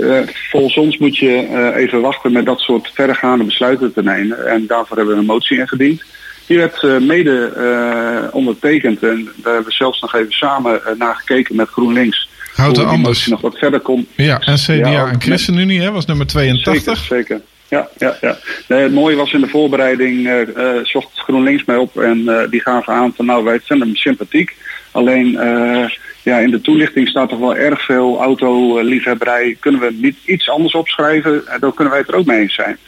volgens 0.51 0.77
ons 0.77 0.99
moet 0.99 1.17
je 1.17 1.73
even 1.77 2.01
wachten 2.01 2.33
met 2.33 2.47
dat 2.47 2.61
soort 2.61 2.91
verregaande 2.95 3.45
besluiten 3.45 3.93
te 3.93 4.03
nemen. 4.03 4.47
En 4.47 4.67
daarvoor 4.67 4.97
hebben 4.97 5.15
we 5.15 5.21
een 5.21 5.27
motie 5.27 5.59
ingediend. 5.59 6.03
Die 6.47 6.57
werd 6.57 7.01
mede 7.01 8.31
ondertekend 8.33 9.03
en 9.03 9.25
daar 9.25 9.53
hebben 9.53 9.71
we 9.71 9.77
zelfs 9.77 10.01
nog 10.01 10.15
even 10.15 10.33
samen 10.33 10.81
naar 10.99 11.15
gekeken 11.15 11.57
met 11.57 11.69
GroenLinks. 11.69 12.29
Houdt 12.55 12.79
er 12.79 12.85
anders. 12.85 13.27
nog 13.27 13.41
wat 13.41 13.59
verder 13.59 13.81
komt. 13.81 14.07
Ja, 14.17 14.39
en 14.41 14.57
CDA 14.57 14.75
ja, 14.91 15.07
en 15.07 15.21
ChristenUnie 15.21 15.81
hè, 15.81 15.91
was 15.91 16.07
nummer 16.07 16.27
82. 16.27 16.97
Zeker, 16.97 16.97
zeker. 17.07 17.41
Ja, 17.69 17.89
ja, 17.99 18.17
ja. 18.21 18.39
Nee, 18.69 18.83
het 18.83 18.93
mooie 18.93 19.17
was 19.17 19.33
in 19.33 19.41
de 19.41 19.49
voorbereiding, 19.49 20.27
uh, 20.27 20.79
zocht 20.83 21.09
GroenLinks 21.15 21.65
mij 21.65 21.77
op 21.77 21.97
en 21.97 22.19
uh, 22.19 22.41
die 22.51 22.61
gaven 22.61 22.93
aan 22.93 23.13
van 23.17 23.27
nou 23.27 23.45
wij 23.45 23.61
vinden 23.61 23.87
hem 23.87 23.97
sympathiek. 23.97 24.57
Alleen 24.91 25.31
ja, 26.23 26.39
in 26.39 26.51
de 26.51 26.61
toelichting 26.61 27.09
staat 27.09 27.29
toch 27.29 27.39
wel 27.39 27.57
erg 27.57 27.85
veel 27.85 28.21
autoliefhebberij. 28.21 29.57
Kunnen 29.61 29.81
we 29.81 29.97
niet 30.01 30.17
iets 30.25 30.51
anders 30.51 30.75
opschrijven? 30.75 31.45
Dan 31.61 31.75
kunnen 31.75 31.93
wij 31.93 32.03
het 32.03 32.09
er 32.09 32.15
ook 32.15 32.27
mee 32.27 32.41
eens 32.41 32.55
zijn. 32.55 32.79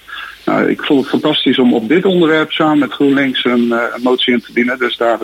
Nou, 0.44 0.70
ik 0.70 0.84
vond 0.84 1.00
het 1.00 1.08
fantastisch 1.08 1.58
om 1.58 1.74
op 1.74 1.88
dit 1.88 2.04
onderwerp 2.04 2.52
samen 2.52 2.78
met 2.78 2.92
GroenLinks 2.92 3.44
een, 3.44 3.70
een 3.70 4.02
motie 4.02 4.32
in 4.32 4.40
te 4.40 4.52
dienen. 4.52 4.78
Dus 4.78 4.96
daar 4.96 5.18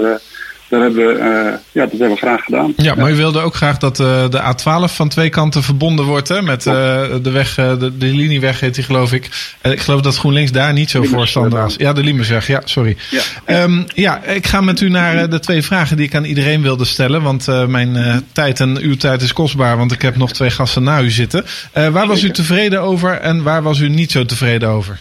dat 0.72 0.80
hebben 0.80 1.06
we, 1.06 1.12
uh, 1.14 1.52
ja, 1.72 1.86
dat 1.86 1.90
hebben 1.90 2.08
we 2.08 2.16
graag 2.16 2.44
gedaan. 2.44 2.72
Ja, 2.76 2.94
maar 2.94 3.10
u 3.10 3.14
wilde 3.14 3.40
ook 3.40 3.54
graag 3.54 3.78
dat 3.78 4.00
uh, 4.00 4.28
de 4.28 4.40
A12 4.40 4.94
van 4.94 5.08
twee 5.08 5.28
kanten 5.28 5.62
verbonden 5.62 6.04
wordt 6.04 6.28
hè, 6.28 6.42
met 6.42 6.66
uh, 6.66 6.74
de 7.22 7.30
weg, 7.30 7.54
de, 7.54 7.96
de 7.98 8.06
linieweg 8.06 8.60
heet 8.60 8.74
die 8.74 8.84
geloof 8.84 9.12
ik. 9.12 9.54
ik 9.62 9.80
geloof 9.80 10.00
dat 10.00 10.16
GroenLinks 10.16 10.52
daar 10.52 10.72
niet 10.72 10.90
zo 10.90 11.02
voorstander 11.02 11.60
was. 11.60 11.74
Ja, 11.78 11.92
de 11.92 12.02
Limesweg, 12.02 12.46
ja, 12.46 12.60
sorry. 12.64 12.96
Ja. 13.10 13.62
Um, 13.62 13.84
ja, 13.94 14.24
ik 14.24 14.46
ga 14.46 14.60
met 14.60 14.80
u 14.80 14.88
naar 14.88 15.30
de 15.30 15.40
twee 15.40 15.62
vragen 15.62 15.96
die 15.96 16.06
ik 16.06 16.14
aan 16.14 16.24
iedereen 16.24 16.62
wilde 16.62 16.84
stellen. 16.84 17.22
Want 17.22 17.46
mijn 17.68 18.24
tijd 18.32 18.60
en 18.60 18.78
uw 18.80 18.96
tijd 18.96 19.22
is 19.22 19.32
kostbaar, 19.32 19.76
want 19.76 19.92
ik 19.92 20.02
heb 20.02 20.16
nog 20.16 20.32
twee 20.32 20.50
gasten 20.50 20.82
na 20.82 21.00
u 21.00 21.10
zitten. 21.10 21.44
waar 21.72 22.06
was 22.06 22.22
u 22.22 22.30
tevreden 22.30 22.80
over 22.80 23.12
en 23.12 23.42
waar 23.42 23.62
was 23.62 23.78
u 23.78 23.88
niet 23.88 24.10
zo 24.10 24.24
tevreden 24.24 24.68
over? 24.68 24.98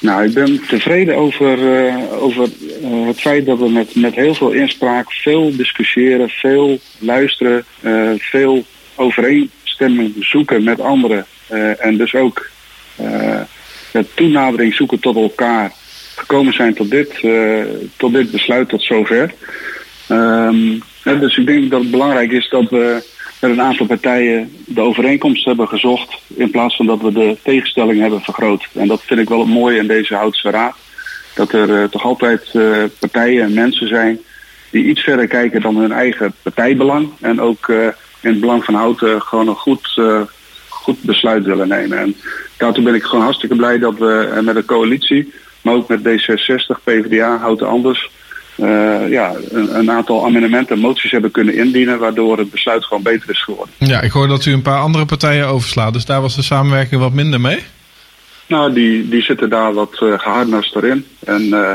Nou, 0.00 0.24
ik 0.24 0.34
ben 0.34 0.66
tevreden 0.66 1.16
over, 1.16 1.58
uh, 1.58 2.22
over 2.22 2.48
uh, 2.82 3.06
het 3.06 3.20
feit 3.20 3.46
dat 3.46 3.58
we 3.58 3.70
met, 3.70 3.94
met 3.94 4.14
heel 4.14 4.34
veel 4.34 4.50
inspraak 4.50 5.12
veel 5.12 5.56
discussiëren, 5.56 6.28
veel 6.28 6.78
luisteren, 6.98 7.64
uh, 7.80 8.10
veel 8.18 8.64
overeenstemming 8.94 10.14
zoeken 10.20 10.64
met 10.64 10.80
anderen. 10.80 11.26
en 11.78 11.96
dus 11.96 12.14
ook 12.14 12.48
de 13.92 14.06
toenadering 14.14 14.74
zoeken 14.74 15.00
tot 15.00 15.16
elkaar. 15.16 15.72
Gekomen 16.16 16.52
zijn 16.52 16.74
tot 16.74 16.90
dit, 16.90 17.20
tot 17.96 18.12
dit 18.12 18.30
besluit 18.30 18.68
tot 18.68 18.82
zover. 18.82 19.34
Um, 20.08 20.82
dus 21.02 21.36
ik 21.36 21.46
denk 21.46 21.70
dat 21.70 21.80
het 21.80 21.90
belangrijk 21.90 22.32
is 22.32 22.48
dat 22.48 22.70
we 22.70 23.02
met 23.40 23.50
een 23.50 23.60
aantal 23.60 23.86
partijen 23.86 24.52
de 24.66 24.80
overeenkomst 24.80 25.44
hebben 25.44 25.68
gezocht. 25.68 26.18
In 26.26 26.50
plaats 26.50 26.76
van 26.76 26.86
dat 26.86 27.00
we 27.00 27.12
de 27.12 27.36
tegenstelling 27.42 28.00
hebben 28.00 28.20
vergroot. 28.20 28.68
En 28.72 28.88
dat 28.88 29.02
vind 29.02 29.20
ik 29.20 29.28
wel 29.28 29.38
het 29.38 29.48
mooie 29.48 29.78
in 29.78 29.86
deze 29.86 30.14
Houtse 30.14 30.50
Raad. 30.50 30.76
Dat 31.34 31.52
er 31.52 31.68
uh, 31.68 31.84
toch 31.84 32.04
altijd 32.04 32.50
uh, 32.52 32.84
partijen 32.98 33.44
en 33.44 33.54
mensen 33.54 33.88
zijn 33.88 34.18
die 34.70 34.84
iets 34.84 35.02
verder 35.02 35.26
kijken 35.26 35.60
dan 35.60 35.76
hun 35.76 35.92
eigen 35.92 36.34
partijbelang. 36.42 37.08
En 37.20 37.40
ook 37.40 37.68
uh, 37.68 37.86
in 38.20 38.30
het 38.30 38.40
belang 38.40 38.64
van 38.64 38.74
Houten 38.74 39.22
gewoon 39.22 39.48
een 39.48 39.54
goed, 39.54 40.00
goed 40.68 41.02
besluit 41.02 41.44
willen 41.44 41.68
nemen. 41.68 41.98
En 41.98 42.16
daartoe 42.56 42.84
ben 42.84 42.94
ik 42.94 43.02
gewoon 43.02 43.24
hartstikke 43.24 43.56
blij 43.56 43.78
dat 43.78 43.98
we 43.98 44.40
met 44.42 44.54
de 44.54 44.64
coalitie, 44.64 45.32
maar 45.62 45.74
ook 45.74 45.88
met 45.88 46.00
D66, 46.00 46.82
PvdA, 46.84 47.38
Houten 47.38 47.68
Anders 47.68 48.10
uh, 48.56 49.10
ja, 49.10 49.34
een, 49.50 49.78
een, 49.78 49.90
aantal 49.90 50.24
amendementen 50.24 50.74
en 50.76 50.82
moties 50.82 51.10
hebben 51.10 51.30
kunnen 51.30 51.54
indienen, 51.54 51.98
waardoor 51.98 52.38
het 52.38 52.50
besluit 52.50 52.84
gewoon 52.84 53.02
beter 53.02 53.30
is 53.30 53.42
geworden. 53.42 53.74
Ja, 53.78 54.00
ik 54.00 54.10
hoor 54.10 54.28
dat 54.28 54.44
u 54.44 54.52
een 54.52 54.62
paar 54.62 54.80
andere 54.80 55.04
partijen 55.04 55.46
overslaat, 55.46 55.92
dus 55.92 56.04
daar 56.04 56.20
was 56.20 56.36
de 56.36 56.42
samenwerking 56.42 57.00
wat 57.00 57.12
minder 57.12 57.40
mee? 57.40 57.62
Nou, 58.46 58.72
die, 58.72 59.08
die 59.08 59.22
zitten 59.22 59.50
daar 59.50 59.74
wat 59.74 60.00
uh, 60.02 60.18
geharnaster 60.18 60.84
in. 60.84 61.06
En 61.24 61.42
uh, 61.42 61.74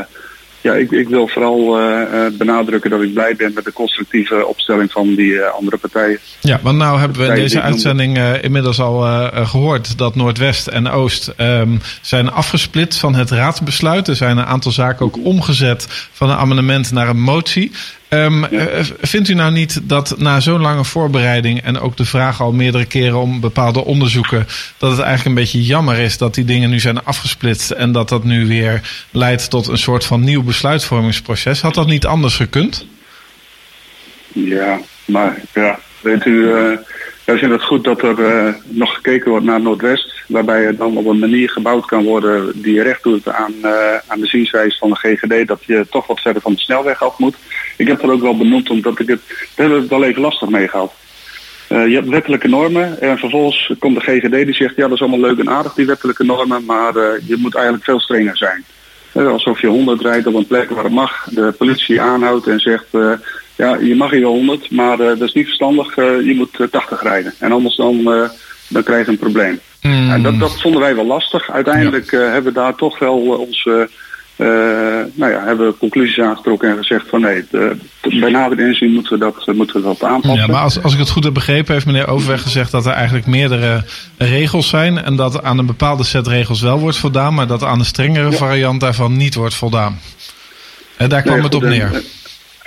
ja, 0.62 0.74
ik, 0.74 0.92
ik 0.92 1.10
wil 1.10 1.28
vooral 1.28 1.80
uh, 1.80 2.02
benadrukken 2.38 2.90
dat 2.90 3.02
ik 3.02 3.14
blij 3.14 3.36
ben 3.36 3.52
met 3.54 3.66
de 3.66 3.74
constructieve 3.74 4.46
opstelling 4.46 4.92
van 4.92 5.16
die 5.16 5.32
uh, 5.32 5.48
andere 5.48 5.78
partijen. 5.78 6.20
Ja, 6.42 6.60
want 6.62 6.78
nou 6.78 7.00
hebben 7.00 7.18
we 7.18 7.28
in 7.28 7.36
deze 7.36 7.62
uitzending 7.62 8.18
uh, 8.18 8.44
inmiddels 8.44 8.80
al 8.80 9.02
gehoord 9.46 9.98
dat 9.98 10.16
Noordwest 10.16 10.68
en 10.68 10.90
Oost 10.90 11.34
um, 11.38 11.82
zijn 12.02 12.32
afgesplit 12.32 12.96
van 12.96 13.16
het 13.16 13.30
raadsbesluit. 13.30 14.08
Er 14.08 14.16
zijn 14.16 14.38
een 14.38 14.46
aantal 14.46 14.72
zaken 14.72 15.06
ook 15.06 15.18
omgezet 15.26 15.88
van 16.12 16.30
een 16.30 16.38
amendement 16.38 16.92
naar 16.92 17.10
een 17.10 17.22
motie. 17.22 17.72
Um, 18.14 18.48
ja. 18.50 18.84
Vindt 19.02 19.30
u 19.30 19.34
nou 19.34 19.52
niet 19.52 19.80
dat 19.84 20.16
na 20.18 20.40
zo'n 20.40 20.62
lange 20.62 20.86
voorbereiding 20.86 21.62
en 21.62 21.80
ook 21.80 21.98
de 21.98 22.06
vraag 22.06 22.42
al 22.42 22.52
meerdere 22.52 22.86
keren 22.86 23.20
om 23.20 23.40
bepaalde 23.40 23.86
onderzoeken, 23.86 24.48
dat 24.78 24.92
het 24.92 25.00
eigenlijk 25.00 25.28
een 25.28 25.44
beetje 25.44 25.66
jammer 25.66 25.98
is 25.98 26.18
dat 26.18 26.34
die 26.34 26.46
dingen 26.46 26.70
nu 26.70 26.80
zijn 26.80 27.04
afgesplitst 27.04 27.72
en 27.72 27.92
dat 27.92 28.10
dat 28.10 28.24
nu 28.24 28.48
weer 28.48 28.82
leidt 29.12 29.50
tot 29.50 29.68
een 29.68 29.78
soort 29.78 30.06
van 30.06 30.24
nieuw 30.24 30.44
besluitvormingsproces? 30.44 31.62
Had 31.62 31.74
dat 31.74 31.88
niet 31.88 32.06
anders 32.06 32.36
gekund? 32.36 32.86
Ja, 34.34 34.80
maar 35.06 35.42
ja, 35.54 35.80
weet 36.02 36.26
u, 36.26 36.32
uh, 36.32 36.78
wij 37.32 37.40
vinden 37.40 37.58
het 37.58 37.68
goed 37.68 37.84
dat 37.84 38.02
er 38.02 38.20
uh, 38.20 38.54
nog 38.68 38.94
gekeken 38.94 39.30
wordt 39.30 39.46
naar 39.46 39.62
Noordwest, 39.62 40.24
waarbij 40.28 40.66
er 40.66 40.76
dan 40.76 40.98
op 40.98 41.06
een 41.06 41.20
manier 41.20 41.50
gebouwd 41.50 41.86
kan 41.86 42.04
worden 42.04 42.62
die 42.62 42.82
recht 42.82 43.04
doet 43.04 43.28
aan, 43.28 43.54
uh, 43.64 43.96
aan 44.08 44.20
de 44.20 44.26
zienswijze 44.28 44.78
van 44.78 44.90
de 44.90 44.96
GGD, 44.96 45.48
dat 45.48 45.64
je 45.66 45.86
toch 45.90 46.08
wat 46.08 46.20
verder 46.20 46.42
van 46.42 46.54
de 46.54 46.60
snelweg 46.60 47.04
af 47.04 47.18
moet. 47.18 47.36
Ik 47.78 47.88
heb 47.88 48.02
dat 48.02 48.10
ook 48.10 48.22
wel 48.22 48.38
benoemd 48.38 48.70
omdat 48.70 49.00
ik 49.00 49.08
het, 49.08 49.22
we 49.56 49.64
het 49.64 49.88
wel 49.88 50.04
even 50.04 50.22
lastig 50.22 50.50
mee 50.50 50.68
gehad. 50.68 50.94
Uh, 51.70 51.88
je 51.88 51.96
hebt 51.96 52.08
wettelijke 52.08 52.48
normen 52.48 53.02
en 53.02 53.18
vervolgens 53.18 53.74
komt 53.80 53.96
de 53.96 54.02
GGD 54.02 54.46
die 54.46 54.54
zegt 54.54 54.76
ja 54.76 54.84
dat 54.84 54.92
is 54.92 55.02
allemaal 55.02 55.30
leuk 55.30 55.40
en 55.40 55.50
aardig 55.50 55.74
die 55.74 55.86
wettelijke 55.86 56.24
normen, 56.24 56.66
maar 56.66 56.94
je 57.26 57.36
moet 57.38 57.56
eigenlijk 57.56 57.86
veel 57.86 58.00
strenger 58.00 58.38
zijn. 58.38 58.64
Alsof 59.14 59.62
je 59.62 59.68
100 59.68 60.02
rijdt 60.02 60.28
op 60.28 60.34
een 60.34 60.48
plek 60.48 60.70
waar 60.70 60.84
het 60.84 60.94
mag, 60.94 61.28
de 61.30 61.54
politie 61.58 62.02
aanhoudt 62.02 62.48
en 62.48 62.60
zegt 62.60 62.88
ja 63.62 63.78
je 63.78 63.96
mag 63.96 64.12
hier 64.12 64.26
100, 64.26 64.72
maar 64.72 64.98
dat 64.98 65.22
is 65.22 65.34
niet 65.34 65.46
verstandig, 65.46 65.96
je 65.96 66.34
moet 66.36 66.72
80 66.72 67.02
rijden. 67.02 67.34
En 67.40 67.52
anders 67.52 67.76
dan, 67.76 68.04
dan 68.68 68.84
krijg 68.84 69.06
je 69.06 69.12
een 69.12 69.18
probleem. 69.18 69.60
Mm. 69.82 70.12
En 70.12 70.24
dat, 70.24 70.40
dat 70.40 70.62
vonden 70.62 70.82
wij 70.82 70.96
wel 70.96 71.06
lastig. 71.06 71.52
Uiteindelijk 71.52 72.12
ja. 72.12 72.20
hebben 72.20 72.54
we 72.54 72.60
daar 72.60 72.76
toch 72.76 73.00
wel 73.00 73.18
onze 73.18 73.90
uh, 74.42 74.48
nou 75.14 75.32
ja, 75.32 75.44
hebben 75.46 75.68
we 75.68 75.78
conclusies 75.78 76.20
aangetrokken 76.20 76.70
en 76.70 76.78
gezegd 76.78 77.10
van 77.10 77.22
nee, 77.22 77.46
de, 77.52 77.78
de, 78.02 78.20
bij 78.20 78.30
nader 78.30 78.60
inzien 78.60 78.94
moeten 78.94 79.14
we 79.14 79.20
dat, 79.20 79.56
moeten 79.56 79.76
we 79.76 79.82
dat 79.82 80.04
aanpassen. 80.04 80.40
Ja, 80.40 80.48
maar 80.48 80.62
als, 80.62 80.84
als 80.84 80.94
ik 80.94 81.00
het 81.00 81.10
goed 81.10 81.24
heb 81.24 81.34
begrepen, 81.34 81.74
heeft 81.74 81.86
meneer 81.86 82.08
Overweg 82.08 82.42
gezegd 82.42 82.72
dat 82.72 82.86
er 82.86 82.92
eigenlijk 82.92 83.26
meerdere 83.26 83.84
regels 84.18 84.70
zijn 84.70 85.04
en 85.04 85.16
dat 85.16 85.44
aan 85.44 85.58
een 85.58 85.66
bepaalde 85.66 86.04
set 86.04 86.28
regels 86.28 86.62
wel 86.62 86.80
wordt 86.80 86.98
voldaan, 86.98 87.34
maar 87.34 87.48
dat 87.48 87.64
aan 87.64 87.78
de 87.78 87.84
strengere 87.84 88.32
ja. 88.32 88.38
variant 88.38 88.80
daarvan 88.80 89.18
niet 89.18 89.36
wordt 89.36 89.56
voldaan. 89.56 90.00
En 90.98 91.10
daar 91.10 91.22
kwam 91.22 91.36
nee, 91.36 91.44
het 91.44 91.56
op 91.56 91.64
neer. 91.64 91.94
En, 91.94 92.04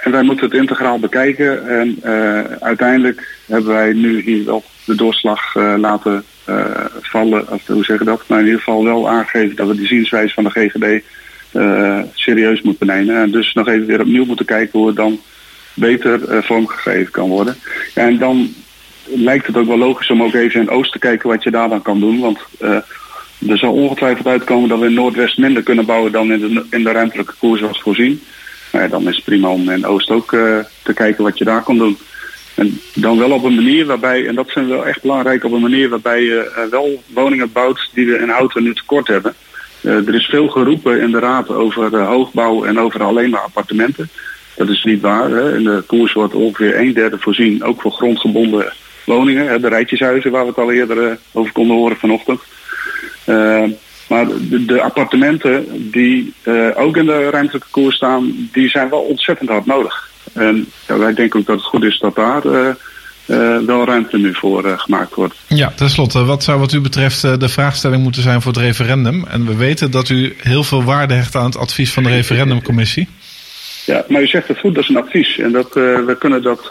en 0.04 0.10
wij 0.10 0.22
moeten 0.22 0.44
het 0.44 0.54
integraal 0.54 0.98
bekijken 0.98 1.68
en 1.68 2.00
uh, 2.04 2.40
uiteindelijk 2.60 3.36
hebben 3.46 3.72
wij 3.72 3.92
nu 3.92 4.20
hier 4.22 4.44
wel 4.44 4.64
de 4.84 4.94
doorslag 4.94 5.54
uh, 5.54 5.74
laten 5.76 6.24
uh, 6.48 6.66
vallen, 7.00 7.50
of 7.50 7.66
hoe 7.66 7.84
zeg 7.84 7.98
je 7.98 8.04
dat, 8.04 8.22
maar 8.26 8.38
in 8.38 8.44
ieder 8.44 8.60
geval 8.60 8.84
wel 8.84 9.08
aangegeven 9.08 9.56
dat 9.56 9.68
we 9.68 9.76
die 9.76 9.86
zienswijze 9.86 10.34
van 10.34 10.44
de 10.44 10.50
GGD 10.50 11.02
serieus 12.14 12.62
moeten 12.62 12.86
nemen. 12.86 13.16
En 13.16 13.30
dus 13.30 13.52
nog 13.52 13.68
even 13.68 13.86
weer 13.86 14.00
opnieuw 14.00 14.24
moeten 14.24 14.46
kijken 14.46 14.78
hoe 14.78 14.86
het 14.86 14.96
dan 14.96 15.20
beter 15.74 16.44
vormgegeven 16.44 17.12
kan 17.12 17.28
worden. 17.28 17.56
En 17.94 18.18
dan 18.18 18.54
lijkt 19.04 19.46
het 19.46 19.56
ook 19.56 19.66
wel 19.66 19.78
logisch 19.78 20.10
om 20.10 20.22
ook 20.22 20.34
even 20.34 20.60
in 20.60 20.70
Oost 20.70 20.92
te 20.92 20.98
kijken 20.98 21.28
wat 21.28 21.42
je 21.42 21.50
daar 21.50 21.68
dan 21.68 21.82
kan 21.82 22.00
doen. 22.00 22.20
Want 22.20 22.38
er 23.48 23.58
zal 23.58 23.72
ongetwijfeld 23.72 24.26
uitkomen 24.26 24.68
dat 24.68 24.78
we 24.78 24.86
in 24.86 24.94
Noordwest 24.94 25.38
minder 25.38 25.62
kunnen 25.62 25.86
bouwen 25.86 26.12
dan 26.12 26.32
in 26.32 26.40
de, 26.40 26.66
in 26.70 26.84
de 26.84 26.92
ruimtelijke 26.92 27.34
koers 27.38 27.60
zoals 27.60 27.80
voorzien. 27.80 28.22
Nou 28.74 28.88
dan 28.88 29.08
is 29.08 29.16
het 29.16 29.24
prima 29.24 29.48
om 29.48 29.70
in 29.70 29.86
Oost 29.86 30.10
ook 30.10 30.30
te 30.82 30.92
kijken 30.94 31.24
wat 31.24 31.38
je 31.38 31.44
daar 31.44 31.62
kan 31.62 31.78
doen. 31.78 31.98
En 32.54 32.80
dan 32.94 33.18
wel 33.18 33.30
op 33.30 33.44
een 33.44 33.54
manier 33.54 33.86
waarbij, 33.86 34.26
en 34.26 34.34
dat 34.34 34.50
zijn 34.50 34.68
wel 34.68 34.86
echt 34.86 35.02
belangrijk, 35.02 35.44
op 35.44 35.52
een 35.52 35.60
manier 35.60 35.88
waarbij 35.88 36.22
je 36.22 36.66
wel 36.70 37.02
woningen 37.06 37.52
bouwt 37.52 37.90
die 37.92 38.06
we 38.06 38.18
in 38.18 38.28
Houten 38.28 38.62
nu 38.62 38.74
tekort 38.74 39.06
hebben. 39.06 39.34
er 39.82 40.14
is 40.14 40.26
veel 40.26 40.48
geroepen 40.48 41.00
in 41.00 41.10
de 41.10 41.18
raad 41.18 41.48
over 41.48 41.98
hoogbouw 41.98 42.64
en 42.64 42.78
over 42.78 43.02
alleen 43.02 43.30
maar 43.30 43.40
appartementen. 43.40 44.08
Dat 44.56 44.68
is 44.68 44.84
niet 44.84 45.00
waar. 45.00 45.30
Hè. 45.30 45.56
In 45.56 45.64
de 45.64 45.82
koers 45.86 46.12
wordt 46.12 46.34
ongeveer 46.34 46.78
een 46.78 46.92
derde 46.92 47.18
voorzien, 47.18 47.64
ook 47.64 47.80
voor 47.80 47.92
grondgebonden 47.92 48.72
woningen. 49.04 49.48
Hè, 49.48 49.60
de 49.60 49.68
rijtjeshuizen 49.68 50.30
waar 50.30 50.42
we 50.42 50.48
het 50.48 50.58
al 50.58 50.72
eerder 50.72 51.18
over 51.32 51.52
konden 51.52 51.76
horen 51.76 51.96
vanochtend. 51.96 52.40
Maar 54.08 54.26
de, 54.26 54.64
de 54.64 54.82
appartementen 54.82 55.66
die 55.90 56.32
uh, 56.44 56.68
ook 56.74 56.96
in 56.96 57.06
de 57.06 57.30
ruimtelijke 57.30 57.68
koers 57.70 57.96
staan, 57.96 58.48
die 58.52 58.68
zijn 58.68 58.88
wel 58.88 59.00
ontzettend 59.00 59.48
hard 59.48 59.66
nodig. 59.66 60.10
En 60.32 60.66
ja, 60.86 60.98
wij 60.98 61.14
denken 61.14 61.40
ook 61.40 61.46
dat 61.46 61.56
het 61.56 61.64
goed 61.64 61.84
is 61.84 61.98
dat 61.98 62.14
daar 62.14 62.46
uh, 62.46 62.52
uh, 63.26 63.58
wel 63.58 63.84
ruimte 63.84 64.18
nu 64.18 64.34
voor 64.34 64.78
gemaakt 64.78 65.14
wordt. 65.14 65.34
Ja, 65.48 65.72
tenslotte, 65.76 66.24
wat 66.24 66.42
zou 66.42 66.58
wat 66.58 66.72
u 66.72 66.80
betreft 66.80 67.40
de 67.40 67.48
vraagstelling 67.48 68.02
moeten 68.02 68.22
zijn 68.22 68.42
voor 68.42 68.52
het 68.52 68.60
referendum? 68.60 69.24
En 69.26 69.46
we 69.46 69.56
weten 69.56 69.90
dat 69.90 70.08
u 70.08 70.36
heel 70.38 70.64
veel 70.64 70.84
waarde 70.84 71.14
hecht 71.14 71.34
aan 71.34 71.44
het 71.44 71.56
advies 71.56 71.92
van 71.92 72.02
de 72.02 72.08
referendumcommissie. 72.08 73.08
Ja, 73.86 74.04
maar 74.08 74.22
u 74.22 74.26
zegt 74.26 74.48
het 74.48 74.58
goed, 74.58 74.74
dat 74.74 74.82
is 74.82 74.88
een 74.88 74.96
advies. 74.96 75.38
En 75.38 75.52
dat, 75.52 75.74
we, 75.74 76.16
kunnen 76.18 76.42
dat, 76.42 76.66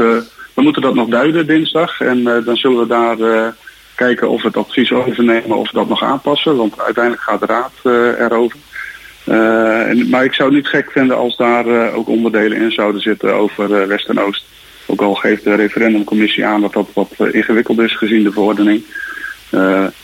we 0.53 0.61
moeten 0.61 0.81
dat 0.81 0.95
nog 0.95 1.09
duiden 1.09 1.47
dinsdag. 1.47 2.01
En 2.01 2.23
dan 2.23 2.55
zullen 2.55 2.79
we 2.79 2.87
daar 2.87 3.53
kijken 3.95 4.29
of 4.29 4.41
we 4.41 4.47
het 4.47 4.57
advies 4.57 4.91
overnemen 4.91 5.57
of 5.57 5.69
dat 5.69 5.87
nog 5.87 6.03
aanpassen. 6.03 6.55
Want 6.55 6.79
uiteindelijk 6.81 7.23
gaat 7.23 7.39
de 7.39 7.45
raad 7.45 7.73
uh, 7.83 8.19
erover. 8.19 8.59
En, 9.25 10.09
maar 10.09 10.23
ik 10.23 10.33
zou 10.33 10.49
het 10.49 10.57
niet 10.57 10.67
gek 10.67 10.91
vinden 10.91 11.17
als 11.17 11.37
daar 11.37 11.67
uh, 11.67 11.97
ook 11.97 12.07
onderdelen 12.07 12.57
in 12.57 12.71
zouden 12.71 13.01
zitten 13.01 13.33
over 13.33 13.87
West 13.87 14.09
en 14.09 14.19
Oost. 14.19 14.45
Ook 14.85 15.01
al 15.01 15.13
geeft 15.13 15.43
de 15.43 15.55
referendumcommissie 15.55 16.45
aan 16.45 16.61
dat 16.61 16.73
dat 16.73 16.89
wat 16.93 17.11
ingewikkeld 17.31 17.79
is 17.79 17.97
gezien 17.97 18.23
de 18.23 18.31
verordening. 18.31 18.83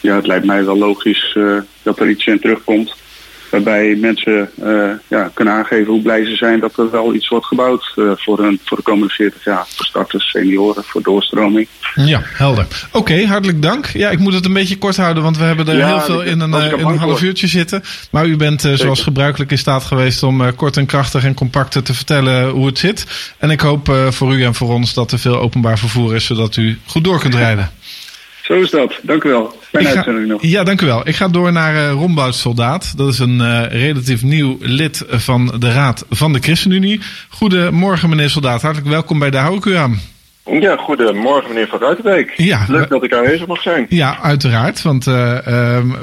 ja, 0.02 0.16
het 0.16 0.28
lijkt 0.28 0.46
mij 0.46 0.66
wel 0.66 0.78
logisch 0.78 1.38
dat 1.84 2.00
er 2.00 2.10
iets 2.10 2.26
in 2.26 2.40
terugkomt. 2.40 2.96
Waarbij 3.50 3.96
mensen 3.96 4.50
uh, 4.64 4.90
ja, 5.08 5.32
kunnen 5.34 5.54
aangeven 5.54 5.94
hoe 5.94 6.02
blij 6.02 6.26
ze 6.26 6.36
zijn 6.36 6.60
dat 6.60 6.78
er 6.78 6.92
wel 6.92 7.14
iets 7.14 7.28
wordt 7.28 7.46
gebouwd 7.46 7.94
uh, 7.96 8.12
voor, 8.16 8.40
hun, 8.40 8.60
voor 8.66 8.78
de 8.78 8.84
komende 8.84 9.14
40 9.14 9.44
jaar. 9.44 9.66
Voor 9.68 9.86
starters, 9.86 10.30
senioren, 10.30 10.84
voor 10.84 11.02
doorstroming. 11.02 11.68
Ja, 11.96 12.22
helder. 12.24 12.68
Oké, 12.92 13.26
hartelijk 13.26 13.62
dank. 13.62 13.86
Ja, 13.86 14.10
ik 14.10 14.20
moet 14.20 14.34
het 14.34 14.46
een 14.46 14.54
beetje 14.54 14.78
kort 14.78 14.98
houden, 14.98 15.24
want 15.24 15.38
we 15.38 15.44
hebben 15.44 15.68
er 15.68 15.86
heel 15.86 16.00
veel 16.00 16.22
in 16.22 16.40
een, 16.40 16.54
in 16.54 16.88
een 16.88 16.98
half 16.98 17.22
uurtje 17.22 17.48
zitten. 17.48 17.84
Maar 18.12 18.26
u 18.26 18.36
bent 18.36 18.66
uh, 18.66 18.74
zoals 18.74 19.02
gebruikelijk 19.02 19.52
in 19.52 19.58
staat 19.58 19.84
geweest 19.84 20.24
om 20.24 20.56
kort 20.56 20.78
en 20.78 20.86
krachtig 20.86 21.24
en 21.24 21.34
compact 21.34 21.86
te 21.86 21.94
vertellen 21.94 22.50
hoe 22.50 22.66
het 22.66 22.78
zit. 22.78 23.06
En 23.38 23.50
ik 23.50 23.60
hoop 23.60 23.94
voor 24.10 24.34
u 24.36 24.44
en 24.44 24.54
voor 24.54 24.74
ons 24.74 24.94
dat 24.94 25.12
er 25.12 25.20
veel 25.20 25.40
openbaar 25.40 25.80
vervoer 25.80 26.16
is, 26.16 26.26
zodat 26.26 26.56
u 26.56 26.80
goed 26.86 27.04
door 27.04 27.20
kunt 27.20 27.36
rijden. 27.36 27.72
Zo 28.50 28.56
is 28.56 28.70
dat. 28.70 29.00
Dank 29.02 29.24
u 29.24 29.30
wel. 29.30 29.56
Fijne 29.62 29.96
uitzending 29.96 30.28
nog. 30.28 30.42
Ja, 30.42 30.64
dank 30.64 30.82
u 30.82 30.86
wel. 30.86 31.08
Ik 31.08 31.16
ga 31.16 31.28
door 31.28 31.52
naar 31.52 31.74
uh, 31.74 31.92
Rombout 31.92 32.36
Soldaat. 32.36 32.98
Dat 32.98 33.08
is 33.08 33.20
een 33.20 33.40
uh, 33.40 33.64
relatief 33.70 34.24
nieuw 34.24 34.58
lid 34.60 35.04
van 35.08 35.54
de 35.60 35.72
Raad 35.72 36.06
van 36.10 36.34
de 36.34 36.40
ChristenUnie. 36.40 37.00
Goedemorgen, 37.30 38.10
meneer 38.10 38.30
Soldaat. 38.30 38.62
Hartelijk 38.62 38.90
welkom 38.90 39.20
bij 39.20 39.30
de 39.30 39.38
Hou 39.38 39.58
ik 39.58 39.66
u 39.66 39.76
aan. 39.76 40.00
Ja, 40.52 40.76
goedemorgen 40.76 41.50
meneer 41.50 41.68
Van 41.68 41.80
Ruitenbeek. 41.80 42.34
Ja, 42.36 42.66
Leuk 42.68 42.90
dat 42.90 43.04
ik 43.04 43.14
aanwezig 43.14 43.48
mag 43.48 43.62
zijn. 43.62 43.86
Ja, 43.90 44.18
uiteraard. 44.22 44.82
Want 44.82 45.08
uh, 45.08 45.16
uh, 45.16 45.38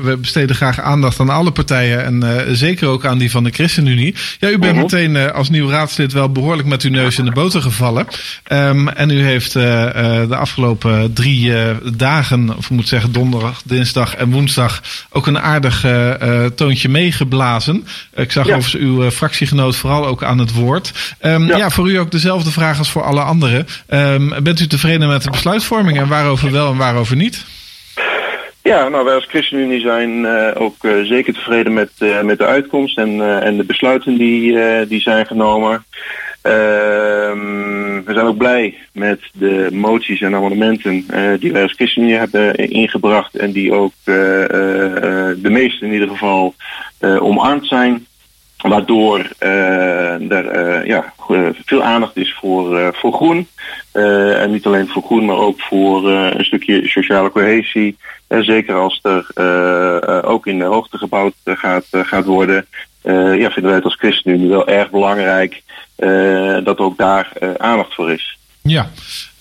we 0.03 0.17
besteden 0.21 0.57
graag 0.57 0.81
aandacht 0.81 1.21
aan 1.21 1.29
alle 1.29 1.51
partijen 1.51 2.05
en 2.05 2.25
uh, 2.25 2.31
zeker 2.53 2.89
ook 2.89 3.05
aan 3.05 3.19
die 3.19 3.31
van 3.31 3.45
de 3.45 3.51
ChristenUnie. 3.51 4.15
Ja, 4.39 4.49
u 4.49 4.59
bent 4.59 4.73
-huh. 4.73 4.83
meteen 4.83 5.33
als 5.33 5.51
nieuw 5.51 5.69
raadslid 5.69 6.13
wel 6.13 6.33
behoorlijk 6.33 6.69
met 6.69 6.83
uw 6.83 6.91
neus 6.91 7.19
in 7.19 7.25
de 7.25 7.31
boter 7.31 7.63
gevallen. 7.63 8.07
Um, 8.53 8.89
en 8.89 9.11
u 9.11 9.23
heeft 9.23 9.53
de 9.53 10.37
afgelopen 10.37 11.13
drie 11.13 11.53
dagen, 11.97 12.57
of 12.57 12.65
ik 12.65 12.71
moet 12.71 12.89
zeggen 12.89 13.13
donderdag, 13.13 13.63
dinsdag 13.65 14.15
en 14.15 14.31
woensdag, 14.31 14.83
ook 15.11 15.27
een 15.27 15.39
aardig 15.39 15.85
toontje 16.55 16.89
meegeblazen. 16.89 17.87
Ik 18.15 18.33
zag 18.33 18.47
ja. 18.47 18.59
uw 18.73 19.11
fractiegenoot 19.11 19.77
vooral 19.77 20.07
ook 20.07 20.23
aan 20.23 20.39
het 20.39 20.53
woord. 20.53 21.15
Um, 21.23 21.47
ja. 21.47 21.57
ja. 21.57 21.71
voor 21.71 21.91
u 21.91 21.97
ook 21.97 22.11
dezelfde 22.11 22.51
vraag 22.51 22.79
als 22.79 22.91
voor 22.91 23.03
alle 23.03 23.23
anderen. 23.23 23.67
Um, 23.89 24.36
bent 24.43 24.61
u 24.61 24.66
tevreden 24.66 25.09
met 25.09 25.22
de 25.22 25.30
besluitvorming 25.30 25.99
en 25.99 26.09
waarover 26.09 26.53
wel 26.53 26.70
en 26.70 26.76
waarover 26.76 27.16
niet? 27.16 27.45
Ja, 28.62 28.89
nou 28.89 29.05
wij 29.05 29.14
als 29.14 29.26
ChristenUnie 29.28 29.80
zijn 29.80 30.11
uh, 30.18 30.51
ook 30.55 30.84
uh, 30.84 31.05
zeker 31.05 31.32
tevreden 31.32 31.72
met, 31.72 31.91
uh, 31.99 32.22
met 32.22 32.39
de 32.39 32.45
uitkomst 32.45 32.99
en, 32.99 33.41
en 33.43 33.57
de 33.57 33.64
besluiten 33.64 34.18
die, 34.18 34.59
die 34.87 35.01
zijn 35.01 35.26
genomen. 35.26 35.84
Ehm, 36.43 38.05
we 38.05 38.12
zijn 38.12 38.26
ook 38.26 38.37
blij 38.37 38.74
met 38.93 39.20
de 39.32 39.68
moties 39.72 40.20
en 40.20 40.34
amendementen 40.34 41.07
die 41.41 41.53
wij 41.53 41.62
als 41.62 41.72
ChristenUnie 41.72 42.16
hebben 42.16 42.55
ingebracht 42.55 43.37
en 43.37 43.53
die 43.53 43.72
ook 43.72 43.93
de 44.05 45.37
meeste 45.51 45.84
in 45.84 45.93
ieder 45.93 46.09
geval 46.09 46.55
omarmd 47.01 47.66
zijn. 47.66 48.07
Waardoor 48.57 49.19
uh, 49.41 50.31
er 50.31 50.79
uh, 50.81 50.87
ja, 50.87 51.13
veel 51.65 51.83
aandacht 51.83 52.17
is 52.17 52.35
voor, 52.41 52.95
voor 52.95 53.13
groen. 53.13 53.49
en 53.93 54.51
niet 54.51 54.67
alleen 54.67 54.89
voor 54.89 55.03
groen, 55.03 55.25
maar 55.25 55.37
ook 55.37 55.61
voor 55.61 56.11
een 56.11 56.45
stukje 56.45 56.89
sociale 56.89 57.31
cohesie. 57.31 57.97
zeker 58.29 58.75
als 58.75 59.01
er 59.03 60.25
ook 60.25 60.47
in 60.47 60.59
de 60.59 60.65
hoogte 60.65 60.99
gebouwd 60.99 61.35
gaat, 61.45 61.87
gaat 61.91 62.25
worden. 62.25 62.67
ja, 63.03 63.51
vinden 63.51 63.65
wij 63.65 63.75
het 63.75 63.85
als 63.85 63.97
ChristenUnie 63.97 64.49
wel 64.49 64.69
erg 64.69 64.91
belangrijk 64.91 65.63
dat 66.65 66.79
ook 66.79 66.97
daar 66.99 67.33
aandacht 67.59 67.95
voor 67.95 68.13
is. 68.13 68.39
Ja, 68.63 68.91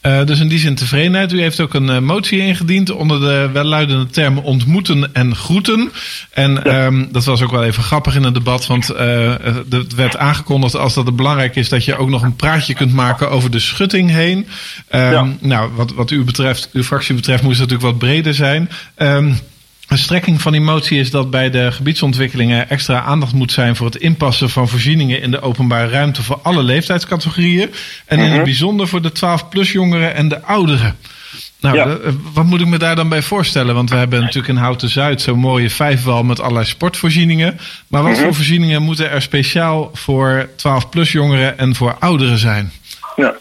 uh, 0.06 0.26
dus 0.26 0.40
in 0.40 0.48
die 0.48 0.60
zin 0.60 0.76
tevredenheid. 0.76 1.32
U 1.32 1.42
heeft 1.42 1.60
ook 1.60 1.74
een 1.74 1.90
uh, 1.90 2.00
motie 2.00 2.40
ingediend 2.40 2.92
onder 2.92 3.20
de 3.20 3.50
welluidende 3.54 4.08
termen 4.08 4.44
ontmoeten 4.44 5.14
en 5.14 5.36
groeten. 5.36 5.92
En 6.32 6.60
ja. 6.64 6.86
um, 6.86 7.08
dat 7.12 7.26
was 7.26 7.42
ook 7.42 7.52
wel 7.52 7.64
even 7.64 7.84
grappig 7.84 8.16
in 8.16 8.24
het 8.24 8.34
debat, 8.34 8.68
want 8.68 8.92
uh, 8.92 9.34
het 9.70 9.96
werd 9.96 10.18
aangekondigd 10.18 10.76
als 10.76 10.94
dat 10.94 11.06
het 11.06 11.16
belangrijk 11.16 11.56
is 11.56 11.70
dat 11.70 11.86
je 11.86 11.98
ook 11.98 12.10
nog 12.10 12.22
een 12.22 12.36
praatje 12.36 12.74
kunt 12.74 12.94
maken 12.94 13.30
over 13.30 13.52
de 13.52 13.60
schutting 13.60 14.10
heen. 14.12 14.38
Um, 14.38 15.02
ja. 15.12 15.28
Nou, 15.40 15.72
wat, 15.76 15.94
wat 15.94 16.12
u 16.12 16.24
betreft, 16.24 16.70
uw 16.74 16.84
fractie 16.84 17.16
betreft, 17.16 17.44
moest 17.44 17.60
het 17.60 17.70
natuurlijk 17.70 18.00
wat 18.00 18.10
breder 18.10 18.34
zijn. 18.34 18.70
Um, 18.98 19.40
een 19.88 19.98
strekking 19.98 20.42
van 20.42 20.52
die 20.52 20.62
motie 20.62 21.00
is 21.00 21.12
dat 21.12 21.30
bij 21.30 21.50
de 21.50 21.72
gebiedsontwikkelingen 21.72 22.70
extra 22.70 23.02
aandacht 23.02 23.34
moet 23.34 23.52
zijn 23.52 23.76
voor 23.76 23.86
het 23.86 23.96
inpassen 23.96 24.50
van 24.50 24.68
voorzieningen 24.68 25.22
in 25.22 25.32
de 25.32 25.42
openbare 25.42 25.90
ruimte 25.90 26.24
voor 26.24 26.40
alle 26.42 26.64
leeftijdscategorieën. 26.64 27.74
En 28.06 28.20
in 28.20 28.32
het 28.32 28.44
bijzonder 28.44 28.88
voor 28.88 29.02
de 29.02 29.12
12-plus 29.12 29.72
jongeren 29.72 30.16
en 30.16 30.28
de 30.28 30.42
ouderen. 30.42 30.96
Nou, 31.60 31.76
ja. 31.76 31.98
wat 32.34 32.46
moet 32.46 32.62
ik 32.62 32.68
me 32.68 32.78
daar 32.78 32.96
dan 32.96 33.10
bij 33.10 33.22
voorstellen? 33.22 33.76
Want 33.76 33.90
we 33.90 33.96
hebben 33.96 34.20
natuurlijk 34.20 34.54
in 34.54 34.60
Houten 34.60 34.90
Zuid 34.90 35.22
zo'n 35.22 35.40
mooie 35.40 35.70
vijfwal 35.70 36.24
met 36.24 36.40
allerlei 36.40 36.66
sportvoorzieningen. 36.66 37.60
Maar 37.88 38.04
wat 38.04 38.18
voor 38.18 38.36
voorzieningen 38.36 38.82
moeten 38.82 39.10
er 39.12 39.22
speciaal 39.22 39.90
voor 39.94 40.50
12-plus 40.52 41.12
jongeren 41.12 41.58
en 41.58 41.76
voor 41.76 41.96
ouderen 42.00 42.38
zijn? 42.38 42.72
Ja. 43.16 43.36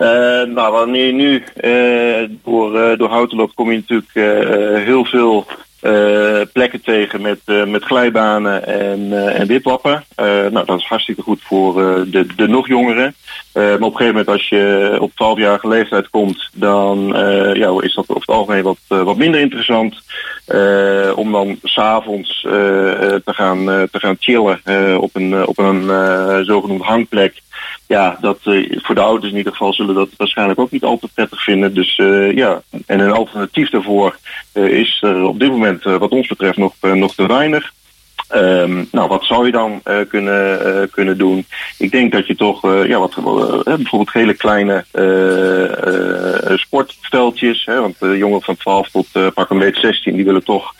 Uh, 0.00 0.06
nou, 0.54 0.72
wanneer 0.72 1.12
nu 1.12 1.44
uh, 1.60 2.28
door, 2.44 2.74
uh, 2.74 2.98
door 2.98 3.08
houten 3.08 3.36
loopt, 3.36 3.54
kom 3.54 3.70
je 3.70 3.82
natuurlijk 3.88 4.84
heel 4.84 5.04
veel 5.04 5.46
plekken 6.52 6.82
tegen 6.82 7.20
met, 7.20 7.38
met 7.66 7.84
glijbanen 7.84 8.66
en, 8.66 9.32
en 9.34 9.46
wipwappen. 9.46 10.04
nou, 10.16 10.64
dat 10.64 10.78
is 10.78 10.86
hartstikke 10.86 11.22
goed 11.22 11.40
voor 11.42 11.74
de, 12.10 12.26
de 12.36 12.48
nog 12.48 12.68
jongeren. 12.68 13.14
maar 13.52 13.72
op 13.74 13.80
een 13.80 13.96
gegeven 13.96 14.06
moment 14.06 14.28
als 14.28 14.48
je 14.48 14.96
op 15.00 15.10
12-jarige 15.10 15.68
leeftijd 15.68 16.10
komt, 16.10 16.50
dan 16.54 17.06
ja, 17.54 17.80
is 17.80 17.94
dat 17.94 18.08
over 18.08 18.20
het 18.20 18.26
algemeen 18.26 18.62
wat, 18.62 18.78
wat 18.88 19.16
minder 19.16 19.40
interessant. 19.40 20.02
om 21.14 21.32
dan 21.32 21.58
s'avonds 21.62 22.40
te, 22.40 23.22
gaan, 23.24 23.64
te 23.64 23.98
gaan 23.98 24.16
chillen 24.18 24.60
op 25.00 25.10
een, 25.12 25.46
op 25.46 25.58
een 25.58 25.84
zogenoemd 26.44 26.82
hangplek 26.82 27.42
ja, 27.90 28.16
dat 28.20 28.38
uh, 28.44 28.78
voor 28.82 28.94
de 28.94 29.00
ouders 29.00 29.32
in 29.32 29.38
ieder 29.38 29.52
geval 29.52 29.72
zullen 29.72 29.94
dat 29.94 30.08
waarschijnlijk 30.16 30.60
ook 30.60 30.70
niet 30.70 30.84
al 30.84 30.98
te 30.98 31.08
prettig 31.14 31.42
vinden. 31.42 31.74
Dus 31.74 31.98
uh, 31.98 32.32
ja, 32.32 32.62
en 32.86 33.00
een 33.00 33.10
alternatief 33.10 33.70
daarvoor 33.70 34.16
uh, 34.54 34.64
is 34.64 34.98
er 35.02 35.24
op 35.24 35.38
dit 35.40 35.50
moment 35.50 35.82
wat 35.82 36.10
ons 36.10 36.28
betreft 36.28 36.56
nog, 36.56 36.74
nog 36.80 37.14
te 37.14 37.26
weinig. 37.26 37.72
Um, 38.34 38.88
nou, 38.92 39.08
wat 39.08 39.24
zou 39.24 39.46
je 39.46 39.52
dan 39.52 39.82
kunnen, 40.08 40.90
kunnen 40.90 41.18
doen? 41.18 41.46
Ik 41.78 41.90
denk 41.90 42.12
dat 42.12 42.26
je 42.26 42.36
toch 42.36 42.62
ja, 42.86 42.98
wat, 42.98 43.14
bijvoorbeeld 43.64 44.12
hele 44.12 44.34
kleine 44.34 44.84
sportveldjes, 46.56 47.64
hè, 47.64 47.80
want 47.80 47.98
de 47.98 48.16
jongeren 48.16 48.42
van 48.42 48.56
12 48.56 48.90
tot 48.90 49.34
pak 49.34 49.50
een 49.50 49.58
beetje 49.58 49.80
16, 49.80 50.14
die 50.16 50.24
willen 50.24 50.44
toch 50.44 50.74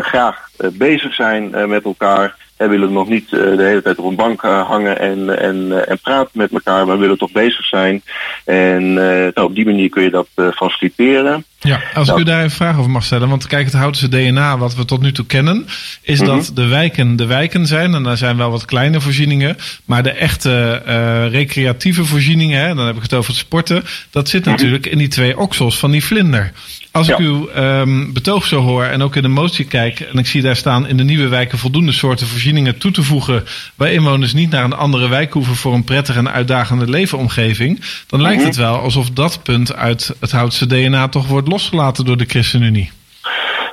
graag 0.00 0.48
bezig 0.72 1.14
zijn 1.14 1.68
met 1.68 1.84
elkaar. 1.84 2.36
We 2.56 2.68
willen 2.68 2.92
nog 2.92 3.08
niet 3.08 3.30
de 3.30 3.56
hele 3.58 3.82
tijd 3.82 3.98
op 3.98 4.04
een 4.04 4.16
bank 4.16 4.40
hangen 4.40 4.98
en, 4.98 5.38
en, 5.38 5.88
en 5.88 5.98
praten 5.98 6.30
met 6.32 6.52
elkaar, 6.52 6.86
maar 6.86 6.94
we 6.94 7.00
willen 7.00 7.18
toch 7.18 7.32
bezig 7.32 7.64
zijn. 7.64 8.02
En 8.44 8.92
nou, 8.92 9.42
op 9.42 9.54
die 9.54 9.64
manier 9.64 9.88
kun 9.88 10.02
je 10.02 10.10
dat 10.10 10.28
faciliteren. 10.54 11.44
Ja, 11.60 11.80
als 11.94 12.08
ik 12.08 12.16
u 12.16 12.22
daar 12.22 12.42
een 12.42 12.50
vraag 12.50 12.78
over 12.78 12.90
mag 12.90 13.04
stellen. 13.04 13.28
Want 13.28 13.46
kijk, 13.46 13.64
het 13.64 13.74
Houtense 13.74 14.08
DNA, 14.08 14.58
wat 14.58 14.74
we 14.74 14.84
tot 14.84 15.00
nu 15.00 15.12
toe 15.12 15.26
kennen, 15.26 15.66
is 16.02 16.18
dat 16.18 16.42
mhm. 16.42 16.54
de 16.54 16.66
wijken 16.66 17.16
de 17.16 17.26
wijken 17.26 17.66
zijn. 17.66 17.94
En 17.94 18.02
daar 18.02 18.16
zijn 18.16 18.36
wel 18.36 18.50
wat 18.50 18.64
kleine 18.64 19.00
voorzieningen. 19.00 19.56
Maar 19.84 20.02
de 20.02 20.10
echte 20.10 20.82
uh, 20.86 21.30
recreatieve 21.30 22.04
voorzieningen, 22.04 22.60
hè, 22.60 22.74
dan 22.74 22.86
heb 22.86 22.96
ik 22.96 23.02
het 23.02 23.14
over 23.14 23.30
het 23.30 23.38
sporten, 23.38 23.84
dat 24.10 24.28
zit 24.28 24.44
mhm. 24.44 24.50
natuurlijk 24.50 24.86
in 24.86 24.98
die 24.98 25.08
twee 25.08 25.38
oksels 25.38 25.78
van 25.78 25.90
die 25.90 26.04
vlinder. 26.04 26.52
Als 26.96 27.08
ik 27.08 27.18
uw 27.18 27.48
um, 27.56 28.12
betoog 28.12 28.44
zo 28.44 28.60
hoor 28.60 28.84
en 28.84 29.02
ook 29.02 29.16
in 29.16 29.22
de 29.22 29.28
motie 29.28 29.64
kijk, 29.64 30.00
en 30.00 30.18
ik 30.18 30.26
zie 30.26 30.42
daar 30.42 30.56
staan 30.56 30.86
in 30.86 30.96
de 30.96 31.04
nieuwe 31.04 31.28
wijken 31.28 31.58
voldoende 31.58 31.92
soorten 31.92 32.26
voorzieningen 32.26 32.78
toe 32.78 32.90
te 32.90 33.02
voegen, 33.02 33.44
waar 33.74 33.92
inwoners 33.92 34.32
niet 34.32 34.50
naar 34.50 34.64
een 34.64 34.72
andere 34.72 35.08
wijk 35.08 35.32
hoeven 35.32 35.54
voor 35.54 35.74
een 35.74 35.84
prettige 35.84 36.18
en 36.18 36.30
uitdagende 36.30 36.90
leefomgeving, 36.90 37.80
dan 38.06 38.22
lijkt 38.22 38.38
mhm. 38.38 38.46
het 38.46 38.56
wel 38.56 38.78
alsof 38.78 39.10
dat 39.10 39.42
punt 39.42 39.74
uit 39.74 40.16
het 40.20 40.30
Houtse 40.30 40.66
DNA 40.66 41.08
toch 41.08 41.26
wordt 41.26 41.48
losgelaten 41.48 42.04
door 42.04 42.16
de 42.16 42.24
ChristenUnie. 42.24 42.90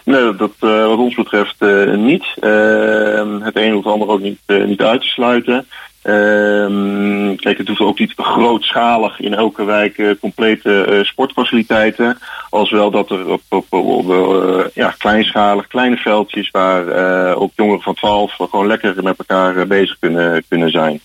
Nee, 0.05 0.35
dat 0.35 0.51
uh, 0.61 0.87
wat 0.87 0.97
ons 0.97 1.15
betreft 1.15 1.55
uh, 1.59 1.95
niet. 1.95 2.25
Uh, 2.41 3.39
het 3.39 3.55
een 3.55 3.75
of 3.75 3.83
het 3.83 3.93
ander 3.93 4.07
ook 4.07 4.21
niet, 4.21 4.39
niet 4.47 4.81
uit 4.81 5.01
te 5.01 5.07
sluiten. 5.07 5.67
Ehm, 6.03 7.35
kijk, 7.35 7.57
het 7.57 7.67
hoeft 7.67 7.79
ook 7.79 7.99
niet 7.99 8.13
grootschalig 8.15 9.19
in 9.19 9.33
elke 9.33 9.63
wijk 9.63 9.97
uh, 9.97 10.11
complete 10.19 10.87
uh, 10.89 11.03
sportfaciliteiten. 11.03 12.17
Als 12.49 12.71
wel 12.71 12.91
dat 12.91 13.09
er 13.09 13.27
op, 13.27 13.41
op, 13.49 13.65
op 13.69 14.09
uh, 14.09 14.65
ja, 14.73 14.95
kleinschalig, 14.97 15.67
kleine 15.67 15.97
veldjes 15.97 16.51
waar 16.51 17.35
ook 17.35 17.51
jongeren 17.55 17.81
van 17.81 17.93
12 17.93 18.33
gewoon 18.35 18.67
lekker 18.67 19.03
met 19.03 19.17
elkaar 19.17 19.67
bezig 19.67 19.97
kunnen, 19.99 20.43
kunnen 20.47 20.71
zijn. 20.71 21.01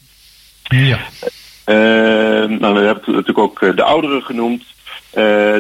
Ja. 0.62 0.98
Ehm, 1.64 2.58
nou, 2.58 2.74
dan 2.74 2.84
heb 2.84 2.96
ik 2.96 3.06
natuurlijk 3.06 3.38
ook 3.38 3.76
de 3.76 3.82
ouderen 3.82 4.22
genoemd. 4.22 4.64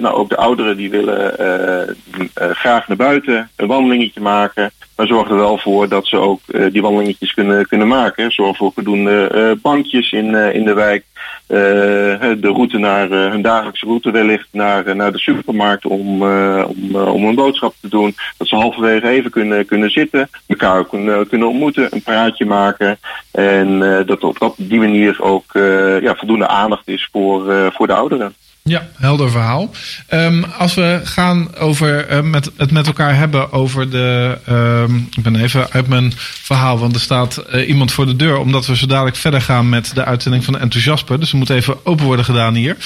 Nou, 0.00 0.06
ook 0.08 0.28
de 0.28 0.36
ouderen 0.36 0.76
die 0.76 0.90
willen 0.90 1.96
graag 2.34 2.88
naar 2.88 2.96
buiten 2.96 3.50
een 3.56 3.66
wandelingetje 3.66 4.20
maken. 4.20 4.72
Maar 4.98 5.06
zorg 5.06 5.28
er 5.28 5.36
wel 5.36 5.58
voor 5.58 5.88
dat 5.88 6.06
ze 6.06 6.16
ook 6.16 6.40
die 6.72 6.82
wandelingetjes 6.82 7.34
kunnen, 7.34 7.66
kunnen 7.66 7.88
maken. 7.88 8.32
Zorg 8.32 8.56
voor 8.56 8.72
voldoende 8.74 9.58
bankjes 9.62 10.12
in, 10.12 10.34
in 10.34 10.64
de 10.64 10.72
wijk. 10.72 11.04
de 11.46 12.38
route 12.40 12.78
naar 12.78 13.10
hun 13.10 13.42
dagelijkse 13.42 13.86
route 13.86 14.10
wellicht 14.10 14.48
naar, 14.52 14.96
naar 14.96 15.12
de 15.12 15.18
supermarkt 15.18 15.86
om, 15.86 16.22
om, 16.62 16.94
om 16.94 17.24
een 17.24 17.34
boodschap 17.34 17.74
te 17.80 17.88
doen. 17.88 18.14
Dat 18.36 18.48
ze 18.48 18.56
halverwege 18.56 19.08
even 19.08 19.30
kunnen, 19.30 19.66
kunnen 19.66 19.90
zitten, 19.90 20.30
elkaar 20.46 20.86
kunnen, 20.86 21.28
kunnen 21.28 21.48
ontmoeten, 21.48 21.88
een 21.90 22.02
praatje 22.02 22.44
maken. 22.44 22.98
En 23.30 23.78
dat 24.06 24.24
op 24.24 24.54
die 24.56 24.78
manier 24.78 25.22
ook 25.22 25.52
ja, 26.00 26.14
voldoende 26.14 26.48
aandacht 26.48 26.88
is 26.88 27.08
voor, 27.12 27.72
voor 27.72 27.86
de 27.86 27.94
ouderen. 27.94 28.34
Ja, 28.68 28.88
helder 28.94 29.30
verhaal. 29.30 29.70
Um, 30.10 30.44
als 30.44 30.74
we 30.74 31.00
gaan 31.04 31.56
over 31.56 32.10
uh, 32.10 32.20
met, 32.20 32.50
het 32.56 32.70
met 32.70 32.86
elkaar 32.86 33.16
hebben 33.16 33.52
over 33.52 33.90
de. 33.90 34.38
Um, 34.48 35.08
ik 35.16 35.22
ben 35.22 35.36
even 35.36 35.70
uit 35.70 35.88
mijn 35.88 36.12
verhaal, 36.42 36.78
want 36.78 36.94
er 36.94 37.00
staat 37.00 37.44
uh, 37.54 37.68
iemand 37.68 37.92
voor 37.92 38.06
de 38.06 38.16
deur. 38.16 38.38
Omdat 38.38 38.66
we 38.66 38.76
zo 38.76 38.86
dadelijk 38.86 39.16
verder 39.16 39.42
gaan 39.42 39.68
met 39.68 39.94
de 39.94 40.04
uitzending 40.04 40.44
van 40.44 40.58
Enthousiasme. 40.58 41.18
Dus 41.18 41.32
er 41.32 41.38
moet 41.38 41.50
even 41.50 41.86
open 41.86 42.04
worden 42.04 42.24
gedaan 42.24 42.54
hier. 42.54 42.76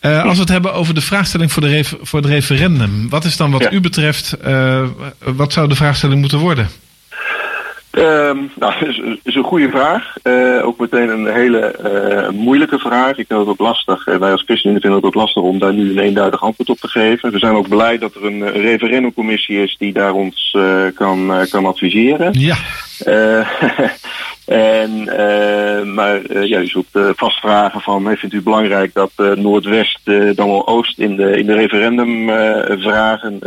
Uh, 0.00 0.24
als 0.24 0.34
we 0.34 0.40
het 0.40 0.48
hebben 0.48 0.74
over 0.74 0.94
de 0.94 1.00
vraagstelling 1.00 1.52
voor, 1.52 1.62
de 1.62 1.84
voor 2.02 2.20
het 2.20 2.28
referendum. 2.28 3.08
Wat 3.08 3.24
is 3.24 3.36
dan 3.36 3.50
wat 3.50 3.62
ja. 3.62 3.70
u 3.70 3.80
betreft. 3.80 4.36
wat 5.18 5.52
zou 5.52 5.68
de 5.68 5.74
vraagstelling 5.74 6.20
moeten 6.20 6.38
worden? 6.38 6.68
Um, 7.98 8.50
nou, 8.54 8.72
is, 8.88 9.02
is 9.22 9.34
een 9.34 9.44
goede 9.44 9.68
vraag. 9.68 10.14
Uh, 10.22 10.66
ook 10.66 10.78
meteen 10.78 11.08
een 11.08 11.26
hele 11.26 11.74
uh, 11.84 12.40
moeilijke 12.40 12.78
vraag. 12.78 13.18
Ik 13.18 13.26
vind 13.26 13.40
het 13.40 13.48
ook 13.48 13.58
lastig. 13.58 14.06
Uh, 14.06 14.16
wij 14.16 14.32
als 14.32 14.42
ChristenUnie 14.42 14.80
vinden 14.80 14.98
het 14.98 15.08
ook 15.08 15.14
lastig 15.14 15.42
om 15.42 15.58
daar 15.58 15.74
nu 15.74 15.90
een 15.90 15.98
eenduidig 15.98 16.42
antwoord 16.42 16.68
op 16.68 16.78
te 16.78 16.88
geven. 16.88 17.32
We 17.32 17.38
zijn 17.38 17.54
ook 17.54 17.68
blij 17.68 17.98
dat 17.98 18.14
er 18.14 18.24
een 18.24 18.50
referendumcommissie 18.50 19.62
is 19.62 19.76
die 19.78 19.92
daar 19.92 20.12
ons 20.12 20.56
kan, 20.94 21.46
kan 21.50 21.66
adviseren. 21.66 22.32
Ja. 22.32 22.56
En, 24.46 24.90
uh, 24.90 25.82
maar 25.94 26.20
uh, 26.30 26.44
ja, 26.44 26.60
u 26.60 26.70
uh, 26.92 27.10
vast 27.16 27.40
vragen 27.40 27.80
van, 27.80 28.16
vindt 28.16 28.34
u 28.34 28.42
belangrijk 28.42 28.94
dat 28.94 29.10
Noordwest 29.16 30.00
dan 30.34 30.48
wel 30.48 30.66
Oost 30.66 30.98
in 30.98 31.16
de, 31.16 31.38
in 31.38 31.46
de 31.46 31.54
referendumvragen 31.54 33.38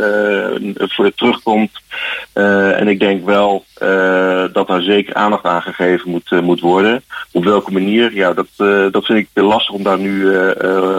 voor 0.76 1.14
terugkomt? 1.14 1.70
en 2.32 2.88
ik 2.88 3.00
denk 3.00 3.24
wel 3.24 3.64
dat 4.52 4.66
daar 4.66 4.82
zeker 4.82 5.14
aandacht 5.14 5.44
aan 5.44 5.62
gegeven 5.62 6.10
moet, 6.10 6.30
moet 6.42 6.60
worden. 6.60 7.02
Op 7.32 7.44
welke 7.44 7.72
manier? 7.72 8.14
Ja, 8.14 8.32
dat, 8.32 8.46
dat 8.92 9.04
vind 9.04 9.18
ik 9.18 9.28
lastig 9.42 9.74
om 9.74 9.82
daar 9.82 9.98
nu 9.98 10.28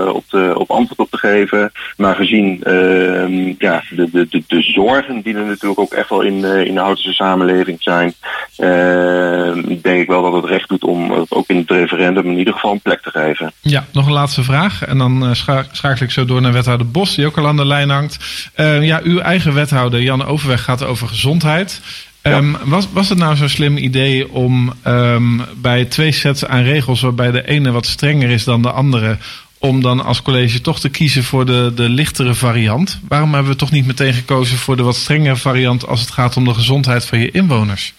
op, 0.08 0.24
te, 0.30 0.54
op 0.58 0.72
antwoord 0.72 1.00
op 1.00 1.12
te 1.12 1.18
geven. 1.18 1.72
Maar 1.98 2.16
gezien 2.16 2.64
ehm, 2.64 3.54
ja, 3.58 3.84
de, 3.90 4.10
de, 4.12 4.28
de, 4.30 4.44
de, 4.48 4.62
zorgen 4.62 5.22
die 5.22 5.36
er 5.36 5.46
natuurlijk 5.46 5.80
ook 5.80 5.94
echt 5.94 6.10
wel 6.10 6.22
in, 6.22 6.44
in 6.44 6.74
de 6.74 6.80
Houtense 6.80 7.14
samenleving 7.14 7.82
zijn, 7.82 8.14
denk 8.56 9.98
denk 9.98 10.10
ik 10.10 10.16
wel 10.16 10.32
dat 10.32 10.42
het 10.42 10.52
recht 10.52 10.70
doet 10.70 10.84
om 10.84 11.12
het 11.12 11.32
ook 11.32 11.48
in 11.48 11.58
het 11.58 11.72
referendum 11.72 12.26
in 12.26 12.38
ieder 12.38 12.54
geval 12.54 12.72
een 12.72 12.82
plek 12.82 13.02
te 13.02 13.10
geven. 13.10 13.52
Ja, 13.62 13.86
nog 13.92 14.06
een 14.06 14.12
laatste 14.12 14.44
vraag. 14.44 14.86
En 14.86 14.98
dan 14.98 15.24
uh, 15.24 15.34
schakel 15.72 16.06
ik 16.06 16.12
zo 16.12 16.26
door 16.26 16.42
naar 16.42 16.54
wethouder 16.54 16.92
Bos, 16.92 17.16
die 17.16 17.26
ook 17.26 17.38
al 17.38 17.48
aan 17.48 17.56
de 17.56 17.66
lijn 17.66 17.90
hangt. 17.90 18.18
Uh, 18.56 18.86
ja, 18.86 19.00
uw 19.04 19.20
eigen 19.20 19.54
wethouder, 19.54 20.02
Jan 20.02 20.26
Overweg, 20.26 20.64
gaat 20.64 20.84
over 20.84 21.08
gezondheid. 21.08 21.82
Um, 22.22 22.58
was, 22.64 22.88
was 22.92 23.10
het 23.10 23.18
nou 23.18 23.36
zo'n 23.36 23.50
slim 23.50 23.78
idee 23.78 24.32
om 24.32 24.74
um, 24.88 25.42
bij 25.56 25.86
twee 25.86 26.12
sets 26.12 26.46
aan 26.46 26.64
regels, 26.64 27.02
waarbij 27.02 27.32
de 27.32 27.48
ene 27.48 27.72
wat 27.72 27.86
strenger 27.86 28.30
is 28.30 28.44
dan 28.44 28.62
de 28.62 28.72
andere, 28.72 29.18
om 29.58 29.82
dan 29.82 30.04
als 30.04 30.22
college 30.22 30.62
toch 30.62 30.80
te 30.80 30.90
kiezen 30.90 31.24
voor 31.24 31.46
de, 31.46 31.72
de 31.76 31.90
lichtere 31.90 32.34
variant? 32.34 33.00
Waarom 33.08 33.34
hebben 33.34 33.52
we 33.52 33.58
toch 33.58 33.72
niet 33.72 33.86
meteen 33.86 34.14
gekozen 34.14 34.58
voor 34.58 34.78
de 34.78 34.84
wat 34.84 34.96
strengere 34.96 35.36
variant 35.36 35.88
als 35.88 36.00
het 36.00 36.12
gaat 36.12 36.38
om 36.38 36.44
de 36.44 36.54
gezondheid 36.54 37.06
van 37.06 37.20
je 37.20 37.32
inwoners? 37.32 37.94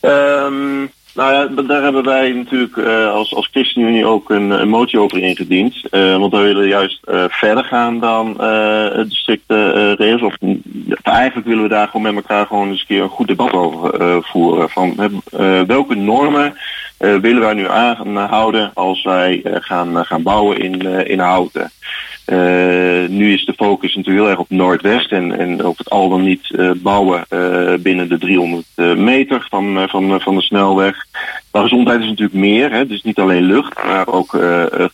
Um, 0.00 0.90
nou 1.14 1.32
ja, 1.32 1.62
daar 1.62 1.82
hebben 1.82 2.04
wij 2.04 2.32
natuurlijk 2.32 2.76
uh, 2.76 3.12
als, 3.12 3.34
als 3.34 3.48
ChristenUnie 3.52 4.06
ook 4.06 4.30
een, 4.30 4.68
motie 4.68 4.98
over 4.98 5.18
ingediend. 5.18 5.82
Uh, 5.90 6.16
want 6.16 6.32
wij 6.32 6.42
willen 6.42 6.68
juist 6.68 7.00
uh, 7.04 7.24
verder 7.28 7.64
gaan 7.64 8.00
dan 8.00 8.34
de 8.36 9.06
strikte 9.08 9.92
regels. 9.92 10.22
Of, 10.22 10.36
eigenlijk 11.02 11.46
willen 11.46 11.62
we 11.62 11.68
daar 11.68 11.86
gewoon 11.86 12.02
met 12.02 12.14
elkaar 12.14 12.46
gewoon 12.46 12.68
eens 12.68 12.80
een 12.80 12.86
keer 12.86 13.02
een 13.02 13.08
goed 13.08 13.26
debat 13.26 13.52
over 13.52 14.22
voeren. 14.24 14.70
Van 14.70 15.12
welke 15.66 15.94
normen 15.94 16.54
willen 16.98 17.40
wij 17.40 17.54
nu 17.54 17.68
aanhouden 17.68 18.70
als 18.74 19.02
wij 19.02 19.40
gaan, 19.44 20.06
gaan 20.06 20.22
bouwen 20.22 20.60
in, 20.60 21.06
in 21.06 21.18
houten. 21.18 21.70
Uh, 22.26 23.08
nu 23.08 23.32
is 23.32 23.44
de 23.44 23.52
focus 23.56 23.94
natuurlijk 23.94 24.24
heel 24.24 24.30
erg 24.30 24.40
op 24.40 24.50
Noordwest 24.50 25.12
en, 25.12 25.38
en 25.38 25.64
op 25.64 25.78
het 25.78 25.90
al 25.90 26.08
dan 26.08 26.22
niet 26.22 26.50
uh, 26.50 26.70
bouwen 26.76 27.24
uh, 27.30 27.74
binnen 27.74 28.08
de 28.08 28.18
300 28.18 28.66
meter 28.96 29.46
van, 29.50 29.88
van, 29.88 30.20
van 30.20 30.34
de 30.34 30.42
snelweg. 30.42 31.06
Maar 31.50 31.62
gezondheid 31.62 32.00
is 32.00 32.06
natuurlijk 32.06 32.38
meer. 32.38 32.72
Hè. 32.72 32.86
Dus 32.86 33.02
niet 33.02 33.18
alleen 33.18 33.42
lucht, 33.42 33.84
maar 33.84 34.06
ook 34.06 34.38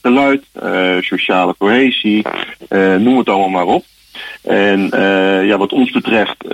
geluid, 0.02 0.42
sociale 1.00 1.54
cohesie, 1.58 2.22
noem 2.98 3.18
het 3.18 3.28
allemaal 3.28 3.48
maar 3.48 3.74
op. 3.74 3.84
En 4.42 4.90
uh, 4.94 5.46
ja, 5.46 5.58
wat 5.58 5.72
ons 5.72 5.90
betreft 5.90 6.36
uh, 6.44 6.52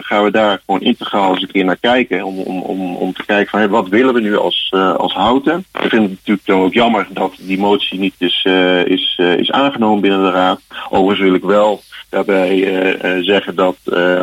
gaan 0.00 0.24
we 0.24 0.30
daar 0.30 0.62
gewoon 0.66 0.80
integraal 0.80 1.32
eens 1.32 1.42
een 1.42 1.50
keer 1.50 1.64
naar 1.64 1.76
kijken. 1.76 2.24
Om, 2.24 2.38
om, 2.38 2.60
om, 2.60 2.96
om 2.96 3.12
te 3.12 3.24
kijken 3.24 3.50
van 3.50 3.68
wat 3.68 3.88
willen 3.88 4.14
we 4.14 4.20
nu 4.20 4.36
als, 4.36 4.72
uh, 4.74 4.94
als 4.94 5.12
houten. 5.12 5.64
We 5.72 5.88
vinden 5.88 6.10
het 6.10 6.18
natuurlijk 6.18 6.46
dan 6.46 6.60
ook 6.60 6.72
jammer 6.72 7.06
dat 7.10 7.34
die 7.38 7.58
motie 7.58 7.98
niet 7.98 8.14
is, 8.18 8.46
is, 8.84 9.20
is 9.36 9.50
aangenomen 9.50 10.00
binnen 10.00 10.22
de 10.22 10.30
raad. 10.30 10.60
Overigens 10.90 11.28
wil 11.28 11.34
ik 11.34 11.42
wel 11.42 11.82
daarbij 12.08 12.98
zeggen 13.20 13.54
dat 13.54 13.76
uh, 13.84 14.20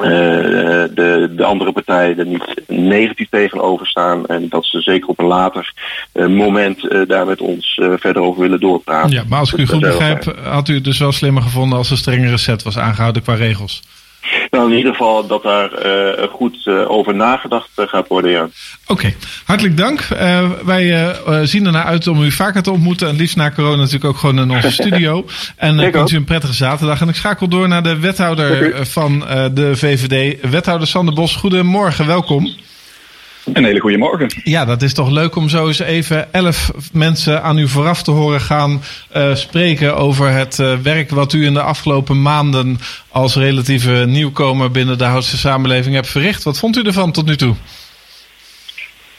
de, 0.00 1.32
de 1.36 1.44
andere 1.44 1.72
partijen 1.72 2.18
er 2.18 2.26
niet 2.26 2.62
negatief 2.66 3.28
tegenover 3.28 3.86
staan. 3.86 4.26
En 4.26 4.48
dat 4.48 4.64
ze 4.64 4.80
zeker 4.80 5.08
op 5.08 5.18
een 5.18 5.26
later 5.26 5.72
uh, 6.14 6.26
moment 6.26 6.84
uh, 6.84 7.08
daar 7.08 7.26
met 7.26 7.40
ons 7.40 7.80
verder 7.96 8.22
over 8.22 8.40
willen 8.40 8.60
doorpraten. 8.60 9.10
Ja, 9.10 9.22
maar 9.28 9.38
als 9.38 9.52
ik 9.52 9.58
u 9.58 9.66
goed 9.66 9.80
begrijp, 9.80 10.36
had 10.42 10.68
u 10.68 10.74
het 10.74 10.84
dus 10.84 10.98
wel 10.98 11.12
slimmer 11.12 11.42
gevonden 11.42 11.78
als 11.78 11.90
een 11.90 11.96
strengere 11.96 12.36
set 12.36 12.62
was 12.62 12.78
aangehouden 12.78 13.22
qua 13.22 13.34
regels? 13.34 13.82
Nou, 14.50 14.70
in 14.70 14.76
ieder 14.76 14.92
geval 14.92 15.26
dat 15.26 15.42
daar 15.42 15.86
uh, 15.86 16.28
goed 16.28 16.56
uh, 16.64 16.90
over 16.90 17.14
nagedacht 17.14 17.68
uh, 17.76 17.86
gaat 17.88 18.08
worden, 18.08 18.30
ja. 18.30 18.42
Oké, 18.42 18.52
okay. 18.86 19.16
hartelijk 19.44 19.76
dank. 19.76 20.06
wij 20.64 21.14
zien 21.42 21.66
ernaar 21.66 21.84
uit 21.84 22.06
om 22.06 22.22
u 22.22 22.30
vaker 22.30 22.62
te 22.62 22.70
ontmoeten. 22.70 23.08
En 23.08 23.16
liefst 23.16 23.36
na 23.36 23.50
corona 23.50 23.76
natuurlijk 23.76 24.04
ook 24.04 24.18
gewoon 24.18 24.38
in 24.38 24.50
onze 24.50 24.70
studio. 24.82 25.24
En 25.56 25.78
ik 25.78 25.92
wens 25.92 26.12
u 26.12 26.16
een 26.16 26.24
prettige 26.24 26.52
zaterdag. 26.52 27.00
En 27.00 27.08
ik 27.08 27.14
schakel 27.14 27.48
door 27.48 27.68
naar 27.68 27.82
de 27.82 27.98
wethouder 27.98 28.86
van 28.86 29.18
de 29.54 29.76
VVD, 29.76 30.50
wethouder 30.50 30.88
Sander 30.88 31.14
Bos. 31.14 31.36
Goedemorgen, 31.36 32.06
welkom. 32.06 32.54
Een 33.44 33.64
hele 33.64 33.80
goede 33.80 33.98
morgen. 33.98 34.28
Ja, 34.44 34.64
dat 34.64 34.82
is 34.82 34.94
toch 34.94 35.10
leuk 35.10 35.36
om 35.36 35.48
zo 35.48 35.66
eens 35.66 35.78
even 35.78 36.32
elf 36.32 36.72
mensen 36.92 37.42
aan 37.42 37.58
u 37.58 37.68
vooraf 37.68 38.02
te 38.02 38.10
horen 38.10 38.40
gaan 38.40 38.82
uh, 39.16 39.34
spreken 39.34 39.96
over 39.96 40.30
het 40.30 40.58
uh, 40.58 40.76
werk 40.76 41.10
wat 41.10 41.32
u 41.32 41.44
in 41.44 41.54
de 41.54 41.62
afgelopen 41.62 42.22
maanden 42.22 42.78
als 43.08 43.36
relatieve 43.36 44.04
nieuwkomer 44.06 44.70
binnen 44.70 44.98
de 44.98 45.04
Houtse 45.04 45.36
samenleving 45.36 45.94
hebt 45.94 46.08
verricht. 46.08 46.42
Wat 46.42 46.58
vond 46.58 46.76
u 46.76 46.82
ervan 46.82 47.12
tot 47.12 47.26
nu 47.26 47.36
toe? 47.36 47.54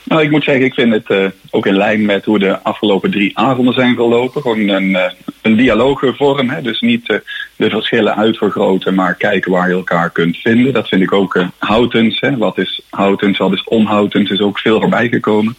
Nou, 0.03 0.23
ik 0.23 0.31
moet 0.31 0.43
zeggen, 0.43 0.65
ik 0.65 0.73
vind 0.73 0.93
het 0.93 1.09
uh, 1.09 1.25
ook 1.49 1.65
in 1.65 1.77
lijn 1.77 2.05
met 2.05 2.25
hoe 2.25 2.39
de 2.39 2.63
afgelopen 2.63 3.11
drie 3.11 3.37
avonden 3.37 3.73
zijn 3.73 3.95
gelopen. 3.95 4.41
Gewoon 4.41 4.67
een, 4.67 4.97
een 5.41 5.55
dialoogvorm. 5.55 6.49
Hè? 6.49 6.61
Dus 6.61 6.81
niet 6.81 7.21
de 7.61 7.69
verschillen 7.69 8.15
uitvergroten, 8.15 8.95
maar 8.95 9.15
kijken 9.15 9.51
waar 9.51 9.69
je 9.69 9.75
elkaar 9.75 10.09
kunt 10.09 10.37
vinden. 10.37 10.73
Dat 10.73 10.87
vind 10.87 11.01
ik 11.01 11.13
ook 11.13 11.45
houtens. 11.57 12.19
Hè? 12.19 12.37
Wat 12.37 12.57
is 12.57 12.81
houtens, 12.89 13.37
wat 13.37 13.53
is 13.53 13.63
onhoutens, 13.63 14.29
is 14.29 14.41
ook 14.41 14.59
veel 14.59 14.79
voorbij 14.79 15.07
gekomen 15.07 15.55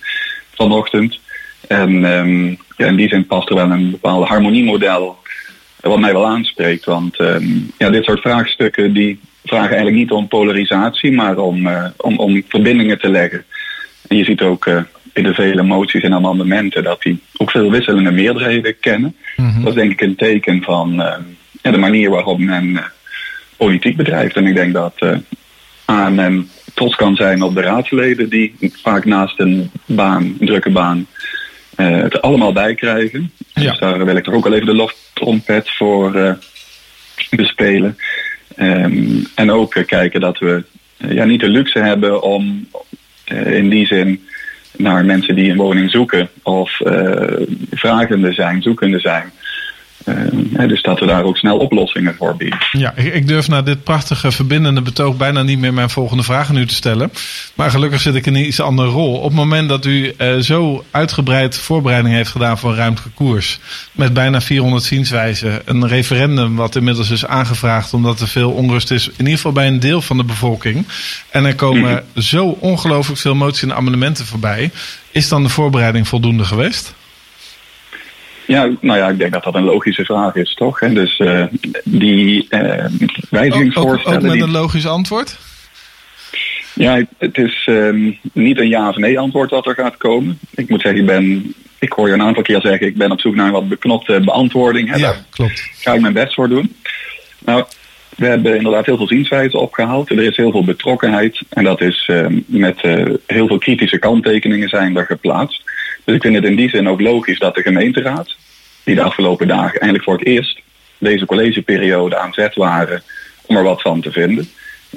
vanochtend. 0.54 1.18
En 1.68 2.04
um, 2.04 2.58
ja, 2.76 2.86
in 2.86 2.96
die 2.96 3.08
zin 3.08 3.26
past 3.26 3.48
er 3.48 3.54
wel 3.54 3.70
een 3.70 3.90
bepaald 3.90 4.28
harmoniemodel 4.28 5.16
wat 5.80 6.00
mij 6.00 6.12
wel 6.12 6.26
aanspreekt. 6.26 6.84
Want 6.84 7.20
um, 7.20 7.70
ja, 7.78 7.90
dit 7.90 8.04
soort 8.04 8.20
vraagstukken 8.20 8.92
die 8.92 9.20
vragen 9.44 9.68
eigenlijk 9.68 9.96
niet 9.96 10.10
om 10.10 10.28
polarisatie, 10.28 11.12
maar 11.12 11.38
om, 11.38 11.68
om, 11.96 12.18
om 12.18 12.42
verbindingen 12.48 12.98
te 12.98 13.08
leggen. 13.08 13.44
En 14.08 14.16
je 14.16 14.24
ziet 14.24 14.40
ook 14.40 14.66
uh, 14.66 14.82
in 15.12 15.22
de 15.22 15.34
vele 15.34 15.62
moties 15.62 16.02
en 16.02 16.14
amendementen 16.14 16.82
dat 16.82 17.02
die 17.02 17.20
ook 17.36 17.50
veel 17.50 17.70
wisselende 17.70 18.10
meerderheden 18.10 18.78
kennen. 18.80 19.16
Mm-hmm. 19.36 19.64
Dat 19.64 19.72
is 19.72 19.80
denk 19.80 19.92
ik 19.92 20.00
een 20.00 20.16
teken 20.16 20.62
van 20.62 21.02
de 21.62 21.78
manier 21.78 22.10
waarop 22.10 22.38
men 22.38 22.68
uh, 22.68 22.84
politiek 23.56 23.96
bedrijft. 23.96 24.36
En 24.36 24.46
ik 24.46 24.54
denk 24.54 24.72
dat 24.72 24.94
ANM 25.84 26.48
trots 26.74 26.96
kan 26.96 27.16
zijn 27.16 27.42
op 27.42 27.54
de 27.54 27.60
raadsleden 27.60 28.28
die 28.28 28.54
vaak 28.82 29.04
naast 29.04 29.40
een 29.40 29.70
baan, 29.86 30.22
een 30.22 30.46
drukke 30.46 30.70
baan, 30.70 31.06
het 31.76 32.14
er 32.14 32.20
allemaal 32.20 32.52
bij 32.52 32.74
krijgen. 32.74 33.32
Ja. 33.54 33.70
Dus 33.70 33.78
daar 33.78 34.04
wil 34.04 34.16
ik 34.16 34.24
toch 34.24 34.34
ook 34.34 34.46
al 34.46 34.52
even 34.52 34.66
de 34.66 34.74
loftrompet 34.74 35.70
voor 35.70 36.38
bespelen. 37.30 37.96
Um, 38.56 39.26
en 39.34 39.50
ook 39.50 39.82
kijken 39.86 40.20
dat 40.20 40.38
we 40.38 40.64
ja, 40.96 41.24
niet 41.24 41.40
de 41.40 41.48
luxe 41.48 41.78
hebben 41.78 42.22
om 42.22 42.68
in 43.44 43.68
die 43.68 43.86
zin 43.86 44.26
naar 44.76 45.04
mensen 45.04 45.34
die 45.34 45.50
een 45.50 45.56
woning 45.56 45.90
zoeken 45.90 46.28
of 46.42 46.80
uh, 46.80 47.46
vragende 47.70 48.32
zijn, 48.32 48.62
zoekende 48.62 49.00
zijn. 49.00 49.32
Uh, 50.04 50.68
dus 50.68 50.82
dat 50.82 51.00
we 51.00 51.06
daar 51.06 51.24
ook 51.24 51.36
snel 51.36 51.56
oplossingen 51.56 52.14
voor 52.14 52.36
bieden. 52.36 52.58
Ja, 52.72 52.96
ik 52.96 53.26
durf 53.26 53.48
na 53.48 53.62
dit 53.62 53.84
prachtige 53.84 54.32
verbindende 54.32 54.82
betoog 54.82 55.16
bijna 55.16 55.42
niet 55.42 55.58
meer 55.58 55.74
mijn 55.74 55.90
volgende 55.90 56.22
vraag 56.22 56.48
aan 56.48 56.56
u 56.56 56.66
te 56.66 56.74
stellen. 56.74 57.12
Maar 57.54 57.70
gelukkig 57.70 58.00
zit 58.00 58.14
ik 58.14 58.26
in 58.26 58.34
een 58.34 58.46
iets 58.46 58.60
andere 58.60 58.88
rol. 58.88 59.16
Op 59.16 59.24
het 59.24 59.32
moment 59.32 59.68
dat 59.68 59.84
u 59.84 60.14
uh, 60.18 60.36
zo 60.38 60.84
uitgebreid 60.90 61.58
voorbereiding 61.58 62.14
heeft 62.14 62.30
gedaan 62.30 62.58
voor 62.58 62.74
ruimtelijke 62.74 63.14
koers. 63.14 63.58
Met 63.92 64.12
bijna 64.12 64.40
400 64.40 64.84
zienswijzen. 64.84 65.62
Een 65.64 65.88
referendum 65.88 66.56
wat 66.56 66.76
inmiddels 66.76 67.10
is 67.10 67.26
aangevraagd 67.26 67.94
omdat 67.94 68.20
er 68.20 68.28
veel 68.28 68.50
onrust 68.50 68.90
is. 68.90 69.08
In 69.08 69.14
ieder 69.18 69.34
geval 69.34 69.52
bij 69.52 69.66
een 69.66 69.80
deel 69.80 70.02
van 70.02 70.16
de 70.16 70.24
bevolking. 70.24 70.86
En 71.30 71.44
er 71.44 71.54
komen 71.54 71.90
mm 71.90 72.00
-hmm. 72.12 72.22
zo 72.22 72.56
ongelooflijk 72.60 73.20
veel 73.20 73.34
moties 73.34 73.62
en 73.62 73.74
amendementen 73.74 74.26
voorbij. 74.26 74.70
Is 75.10 75.28
dan 75.28 75.42
de 75.42 75.48
voorbereiding 75.48 76.08
voldoende 76.08 76.44
geweest? 76.44 76.94
Ja, 78.52 78.70
nou 78.80 78.98
ja, 78.98 79.08
ik 79.08 79.18
denk 79.18 79.32
dat 79.32 79.44
dat 79.44 79.54
een 79.54 79.64
logische 79.64 80.04
vraag 80.04 80.34
is, 80.34 80.54
toch? 80.54 80.80
Hè? 80.80 80.92
Dus 80.92 81.18
uh, 81.18 81.44
die 81.84 82.46
uh, 82.50 82.84
wijzigingsvoorstellen... 83.30 84.18
Ook, 84.18 84.24
ook 84.24 84.30
met 84.30 84.40
een 84.40 84.50
logisch 84.50 84.86
antwoord? 84.86 85.38
Ja, 86.74 87.02
het 87.18 87.38
is 87.38 87.66
um, 87.70 88.18
niet 88.32 88.58
een 88.58 88.68
ja 88.68 88.88
of 88.88 88.96
nee 88.96 89.18
antwoord 89.18 89.50
wat 89.50 89.66
er 89.66 89.74
gaat 89.74 89.96
komen. 89.96 90.38
Ik 90.54 90.68
moet 90.68 90.80
zeggen, 90.80 91.00
ik 91.00 91.06
ben... 91.06 91.54
Ik 91.78 91.92
hoor 91.92 92.08
je 92.08 92.14
een 92.14 92.22
aantal 92.22 92.42
keer 92.42 92.60
zeggen, 92.60 92.86
ik 92.86 92.96
ben 92.96 93.10
op 93.10 93.20
zoek 93.20 93.34
naar 93.34 93.46
een 93.46 93.52
wat 93.52 93.68
beknopte 93.68 94.20
beantwoording. 94.20 94.88
Hè? 94.90 94.96
Ja, 94.96 95.02
Daar 95.02 95.24
klopt. 95.30 95.68
ga 95.74 95.92
ik 95.92 96.00
mijn 96.00 96.12
best 96.12 96.34
voor 96.34 96.48
doen. 96.48 96.76
Nou, 97.38 97.64
we 98.16 98.26
hebben 98.26 98.56
inderdaad 98.56 98.86
heel 98.86 98.96
veel 98.96 99.06
zienswijzen 99.06 99.60
opgehaald. 99.60 100.10
Er 100.10 100.22
is 100.22 100.36
heel 100.36 100.50
veel 100.50 100.64
betrokkenheid. 100.64 101.40
En 101.48 101.64
dat 101.64 101.80
is 101.80 102.08
uh, 102.10 102.26
met 102.46 102.82
uh, 102.84 103.14
heel 103.26 103.46
veel 103.46 103.58
kritische 103.58 103.98
kanttekeningen 103.98 104.68
zijn 104.68 104.96
er 104.96 105.06
geplaatst. 105.06 105.62
Dus 106.04 106.14
ik 106.14 106.22
vind 106.22 106.34
het 106.34 106.44
in 106.44 106.56
die 106.56 106.68
zin 106.68 106.88
ook 106.88 107.00
logisch 107.00 107.38
dat 107.38 107.54
de 107.54 107.62
gemeenteraad, 107.62 108.36
die 108.84 108.94
de 108.94 109.02
afgelopen 109.02 109.48
dagen 109.48 109.80
eigenlijk 109.80 110.04
voor 110.04 110.18
het 110.18 110.26
eerst 110.26 110.60
deze 110.98 111.26
collegeperiode 111.26 112.16
aan 112.18 112.32
zet 112.32 112.54
waren 112.54 113.02
om 113.46 113.56
er 113.56 113.62
wat 113.62 113.82
van 113.82 114.00
te 114.00 114.12
vinden, 114.12 114.48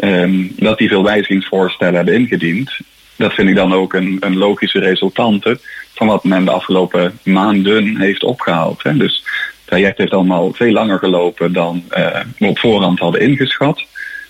um, 0.01 0.53
dat 0.55 0.77
die 0.77 0.87
veel 0.87 1.03
wijzigingsvoorstellen 1.03 1.95
hebben 1.95 2.13
ingediend. 2.13 2.77
Dat 3.15 3.33
vind 3.33 3.49
ik 3.49 3.55
dan 3.55 3.73
ook 3.73 3.93
een, 3.93 4.17
een 4.19 4.37
logische 4.37 4.79
resultante 4.79 5.59
van 5.93 6.07
wat 6.07 6.23
men 6.23 6.45
de 6.45 6.51
afgelopen 6.51 7.19
maanden 7.23 7.97
heeft 7.97 8.23
opgehaald. 8.23 8.83
Hè. 8.83 8.97
Dus 8.97 9.23
het 9.23 9.65
traject 9.65 9.97
heeft 9.97 10.11
allemaal 10.11 10.53
veel 10.53 10.71
langer 10.71 10.99
gelopen 10.99 11.53
dan 11.53 11.83
uh, 11.97 12.19
we 12.37 12.47
op 12.47 12.59
voorhand 12.59 12.99
hadden 12.99 13.21
ingeschat. 13.21 13.85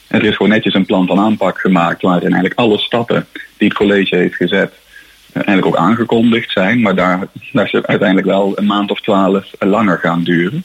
Er 0.07 0.23
is 0.23 0.35
gewoon 0.35 0.51
netjes 0.51 0.73
een 0.73 0.85
plan 0.85 1.07
van 1.07 1.19
aanpak 1.19 1.59
gemaakt 1.59 2.01
waarin 2.01 2.31
eigenlijk 2.31 2.59
alle 2.59 2.77
stappen 2.77 3.27
die 3.57 3.67
het 3.67 3.77
college 3.77 4.15
heeft 4.15 4.35
gezet 4.35 4.73
eigenlijk 5.43 5.65
ook 5.65 5.87
aangekondigd 5.87 6.51
zijn, 6.51 6.81
maar 6.81 6.95
daar, 6.95 7.19
daar 7.51 7.65
is 7.65 7.73
uiteindelijk 7.73 8.27
wel 8.27 8.51
een 8.55 8.65
maand 8.65 8.91
of 8.91 9.01
twaalf 9.01 9.45
langer 9.59 9.97
gaan 9.97 10.23
duren. 10.23 10.63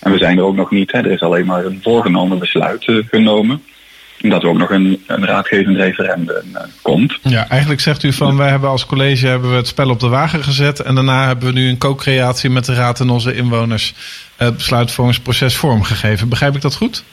En 0.00 0.12
we 0.12 0.18
zijn 0.18 0.38
er 0.38 0.44
ook 0.44 0.56
nog 0.56 0.70
niet, 0.70 0.92
hè. 0.92 0.98
er 0.98 1.10
is 1.10 1.20
alleen 1.20 1.46
maar 1.46 1.64
een 1.64 1.80
voorgenomen 1.82 2.38
besluit 2.38 2.86
uh, 2.86 3.04
genomen. 3.10 3.62
Dat 4.18 4.42
er 4.42 4.48
ook 4.48 4.58
nog 4.58 4.70
een, 4.70 5.02
een 5.06 5.24
raadgevend 5.24 5.76
referendum 5.76 6.44
uh, 6.52 6.60
komt. 6.82 7.18
Ja, 7.22 7.48
eigenlijk 7.48 7.80
zegt 7.80 8.02
u 8.02 8.12
van 8.12 8.36
wij 8.36 8.48
hebben 8.48 8.68
als 8.68 8.86
college 8.86 9.26
hebben 9.26 9.50
we 9.50 9.56
het 9.56 9.66
spel 9.66 9.90
op 9.90 10.00
de 10.00 10.08
wagen 10.08 10.44
gezet. 10.44 10.80
En 10.80 10.94
daarna 10.94 11.26
hebben 11.26 11.46
we 11.46 11.52
nu 11.52 11.68
een 11.68 11.78
co-creatie 11.78 12.50
met 12.50 12.64
de 12.64 12.74
raad 12.74 13.00
en 13.00 13.10
onze 13.10 13.34
inwoners 13.34 13.94
het 14.36 14.56
besluitvormingsproces 14.56 15.56
vormgegeven. 15.56 16.28
Begrijp 16.28 16.54
ik 16.54 16.60
dat 16.60 16.74
goed? 16.74 17.04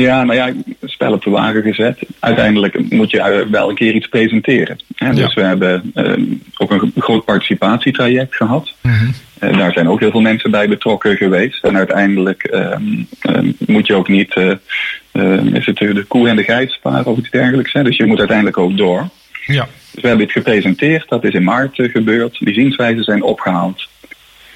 Ja, 0.00 0.24
nou 0.24 0.38
ja, 0.38 0.52
spel 0.82 1.12
op 1.12 1.22
de 1.22 1.30
wagen 1.30 1.62
gezet. 1.62 1.98
Uiteindelijk 2.18 2.90
moet 2.90 3.10
je 3.10 3.46
wel 3.50 3.68
een 3.68 3.74
keer 3.74 3.94
iets 3.94 4.08
presenteren. 4.08 4.78
Hè? 4.94 5.14
Dus 5.14 5.34
we 5.34 5.40
hebben 5.40 5.92
um, 5.94 6.42
ook 6.56 6.70
een 6.70 6.92
groot 6.96 7.24
participatietraject 7.24 8.36
gehad. 8.36 8.72
Mm-hmm. 8.80 9.12
Uh, 9.40 9.58
daar 9.58 9.72
zijn 9.72 9.88
ook 9.88 10.00
heel 10.00 10.10
veel 10.10 10.20
mensen 10.20 10.50
bij 10.50 10.68
betrokken 10.68 11.16
geweest. 11.16 11.64
En 11.64 11.76
uiteindelijk 11.76 12.48
um, 12.52 13.06
um, 13.28 13.56
moet 13.66 13.86
je 13.86 13.94
ook 13.94 14.08
niet 14.08 14.36
uh, 14.36 15.54
is 15.54 15.66
het 15.66 15.76
de 15.76 16.04
koe 16.08 16.28
en 16.28 16.36
de 16.36 16.42
geit 16.42 16.70
sparen 16.70 17.06
of 17.06 17.18
iets 17.18 17.30
dergelijks. 17.30 17.72
Hè? 17.72 17.82
Dus 17.82 17.96
je 17.96 18.06
moet 18.06 18.18
uiteindelijk 18.18 18.58
ook 18.58 18.76
door. 18.76 19.08
Ja. 19.46 19.68
Dus 19.92 20.02
we 20.02 20.08
hebben 20.08 20.26
het 20.26 20.34
gepresenteerd, 20.34 21.08
dat 21.08 21.24
is 21.24 21.34
in 21.34 21.44
maart 21.44 21.74
gebeurd. 21.74 22.38
Die 22.38 22.54
zienswijzen 22.54 23.04
zijn 23.04 23.22
opgehaald. 23.22 23.88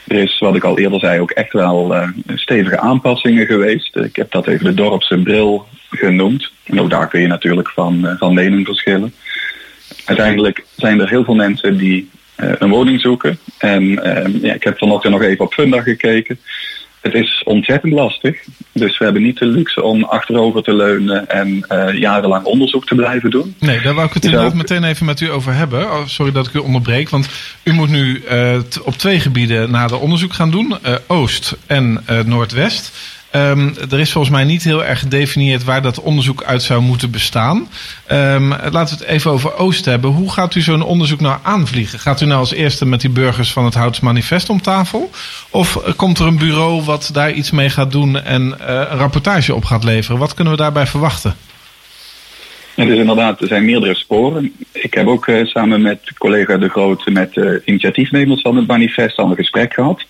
Er 0.07 0.16
is, 0.16 0.38
wat 0.38 0.57
ik 0.57 0.64
al 0.64 0.78
eerder 0.78 1.00
zei, 1.00 1.20
ook 1.20 1.30
echt 1.30 1.52
wel 1.52 1.94
uh, 1.94 2.09
stevige 2.34 2.78
aanpassingen 2.78 3.46
geweest. 3.46 3.96
Ik 3.96 4.16
heb 4.16 4.30
dat 4.30 4.46
even 4.46 4.64
de 4.64 4.74
dorpse 4.74 5.18
bril 5.18 5.66
genoemd. 5.90 6.50
En 6.64 6.80
ook 6.80 6.90
daar 6.90 7.09
kun 7.09 7.20
je 7.20 7.26
natuurlijk 7.26 7.68
van, 7.68 8.07
uh, 8.07 8.12
van 8.18 8.34
mening 8.34 8.66
verschillen. 8.66 9.14
Uiteindelijk 10.05 10.64
zijn 10.76 11.00
er 11.00 11.09
heel 11.09 11.24
veel 11.24 11.34
mensen 11.34 11.76
die 11.76 12.11
uh, 12.36 12.52
een 12.59 12.70
woning 12.70 13.00
zoeken. 13.00 13.38
En 13.59 13.82
ja, 14.40 14.55
ik 14.55 14.64
heb 14.64 14.78
vanochtend 14.78 15.12
nog 15.12 15.22
even 15.22 15.44
op 15.44 15.52
Funda 15.52 15.80
gekeken. 15.82 16.38
Het 17.05 17.14
is 17.14 17.42
ontzettend 17.44 17.92
lastig. 17.92 18.42
Dus 18.72 18.98
we 18.98 19.05
hebben 19.05 19.22
niet 19.22 19.38
de 19.38 19.46
luxe 19.46 19.82
om 19.82 20.05
achterover 20.05 20.62
te 20.62 20.74
leunen 20.74 21.28
en 21.28 21.66
uh, 21.68 21.98
jarenlang 21.98 22.44
onderzoek 22.44 22.86
te 22.86 22.94
blijven 22.94 23.30
doen. 23.30 23.55
Nee, 23.59 23.80
daar 23.80 23.94
wou 23.94 24.07
ik 24.07 24.14
het 24.14 24.24
inderdaad 24.24 24.55
meteen 24.55 24.84
even 24.84 25.07
met 25.07 25.20
u 25.20 25.30
over 25.30 25.55
hebben. 25.55 25.82
Oh, 25.82 26.07
sorry 26.07 26.32
dat 26.32 26.46
ik 26.46 26.55
u 26.55 26.59
onderbreek. 26.59 27.09
Want 27.09 27.28
u 27.62 27.72
moet 27.72 27.90
nu 27.90 28.22
uh, 28.30 28.59
op 28.82 28.94
twee 28.94 29.20
gebieden 29.20 29.70
nader 29.70 29.98
onderzoek 29.98 30.32
gaan 30.32 30.50
doen: 30.50 30.74
uh, 30.86 30.94
Oost 31.07 31.57
en 31.66 32.05
Noordwest. 32.24 32.92
Um, 33.37 33.74
er 33.91 34.01
is 34.01 34.12
volgens 34.12 34.35
mij 34.35 34.45
niet 34.45 34.62
heel 34.62 34.85
erg 34.85 34.99
gedefinieerd 34.99 35.64
waar 35.64 35.82
dat 35.82 36.01
onderzoek 36.01 36.43
uit 36.43 36.62
zou 36.62 36.80
moeten 36.80 37.11
bestaan. 37.11 37.68
Um, 38.12 38.49
laten 38.49 38.99
we 38.99 39.05
het 39.05 39.12
even 39.12 39.30
over 39.30 39.57
Oost 39.57 39.85
hebben. 39.85 40.11
Hoe 40.11 40.32
gaat 40.32 40.55
u 40.55 40.61
zo'n 40.61 40.82
onderzoek 40.82 41.20
nou 41.20 41.39
aanvliegen? 41.43 41.99
Gaat 41.99 42.20
u 42.20 42.26
nou 42.26 42.39
als 42.39 42.53
eerste 42.53 42.87
met 42.87 43.01
die 43.01 43.11
burgers 43.11 43.53
van 43.53 43.64
het 43.64 43.74
Houts 43.74 44.01
Manifest 44.01 44.51
om 44.51 44.61
tafel? 44.61 45.11
Of 45.51 45.95
komt 45.97 46.18
er 46.18 46.26
een 46.26 46.39
bureau 46.39 46.82
wat 46.82 47.11
daar 47.12 47.32
iets 47.32 47.51
mee 47.51 47.70
gaat 47.70 47.93
doen 47.93 48.22
en 48.22 48.43
uh, 48.43 48.66
een 48.66 48.99
rapportage 48.99 49.55
op 49.55 49.64
gaat 49.64 49.85
leveren? 49.85 50.18
Wat 50.18 50.35
kunnen 50.35 50.53
we 50.53 50.59
daarbij 50.59 50.87
verwachten? 50.87 51.37
Ja, 52.74 52.85
dus 52.85 52.99
inderdaad, 52.99 53.41
er 53.41 53.47
zijn 53.47 53.64
meerdere 53.64 53.95
sporen. 53.95 54.53
Ik 54.72 54.95
heb 54.95 55.07
ook 55.07 55.26
uh, 55.26 55.47
samen 55.47 55.82
met 55.82 56.01
collega 56.18 56.57
De 56.57 56.68
Groot 56.68 57.07
met 57.07 57.37
uh, 57.37 57.59
initiatiefnemers 57.64 58.41
van 58.41 58.57
het 58.57 58.66
manifest 58.66 59.16
al 59.16 59.30
een 59.30 59.37
gesprek 59.37 59.74
gehad. 59.74 60.05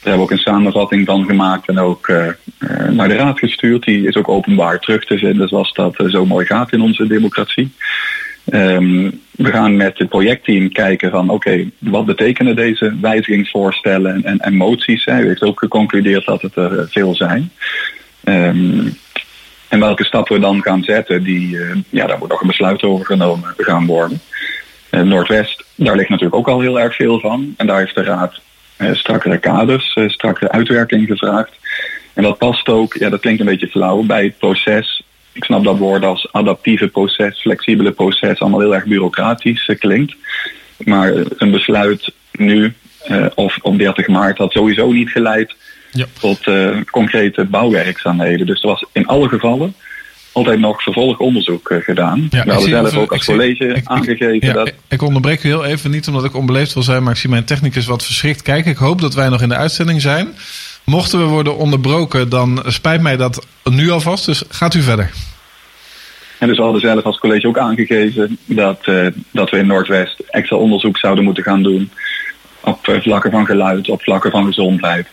Daar 0.00 0.12
hebben 0.12 0.26
we 0.28 0.32
ook 0.32 0.38
een 0.38 0.52
samenvatting 0.52 1.06
van 1.06 1.24
gemaakt 1.24 1.68
en 1.68 1.78
ook 1.78 2.08
uh, 2.08 2.26
uh, 2.58 2.88
naar 2.88 3.08
de 3.08 3.14
raad 3.14 3.38
gestuurd. 3.38 3.84
Die 3.84 4.06
is 4.06 4.16
ook 4.16 4.28
openbaar 4.28 4.78
terug 4.78 5.04
te 5.04 5.18
vinden, 5.18 5.48
zoals 5.48 5.72
dat 5.72 6.00
uh, 6.00 6.10
zo 6.10 6.26
mooi 6.26 6.46
gaat 6.46 6.72
in 6.72 6.80
onze 6.80 7.06
democratie. 7.06 7.72
Um, 8.52 9.20
we 9.30 9.50
gaan 9.50 9.76
met 9.76 9.98
het 9.98 10.08
projectteam 10.08 10.72
kijken 10.72 11.10
van 11.10 11.28
oké, 11.28 11.70
wat 11.78 12.06
betekenen 12.06 12.56
deze 12.56 12.96
wijzigingsvoorstellen 13.00 14.24
en, 14.24 14.38
en 14.38 14.54
moties? 14.54 15.04
Hij 15.04 15.22
heeft 15.22 15.42
ook 15.42 15.58
geconcludeerd 15.58 16.26
dat 16.26 16.42
het 16.42 16.56
er 16.56 16.88
veel 16.90 17.14
zijn. 17.14 17.52
Um, 18.24 18.96
en 19.68 19.80
welke 19.80 20.04
stappen 20.04 20.34
we 20.34 20.40
dan 20.40 20.62
gaan 20.62 20.82
zetten, 20.82 21.22
die, 21.22 21.58
ja, 21.88 22.06
daar 22.06 22.18
moet 22.18 22.28
nog 22.28 22.40
een 22.40 22.46
besluit 22.46 22.82
over 22.82 23.06
genomen 23.06 23.54
gaan 23.56 23.86
worden. 23.86 24.20
Noordwest, 24.90 25.64
daar 25.74 25.96
ligt 25.96 26.08
natuurlijk 26.08 26.36
ook 26.36 26.48
al 26.48 26.60
heel 26.60 26.80
erg 26.80 26.94
veel 26.94 27.20
van. 27.20 27.54
En 27.56 27.66
daar 27.66 27.78
heeft 27.78 27.94
de 27.94 28.02
Raad 28.02 28.40
strakkere 28.92 29.38
kaders, 29.38 29.96
strakkere 30.06 30.50
uitwerking 30.50 31.06
gevraagd. 31.06 31.52
En 32.14 32.22
dat 32.22 32.38
past 32.38 32.68
ook, 32.68 32.94
ja, 32.94 33.08
dat 33.08 33.20
klinkt 33.20 33.40
een 33.40 33.46
beetje 33.46 33.68
flauw, 33.68 34.02
bij 34.02 34.24
het 34.24 34.38
proces. 34.38 35.02
Ik 35.32 35.44
snap 35.44 35.64
dat 35.64 35.78
woord 35.78 36.04
als 36.04 36.32
adaptieve 36.32 36.88
proces, 36.88 37.40
flexibele 37.40 37.90
proces, 37.90 38.40
allemaal 38.40 38.60
heel 38.60 38.74
erg 38.74 38.84
bureaucratisch 38.84 39.74
klinkt. 39.78 40.14
Maar 40.84 41.12
een 41.36 41.50
besluit 41.50 42.12
nu 42.32 42.72
uh, 43.08 43.26
of 43.34 43.58
op 43.62 43.78
30 43.78 44.08
maart 44.08 44.38
had 44.38 44.52
sowieso 44.52 44.92
niet 44.92 45.10
geleid 45.10 45.54
ja. 45.90 46.06
tot 46.20 46.46
uh, 46.46 46.80
concrete 46.90 47.44
bouwwerkzaamheden. 47.44 48.46
Dus 48.46 48.62
er 48.62 48.68
was 48.68 48.84
in 48.92 49.06
alle 49.06 49.28
gevallen 49.28 49.74
altijd 50.40 50.60
nog 50.60 50.82
vervolgonderzoek 50.82 51.70
uh, 51.70 51.82
gedaan. 51.82 52.28
Ja, 52.30 52.44
We 52.44 52.50
hadden 52.50 52.70
zelf 52.70 52.96
ook 52.96 53.12
als 53.12 53.24
college 53.24 53.64
ik, 53.64 53.86
aangegeven 53.86 54.48
ja, 54.48 54.52
dat... 54.52 54.72
Ik 54.88 55.02
onderbreek 55.02 55.42
u 55.44 55.48
heel 55.48 55.64
even, 55.64 55.90
niet 55.90 56.08
omdat 56.08 56.24
ik 56.24 56.34
onbeleefd 56.34 56.74
wil 56.74 56.82
zijn, 56.82 57.02
maar 57.02 57.12
ik 57.12 57.18
zie 57.18 57.30
mijn 57.30 57.44
technicus 57.44 57.86
wat 57.86 58.04
verschrikt 58.04 58.42
kijken. 58.42 58.70
Ik 58.70 58.76
hoop 58.76 59.00
dat 59.00 59.14
wij 59.14 59.28
nog 59.28 59.42
in 59.42 59.48
de 59.48 59.56
uitzending 59.56 60.00
zijn. 60.00 60.28
Mochten 60.84 61.18
we 61.18 61.24
worden 61.24 61.56
onderbroken, 61.56 62.28
dan 62.28 62.62
spijt 62.66 63.00
mij 63.00 63.16
dat 63.16 63.46
nu 63.64 63.90
alvast. 63.90 64.26
Dus 64.26 64.42
gaat 64.48 64.74
u 64.74 64.82
verder. 64.82 65.10
En 66.38 66.46
dus 66.48 66.56
we 66.56 66.62
hadden 66.62 66.80
zelf 66.80 67.04
als 67.04 67.18
college 67.18 67.46
ook 67.46 67.58
aangegeven 67.58 68.38
dat, 68.44 68.86
uh, 68.86 69.06
dat 69.30 69.50
we 69.50 69.58
in 69.58 69.66
Noordwest 69.66 70.22
extra 70.30 70.56
onderzoek 70.56 70.98
zouden 70.98 71.24
moeten 71.24 71.42
gaan 71.42 71.62
doen 71.62 71.90
op 72.60 72.86
uh, 72.86 73.00
vlakken 73.00 73.30
van 73.30 73.46
geluid, 73.46 73.88
op 73.88 74.02
vlakken 74.02 74.30
van 74.30 74.44
gezondheid. 74.44 75.06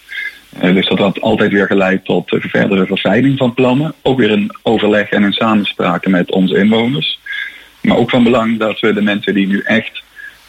Uh, 0.63 0.73
dus 0.73 0.87
dat 0.87 0.97
had 0.97 1.21
altijd 1.21 1.51
weer 1.51 1.67
geleid 1.67 2.05
tot 2.05 2.35
verdere 2.39 2.85
verfijning 2.85 3.37
van 3.37 3.53
plannen. 3.53 3.93
Ook 4.01 4.19
weer 4.19 4.31
een 4.31 4.51
overleg 4.63 5.09
en 5.09 5.23
een 5.23 5.33
samenspraak 5.33 6.07
met 6.07 6.31
onze 6.31 6.57
inwoners. 6.57 7.19
Maar 7.81 7.97
ook 7.97 8.09
van 8.09 8.23
belang 8.23 8.59
dat 8.59 8.79
we 8.79 8.93
de 8.93 9.01
mensen 9.01 9.33
die 9.33 9.47
nu 9.47 9.61
echt 9.65 10.03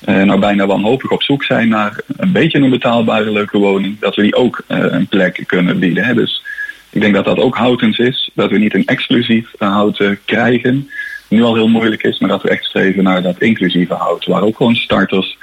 nou 0.05 0.39
bijna 0.39 0.67
wanhopig 0.67 1.11
op 1.11 1.23
zoek 1.23 1.45
zijn 1.45 1.69
naar 1.69 2.01
een 2.17 2.33
beetje 2.33 2.59
een 2.59 2.71
betaalbare 2.71 3.31
leuke 3.33 3.59
woning, 3.59 3.99
dat 4.01 4.15
we 4.15 4.23
die 4.23 4.35
ook 4.35 4.65
een 4.67 5.07
plek 5.07 5.43
kunnen 5.47 5.79
bieden. 5.79 6.05
Hè. 6.05 6.15
Dus 6.15 6.43
ik 6.91 7.01
denk 7.01 7.15
dat 7.15 7.25
dat 7.25 7.39
ook 7.39 7.57
houtens 7.57 7.99
is. 7.99 8.31
Dat 8.35 8.51
we 8.51 8.59
niet 8.59 8.75
een 8.75 8.87
exclusief 8.87 9.53
houten 9.59 10.19
krijgen. 10.25 10.91
Nu 11.29 11.43
al 11.43 11.55
heel 11.55 11.69
moeilijk 11.69 12.03
is, 12.03 12.19
maar 12.19 12.29
dat 12.29 12.43
we 12.43 12.49
echt 12.49 12.65
streven 12.65 13.05
naar 13.05 13.23
dat 13.23 13.41
inclusieve 13.41 13.95
hout. 13.95 14.27
Waar 14.27 14.43
ook 14.43 14.57
gewoon 14.57 14.77
starters 14.77 15.38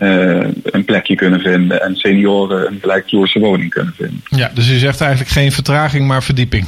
uh, 0.00 0.46
een 0.62 0.84
plekje 0.84 1.14
kunnen 1.14 1.40
vinden 1.40 1.82
en 1.82 1.96
senioren 1.96 2.66
een 2.66 2.78
gelijkvloerse 2.80 3.38
woning 3.38 3.70
kunnen 3.70 3.94
vinden. 3.96 4.22
Ja, 4.28 4.50
dus 4.54 4.68
u 4.68 4.78
zegt 4.78 5.00
eigenlijk 5.00 5.30
geen 5.30 5.52
vertraging, 5.52 6.06
maar 6.06 6.22
verdieping. 6.22 6.66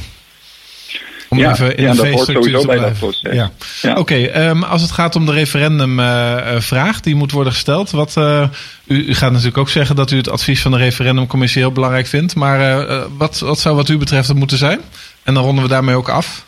Om 1.29 1.39
ja, 1.39 1.51
even 1.51 1.77
in 1.77 1.83
ja, 1.83 1.91
de 1.91 1.97
dat 1.97 2.07
hoort 2.07 2.27
sowieso 2.27 2.65
bij 2.65 2.79
dat 2.79 2.97
proces. 2.97 3.33
Ja. 3.33 3.51
ja. 3.81 3.91
Oké, 3.91 3.99
okay, 3.99 4.47
um, 4.47 4.63
als 4.63 4.81
het 4.81 4.91
gaat 4.91 5.15
om 5.15 5.25
de 5.25 5.31
referendumvraag 5.31 6.89
uh, 6.89 6.95
uh, 6.95 7.01
die 7.01 7.15
moet 7.15 7.31
worden 7.31 7.53
gesteld. 7.53 7.91
Wat, 7.91 8.15
uh, 8.17 8.47
u, 8.85 9.05
u, 9.07 9.13
gaat 9.13 9.31
natuurlijk 9.31 9.57
ook 9.57 9.69
zeggen 9.69 9.95
dat 9.95 10.11
u 10.11 10.17
het 10.17 10.29
advies 10.29 10.61
van 10.61 10.71
de 10.71 10.77
referendumcommissie 10.77 11.61
heel 11.61 11.71
belangrijk 11.71 12.07
vindt. 12.07 12.35
Maar 12.35 12.87
wat, 13.17 13.39
wat 13.39 13.59
zou 13.59 13.75
wat 13.75 13.89
u 13.89 13.97
betreft 13.97 14.27
het 14.27 14.37
moeten 14.37 14.57
zijn? 14.57 14.79
En 15.23 15.33
dan 15.33 15.43
ronden 15.43 15.63
we 15.63 15.69
daarmee 15.69 15.95
ook 15.95 16.09
af. 16.09 16.45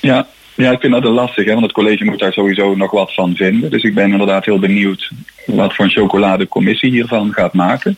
Ja, 0.00 0.26
ja, 0.56 0.70
ik 0.70 0.80
vind 0.80 0.92
dat 0.92 1.04
lastig, 1.04 1.44
hè, 1.44 1.52
want 1.52 1.64
het 1.64 1.72
college 1.72 2.04
moet 2.04 2.18
daar 2.18 2.32
sowieso 2.32 2.74
nog 2.74 2.90
wat 2.90 3.14
van 3.14 3.34
vinden. 3.34 3.70
Dus 3.70 3.82
ik 3.82 3.94
ben 3.94 4.10
inderdaad 4.10 4.44
heel 4.44 4.58
benieuwd 4.58 5.10
wat 5.46 5.74
voor 5.74 5.84
een 5.84 5.90
chocoladecommissie 5.90 6.90
hiervan 6.90 7.32
gaat 7.32 7.52
maken. 7.52 7.96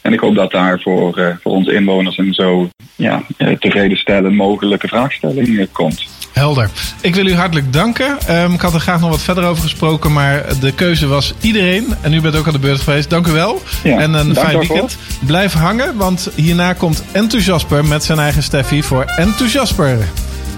En 0.00 0.12
ik 0.12 0.20
hoop 0.20 0.34
dat 0.34 0.50
daar 0.50 0.80
voor, 0.80 1.18
uh, 1.18 1.28
voor 1.42 1.52
onze 1.52 1.72
inwoners 1.72 2.18
een 2.18 2.34
zo 2.34 2.68
ja, 2.96 3.22
uh, 3.38 3.56
tevredenstellend 3.58 4.34
mogelijke 4.34 4.88
vraagstelling 4.88 5.48
uh, 5.48 5.66
komt. 5.72 6.06
Helder. 6.32 6.70
Ik 7.02 7.14
wil 7.14 7.26
u 7.26 7.34
hartelijk 7.34 7.72
danken. 7.72 8.18
Um, 8.30 8.52
ik 8.52 8.60
had 8.60 8.74
er 8.74 8.80
graag 8.80 9.00
nog 9.00 9.10
wat 9.10 9.22
verder 9.22 9.44
over 9.44 9.62
gesproken, 9.62 10.12
maar 10.12 10.44
de 10.60 10.72
keuze 10.72 11.06
was 11.06 11.34
iedereen. 11.40 11.86
En 12.02 12.12
u 12.12 12.20
bent 12.20 12.36
ook 12.36 12.46
aan 12.46 12.52
de 12.52 12.58
beurt 12.58 12.80
geweest. 12.80 13.10
Dank 13.10 13.26
u 13.26 13.32
wel. 13.32 13.62
Ja, 13.82 13.98
en 13.98 14.14
een 14.14 14.34
fijn 14.34 14.58
weekend. 14.58 14.98
Blijf 15.26 15.52
hangen, 15.52 15.96
want 15.96 16.30
hierna 16.34 16.72
komt 16.72 17.04
Enthousiasper 17.12 17.84
met 17.84 18.04
zijn 18.04 18.18
eigen 18.18 18.42
Steffi 18.42 18.82
voor 18.82 19.04
Enthousiasper. 19.04 19.98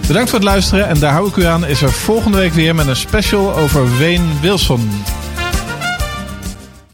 Bedankt 0.06 0.30
voor 0.30 0.38
het 0.38 0.48
luisteren 0.48 0.88
en 0.88 0.98
daar 0.98 1.12
hou 1.12 1.28
ik 1.28 1.36
u 1.36 1.44
aan. 1.44 1.66
Is 1.66 1.82
er 1.82 1.92
volgende 1.92 2.38
week 2.38 2.52
weer 2.52 2.74
met 2.74 2.86
een 2.86 2.96
special 2.96 3.54
over 3.54 3.98
Wayne 3.98 4.40
Wilson. 4.40 4.90